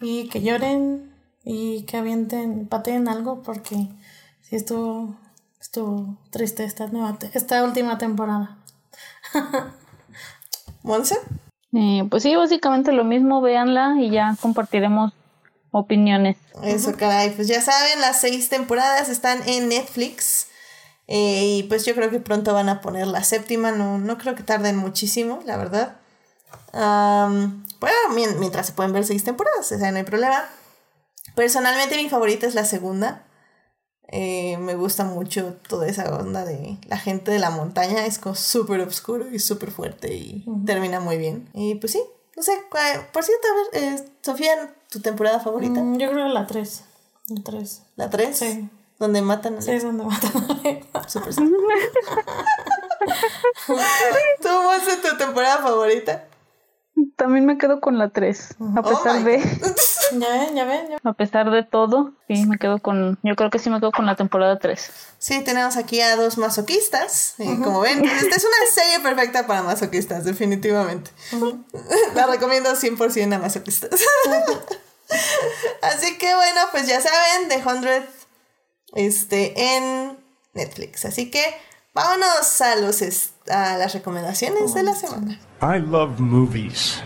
[0.00, 1.12] y que lloren
[1.44, 3.76] y que avienten, pateen algo porque
[4.42, 5.16] sí estuvo,
[5.60, 8.58] estuvo triste esta nueva, esta última temporada.
[10.82, 11.16] Monse.
[11.72, 15.12] Eh, pues sí, básicamente lo mismo, véanla y ya compartiremos
[15.72, 16.36] opiniones.
[16.62, 17.30] Eso, caray.
[17.30, 20.45] Pues ya saben, las seis temporadas están en Netflix.
[21.08, 23.72] Eh, y pues yo creo que pronto van a poner la séptima.
[23.72, 25.96] No, no creo que tarden muchísimo, la verdad.
[26.72, 30.44] Am, bueno, mien- mientras se pueden ver seis temporadas, o sea, no hay problema.
[31.34, 33.22] Personalmente mi favorita es la segunda.
[34.08, 38.06] Eh, me gusta mucho toda esa onda de la gente de la montaña.
[38.06, 41.48] Es como súper oscuro y súper fuerte y termina muy bien.
[41.54, 42.02] Y pues sí,
[42.36, 42.52] no sé.
[42.70, 45.80] cuál- Por cierto, a ver, eh, Sofía, ¿tu temporada favorita?
[45.80, 46.84] Mm, Yo creo que la 3.
[47.28, 47.82] La 3.
[47.96, 48.36] ¿La 3?
[48.38, 48.68] Sí.
[48.98, 51.08] Donde matan a Sí, es donde matan a Alexa.
[51.08, 51.34] Super.
[54.42, 56.24] ¿Tú, Monse, tu temporada favorita?
[57.16, 59.38] También me quedo con la 3, a Oh pesar my de
[60.18, 63.50] Ya ven, ya ven, ya a pesar de todo, sí me quedo con yo creo
[63.50, 64.90] que sí me quedo con la temporada 3.
[65.18, 67.34] Sí, tenemos aquí a dos masoquistas.
[67.38, 71.10] eh, Como ven, esta es una serie perfecta para masoquistas, definitivamente.
[72.14, 73.90] La recomiendo 100% a masoquistas.
[75.82, 78.06] Así que bueno, pues ya saben, The 100
[78.96, 80.18] este, en
[80.54, 81.04] Netflix.
[81.04, 81.42] Así que
[81.94, 83.02] vámonos a, los,
[83.48, 85.38] a las recomendaciones de la semana.
[85.62, 87.02] I love movies.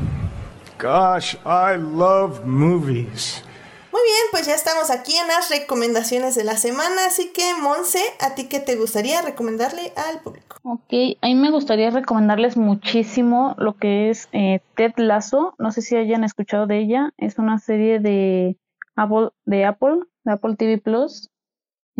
[0.81, 3.45] Gosh, I love movies.
[3.93, 8.01] Muy bien, pues ya estamos aquí en las recomendaciones de la semana, así que Monse,
[8.21, 10.57] ¿a ti qué te gustaría recomendarle al público?
[10.62, 15.55] Ok, a mí me gustaría recomendarles muchísimo lo que es eh, Ted Lasso.
[15.59, 17.12] No sé si hayan escuchado de ella.
[17.17, 18.57] Es una serie de
[18.95, 21.30] Apple, de Apple, de Apple TV Plus.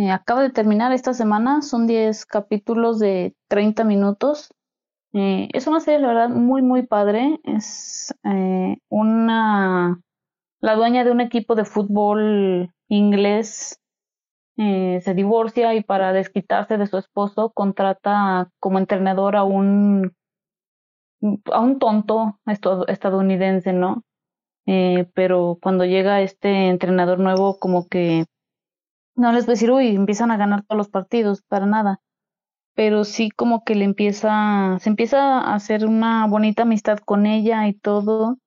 [0.01, 1.61] Eh, acaba de terminar esta semana.
[1.61, 4.49] Son 10 capítulos de 30 minutos.
[5.13, 7.39] Eh, es una serie, la verdad, muy, muy padre.
[7.45, 10.01] Es eh, una.
[10.61, 13.79] La dueña de un equipo de fútbol inglés
[14.57, 20.15] eh, se divorcia y para desquitarse de su esposo contrata como entrenador a un
[21.53, 24.03] a un tonto estadounidense, ¿no?
[25.15, 28.25] pero cuando llega este entrenador nuevo como que
[29.17, 32.01] no les voy a decir, uy, empiezan a ganar todos los partidos, para nada,
[32.75, 37.69] pero sí como que le empieza, se empieza a hacer una bonita amistad con ella
[37.69, 38.39] y todo.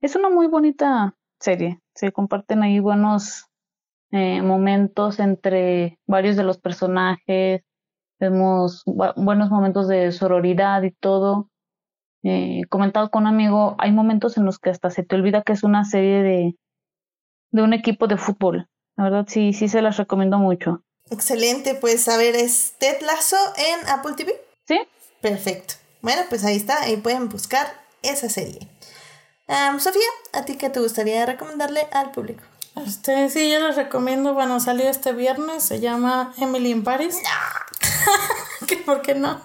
[0.00, 3.46] Es una muy bonita serie, se comparten ahí buenos
[4.10, 7.62] eh, momentos entre varios de los personajes,
[8.18, 11.48] vemos buenos momentos de sororidad y todo.
[12.24, 15.52] Eh, comentado con un amigo, hay momentos en los que hasta se te olvida que
[15.52, 16.56] es una serie de,
[17.52, 18.68] de un equipo de fútbol.
[18.98, 20.82] La verdad, sí, sí se las recomiendo mucho.
[21.08, 24.34] Excelente, pues a ver, ¿es Ted Lasso en Apple TV?
[24.66, 24.80] Sí.
[25.20, 25.74] Perfecto.
[26.02, 27.72] Bueno, pues ahí está, ahí pueden buscar
[28.02, 28.58] esa serie.
[29.78, 30.02] Sofía,
[30.32, 32.42] ¿a ti qué te gustaría recomendarle al público?
[32.84, 37.20] Este, sí, yo les recomiendo, bueno, salió este viernes, se llama Emily in Paris.
[38.66, 39.40] ¿Qué, ¿Por qué no?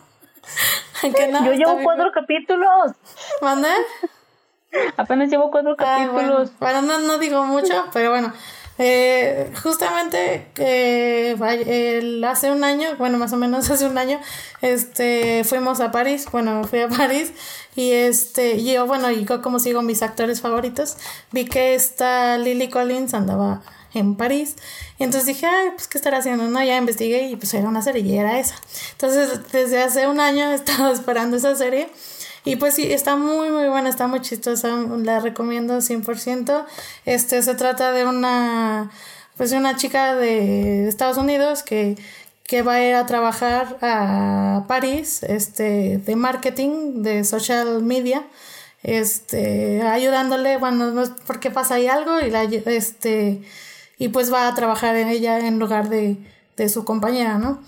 [1.03, 2.93] Yo llevo cuatro capítulos.
[3.39, 3.69] ¿Mande?
[4.97, 6.51] Apenas llevo cuatro ah, capítulos.
[6.59, 8.33] bueno, no, no digo mucho, pero bueno.
[8.79, 11.35] Eh, justamente eh,
[12.27, 14.19] hace un año, bueno, más o menos hace un año,
[14.61, 17.31] este, fuimos a París, bueno, fui a París
[17.75, 20.97] y este, yo, bueno, y como sigo mis actores favoritos,
[21.31, 23.61] vi que esta Lily Collins andaba
[23.93, 24.55] en París.
[24.97, 26.63] Y entonces dije, ay, pues qué estará haciendo, ¿no?
[26.63, 28.55] Ya investigué y pues era una serie y era esa.
[28.93, 31.89] Entonces, desde hace un año he estado esperando esa serie.
[32.45, 36.65] Y pues sí, está muy, muy buena, está muy chistosa, la recomiendo 100%.
[37.05, 38.91] Este, se trata de una,
[39.37, 41.97] pues una chica de Estados Unidos que,
[42.43, 48.23] que va a ir a trabajar a París, este, de marketing, de social media,
[48.83, 53.41] este, ayudándole, bueno, no es porque pasa ahí algo y la, este,
[53.97, 56.17] y pues va a trabajar en ella en lugar de,
[56.55, 57.61] de su compañera, ¿no?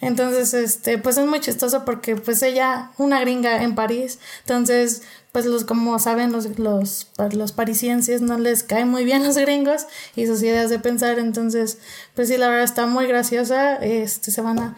[0.00, 5.46] Entonces, este, pues es muy chistoso porque pues ella, una gringa en París, entonces, pues
[5.46, 9.86] los, como saben, los, los, los parisienses no les caen muy bien los gringos
[10.16, 11.78] y sus ideas de pensar, entonces,
[12.14, 14.76] pues sí, la verdad está muy graciosa, este, se van a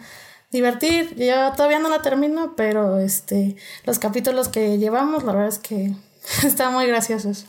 [0.51, 5.59] divertir, yo todavía no la termino, pero este, los capítulos que llevamos, la verdad es
[5.59, 5.93] que
[6.43, 7.45] están muy graciosos.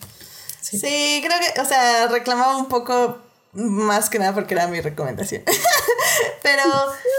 [0.61, 0.81] Sí.
[0.81, 3.21] sí, creo que, o sea, reclamaba un poco
[3.57, 5.43] más que nada porque era mi recomendación.
[6.43, 6.63] Pero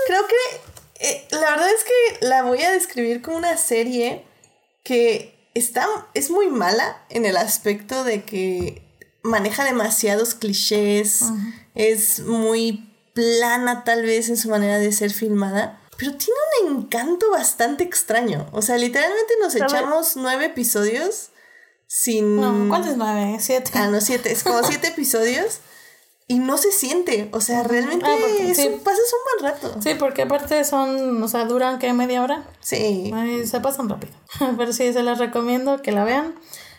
[0.08, 4.26] creo que eh, la verdad es que la voy a describir como una serie
[4.84, 8.84] que está, es muy mala en el aspecto de que
[9.24, 11.24] maneja demasiados clichés,
[11.76, 17.32] es muy plana tal vez en su manera de ser filmada, pero tiene un encanto
[17.32, 18.48] bastante extraño.
[18.54, 21.32] O sea, literalmente nos echamos nueve episodios
[21.88, 22.40] sin...
[22.40, 23.38] No, ¿cuántos nueve?
[23.40, 23.72] Siete.
[23.74, 24.32] Ah, no, siete.
[24.32, 25.60] Es como siete episodios
[26.30, 28.18] y no se siente, o sea, realmente ah,
[28.84, 29.82] pasas un buen rato.
[29.82, 32.44] Sí, porque aparte son, o sea, duran que media hora.
[32.60, 33.14] Sí.
[33.46, 34.14] se pasan rápido.
[34.58, 36.36] Pero sí, se las recomiendo que la vean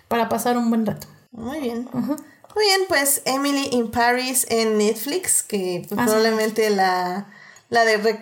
[0.09, 1.07] para pasar un buen rato.
[1.31, 1.89] Muy bien.
[1.93, 7.29] Muy bien, pues Emily in Paris en Netflix, que ah, probablemente la,
[7.71, 8.19] la de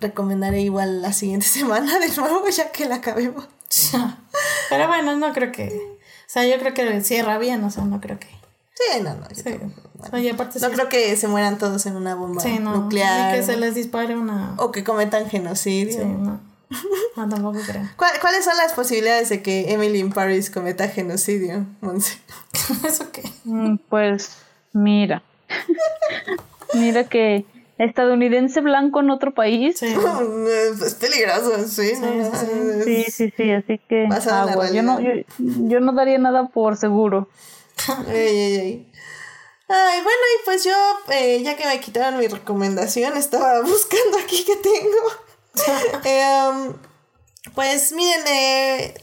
[0.00, 3.46] recomendaré igual la siguiente semana de nuevo, ya que la acabemos.
[4.70, 8.00] Pero bueno, no creo que, o sea, yo creo que cierra bien, o sea, no
[8.00, 8.39] creo que...
[8.74, 9.26] Sí, no, no.
[10.60, 13.34] no creo que se mueran todos en una bomba nuclear.
[13.34, 14.54] Y que se les dispare una.
[14.58, 16.00] O que cometan genocidio.
[16.00, 16.40] Sí, no.
[17.16, 17.82] No, tampoco creo.
[17.96, 22.18] ¿Cuáles son las posibilidades de que Emily in Paris cometa genocidio, Monse?
[22.86, 23.22] ¿Eso qué?
[23.44, 24.36] Mm, pues,
[24.72, 25.22] mira.
[26.74, 27.44] mira que
[27.78, 29.78] estadounidense blanco en otro país.
[29.78, 29.86] Sí.
[29.86, 31.92] es peligroso, sí.
[32.84, 34.70] Sí, sí, sí, así que agua.
[34.70, 37.28] Yo no, yo, yo no daría nada por seguro.
[39.72, 40.74] Ay, bueno, y pues yo,
[41.12, 44.98] eh, ya que me quitaron mi recomendación, estaba buscando aquí que tengo.
[46.04, 46.74] Em,
[47.54, 48.94] pues miren, eh,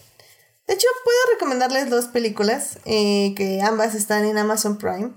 [0.68, 5.12] de hecho puedo recomendarles dos películas, eh, que ambas están en Amazon Prime.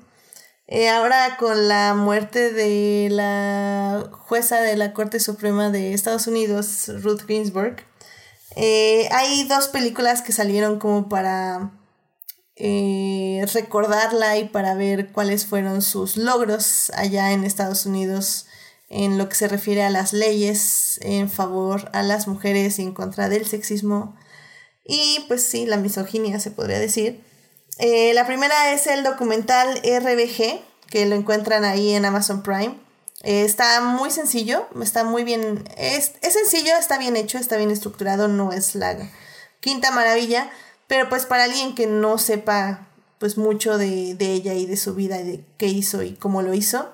[0.92, 7.22] ahora con la muerte de la jueza de la Corte Suprema de Estados Unidos, Ruth
[7.26, 7.84] Ginsburg,
[8.56, 11.72] hay dos películas que salieron como para
[12.60, 18.46] eh, recordarla y para ver cuáles fueron sus logros allá en Estados Unidos
[18.88, 22.92] en lo que se refiere a las leyes en favor a las mujeres y en
[22.92, 24.16] contra del sexismo
[24.84, 27.22] y pues sí, la misoginia se podría decir.
[27.78, 32.76] Eh, la primera es el documental RBG, que lo encuentran ahí en Amazon Prime.
[33.22, 37.70] Eh, está muy sencillo, está muy bien, es, es sencillo, está bien hecho, está bien
[37.70, 38.96] estructurado, no es la
[39.60, 40.50] quinta maravilla,
[40.90, 42.88] pero pues para alguien que no sepa
[43.20, 46.52] pues mucho de, ella y de su vida y de qué hizo y cómo lo
[46.52, 46.90] hizo,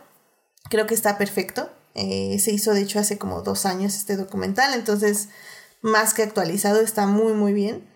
[0.69, 1.71] creo que está perfecto.
[1.95, 5.31] Eh, se hizo de hecho hace como dos años este documental, entonces
[5.81, 7.89] más que actualizado, está muy muy bien.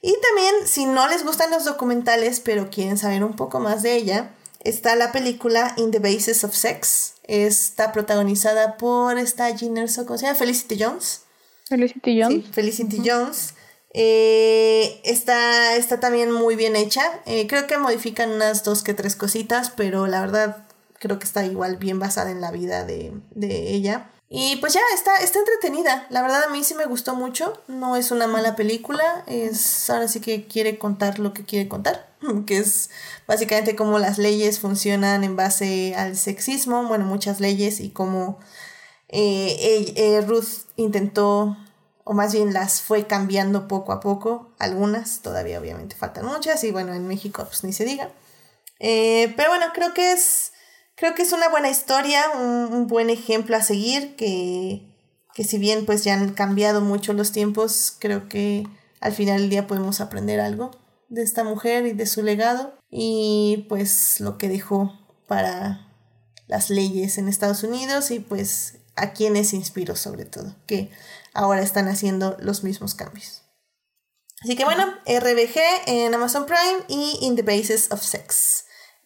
[0.00, 3.96] Y también, si no les gustan los documentales, pero quieren saber un poco más de
[3.96, 4.30] ella,
[4.60, 7.16] está la película In the Basis of Sex.
[7.24, 10.38] Está protagonizada por esta Erso, ¿cómo se llama?
[10.38, 11.20] Felicity Jones.
[11.68, 12.44] Felicity Jones.
[12.46, 13.53] Sí, Felicity Jones.
[13.94, 17.02] Eh, está, está también muy bien hecha.
[17.26, 20.66] Eh, creo que modifican unas dos que tres cositas, pero la verdad
[20.98, 24.10] creo que está igual bien basada en la vida de, de ella.
[24.36, 26.06] Y pues ya, está, está entretenida.
[26.10, 27.62] La verdad a mí sí me gustó mucho.
[27.68, 29.22] No es una mala película.
[29.28, 32.12] Es ahora sí que quiere contar lo que quiere contar.
[32.46, 32.90] Que es
[33.28, 36.84] básicamente cómo las leyes funcionan en base al sexismo.
[36.88, 38.40] Bueno, muchas leyes y cómo
[39.08, 41.56] eh, eh, Ruth intentó,
[42.04, 44.52] o más bien las fue cambiando poco a poco.
[44.58, 46.62] Algunas, todavía obviamente faltan muchas.
[46.64, 48.10] Y bueno, en México pues ni se diga.
[48.78, 50.52] Eh, pero bueno, creo que es
[50.96, 54.82] creo que es una buena historia, un, un buen ejemplo a seguir, que,
[55.34, 58.66] que, si bien pues ya han cambiado mucho los tiempos, creo que
[59.00, 60.70] al final del día podemos aprender algo
[61.08, 65.88] de esta mujer y de su legado y pues lo que dejó para
[66.46, 70.90] las leyes en Estados Unidos y pues a quienes inspiró sobre todo, que
[71.34, 73.42] ahora están haciendo los mismos cambios.
[74.42, 78.64] Así que bueno, RBG en Amazon Prime y In the Basis of Sex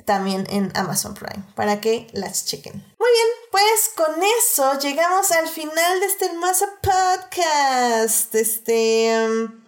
[0.09, 2.73] también en Amazon Prime para que las chequen.
[2.73, 8.35] Muy bien, pues con eso llegamos al final de este hermoso podcast.
[8.35, 9.65] Este, um,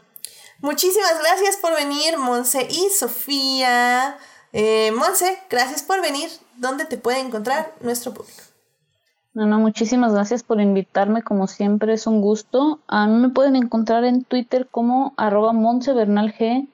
[0.61, 4.19] muchísimas gracias por venir, Monse y Sofía.
[4.55, 6.31] Eh, Monse, gracias por venir.
[6.57, 8.43] ¿Dónde te puede encontrar nuestro público?
[9.33, 12.81] No, no, muchísimas gracias por invitarme, como siempre es un gusto.
[12.89, 16.69] A mí me pueden encontrar en Twitter como arroba G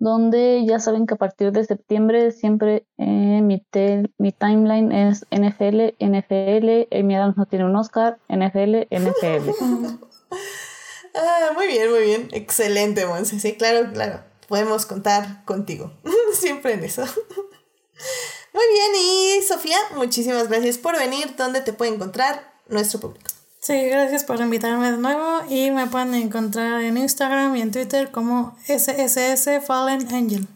[0.00, 3.62] donde ya saben que a partir de septiembre siempre eh, mi,
[4.18, 9.50] mi timeline es NFL, NFL, Amy Adams no tiene un Oscar, NFL, NFL.
[11.14, 12.28] ah, muy bien, muy bien.
[12.32, 13.38] Excelente, Monse.
[13.38, 14.24] Sí, claro, claro.
[14.48, 15.92] Podemos contar contigo.
[16.32, 17.04] siempre en eso.
[18.60, 21.34] muy bien, y Sofía, muchísimas gracias por venir.
[21.36, 23.30] ¿Dónde te puede encontrar nuestro público?
[23.60, 28.10] Sí, gracias por invitarme de nuevo y me pueden encontrar en Instagram y en Twitter
[28.10, 30.46] como SSS Fallen Angel.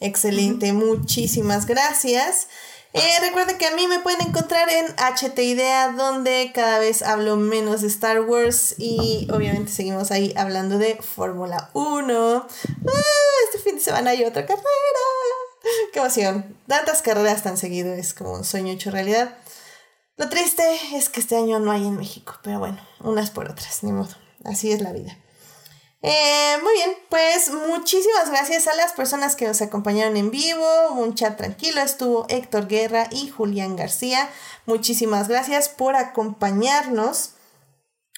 [0.00, 2.48] Excelente, muchísimas gracias.
[2.92, 7.36] Eh, recuerden que a mí me pueden encontrar en HT Idea, donde cada vez hablo
[7.36, 12.46] menos de Star Wars y obviamente seguimos ahí hablando de Fórmula 1.
[12.48, 12.90] Ah,
[13.46, 15.51] este fin de semana hay otra carrera.
[15.92, 16.56] ¡Qué emoción!
[16.66, 19.36] Tantas carreras tan seguido es como un sueño hecho realidad.
[20.16, 20.62] Lo triste
[20.94, 24.14] es que este año no hay en México, pero bueno, unas por otras, ni modo.
[24.44, 25.16] Así es la vida.
[26.04, 30.92] Eh, muy bien, pues muchísimas gracias a las personas que nos acompañaron en vivo.
[30.92, 34.28] Un chat tranquilo estuvo Héctor Guerra y Julián García.
[34.66, 37.34] Muchísimas gracias por acompañarnos.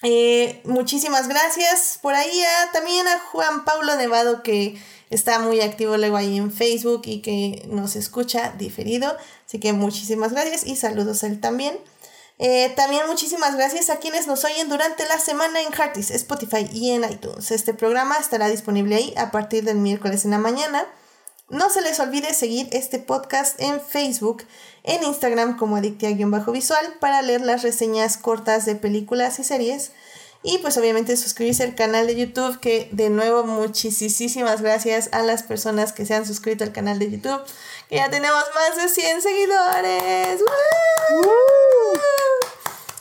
[0.01, 2.43] Eh, muchísimas gracias por ahí
[2.73, 4.81] también a Juan Pablo Nevado que
[5.15, 9.15] está muy activo luego ahí en Facebook y que nos escucha diferido.
[9.45, 11.77] Así que muchísimas gracias y saludos a él también.
[12.37, 16.91] Eh, también muchísimas gracias a quienes nos oyen durante la semana en Heartis, Spotify y
[16.91, 17.51] en iTunes.
[17.51, 20.85] Este programa estará disponible ahí a partir del miércoles en la mañana.
[21.49, 24.43] No se les olvide seguir este podcast en Facebook,
[24.83, 29.91] en Instagram como Adictia-Visual para leer las reseñas cortas de películas y series.
[30.47, 35.41] Y pues obviamente suscribirse al canal de YouTube, que de nuevo muchísimas gracias a las
[35.41, 37.41] personas que se han suscrito al canal de YouTube,
[37.89, 40.41] que ya tenemos más de 100 seguidores.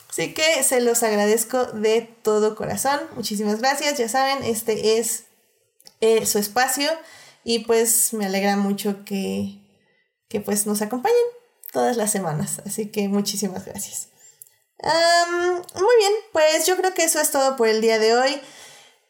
[0.09, 2.99] Así que se los agradezco de todo corazón.
[3.15, 3.99] Muchísimas gracias.
[3.99, 5.25] Ya saben, este es
[6.01, 6.89] eh, su espacio
[7.45, 9.59] y pues me alegra mucho que,
[10.29, 11.19] que pues nos acompañen
[11.73, 12.63] todas las semanas.
[12.65, 14.14] Así que muchísimas gracias
[15.75, 18.41] muy bien, pues yo creo que eso es todo por el día de hoy.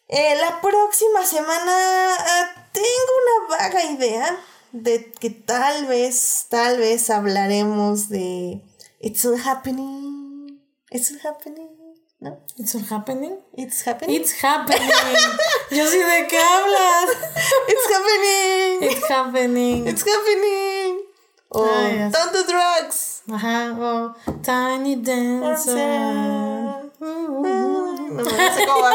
[0.09, 4.39] Eh, la próxima semana ah, tengo una vaga idea
[4.73, 8.61] de que tal vez, tal vez hablaremos de
[9.01, 10.61] It's all happening.
[10.91, 11.69] It's all happening.
[12.21, 12.39] ¿No?
[12.57, 13.37] It's all happening.
[13.57, 14.17] It's happening.
[14.17, 14.89] It's happening.
[15.71, 17.11] Yo sé de qué hablas.
[17.69, 18.91] It's happening.
[18.91, 19.89] It's happening.
[19.89, 20.84] It's happening.
[21.55, 23.23] Oh, ah, don't do drugs.
[23.31, 25.81] Ajá, o Tiny Dancer.
[28.15, 28.93] No, sé cómo va.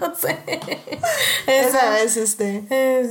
[0.00, 0.38] no sé.
[1.46, 2.64] Esa es este.
[2.70, 3.10] Es.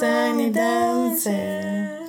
[0.00, 2.00] Tiny Dancer.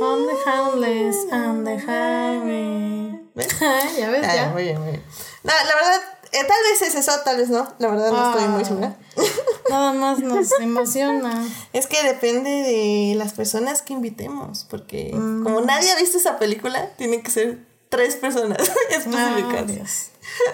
[0.00, 3.20] On the homeless and the highway.
[3.98, 4.50] ya ves, ya.
[4.50, 5.04] Muy bien, muy bien.
[5.42, 6.00] No, la verdad,
[6.32, 7.72] eh, tal vez es eso, tal vez no.
[7.78, 8.96] La verdad no estoy muy segura.
[9.70, 11.46] Nada más nos emociona.
[11.72, 15.44] Es que depende de las personas que invitemos, porque mm.
[15.44, 18.58] como nadie ha visto esa película, tiene que ser tres personas
[18.90, 20.10] específicas.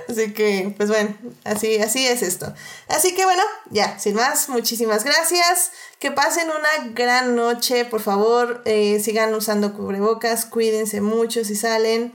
[0.08, 2.52] Así que, pues bueno, así, así es esto.
[2.88, 5.72] Así que bueno, ya, sin más, muchísimas gracias.
[5.98, 7.84] Que pasen una gran noche.
[7.84, 10.44] Por favor, eh, sigan usando cubrebocas.
[10.44, 12.12] Cuídense mucho si salen.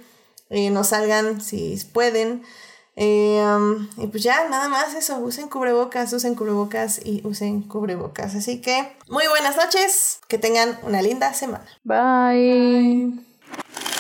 [0.50, 2.44] Eh, no salgan si pueden.
[3.02, 5.20] Eh, um, y pues ya, nada más eso.
[5.20, 8.36] Usen cubrebocas, usen cubrebocas y usen cubrebocas.
[8.36, 10.20] Así que, muy buenas noches.
[10.28, 11.66] Que tengan una linda semana.
[11.86, 13.14] Bye.
[13.14, 13.99] Bye.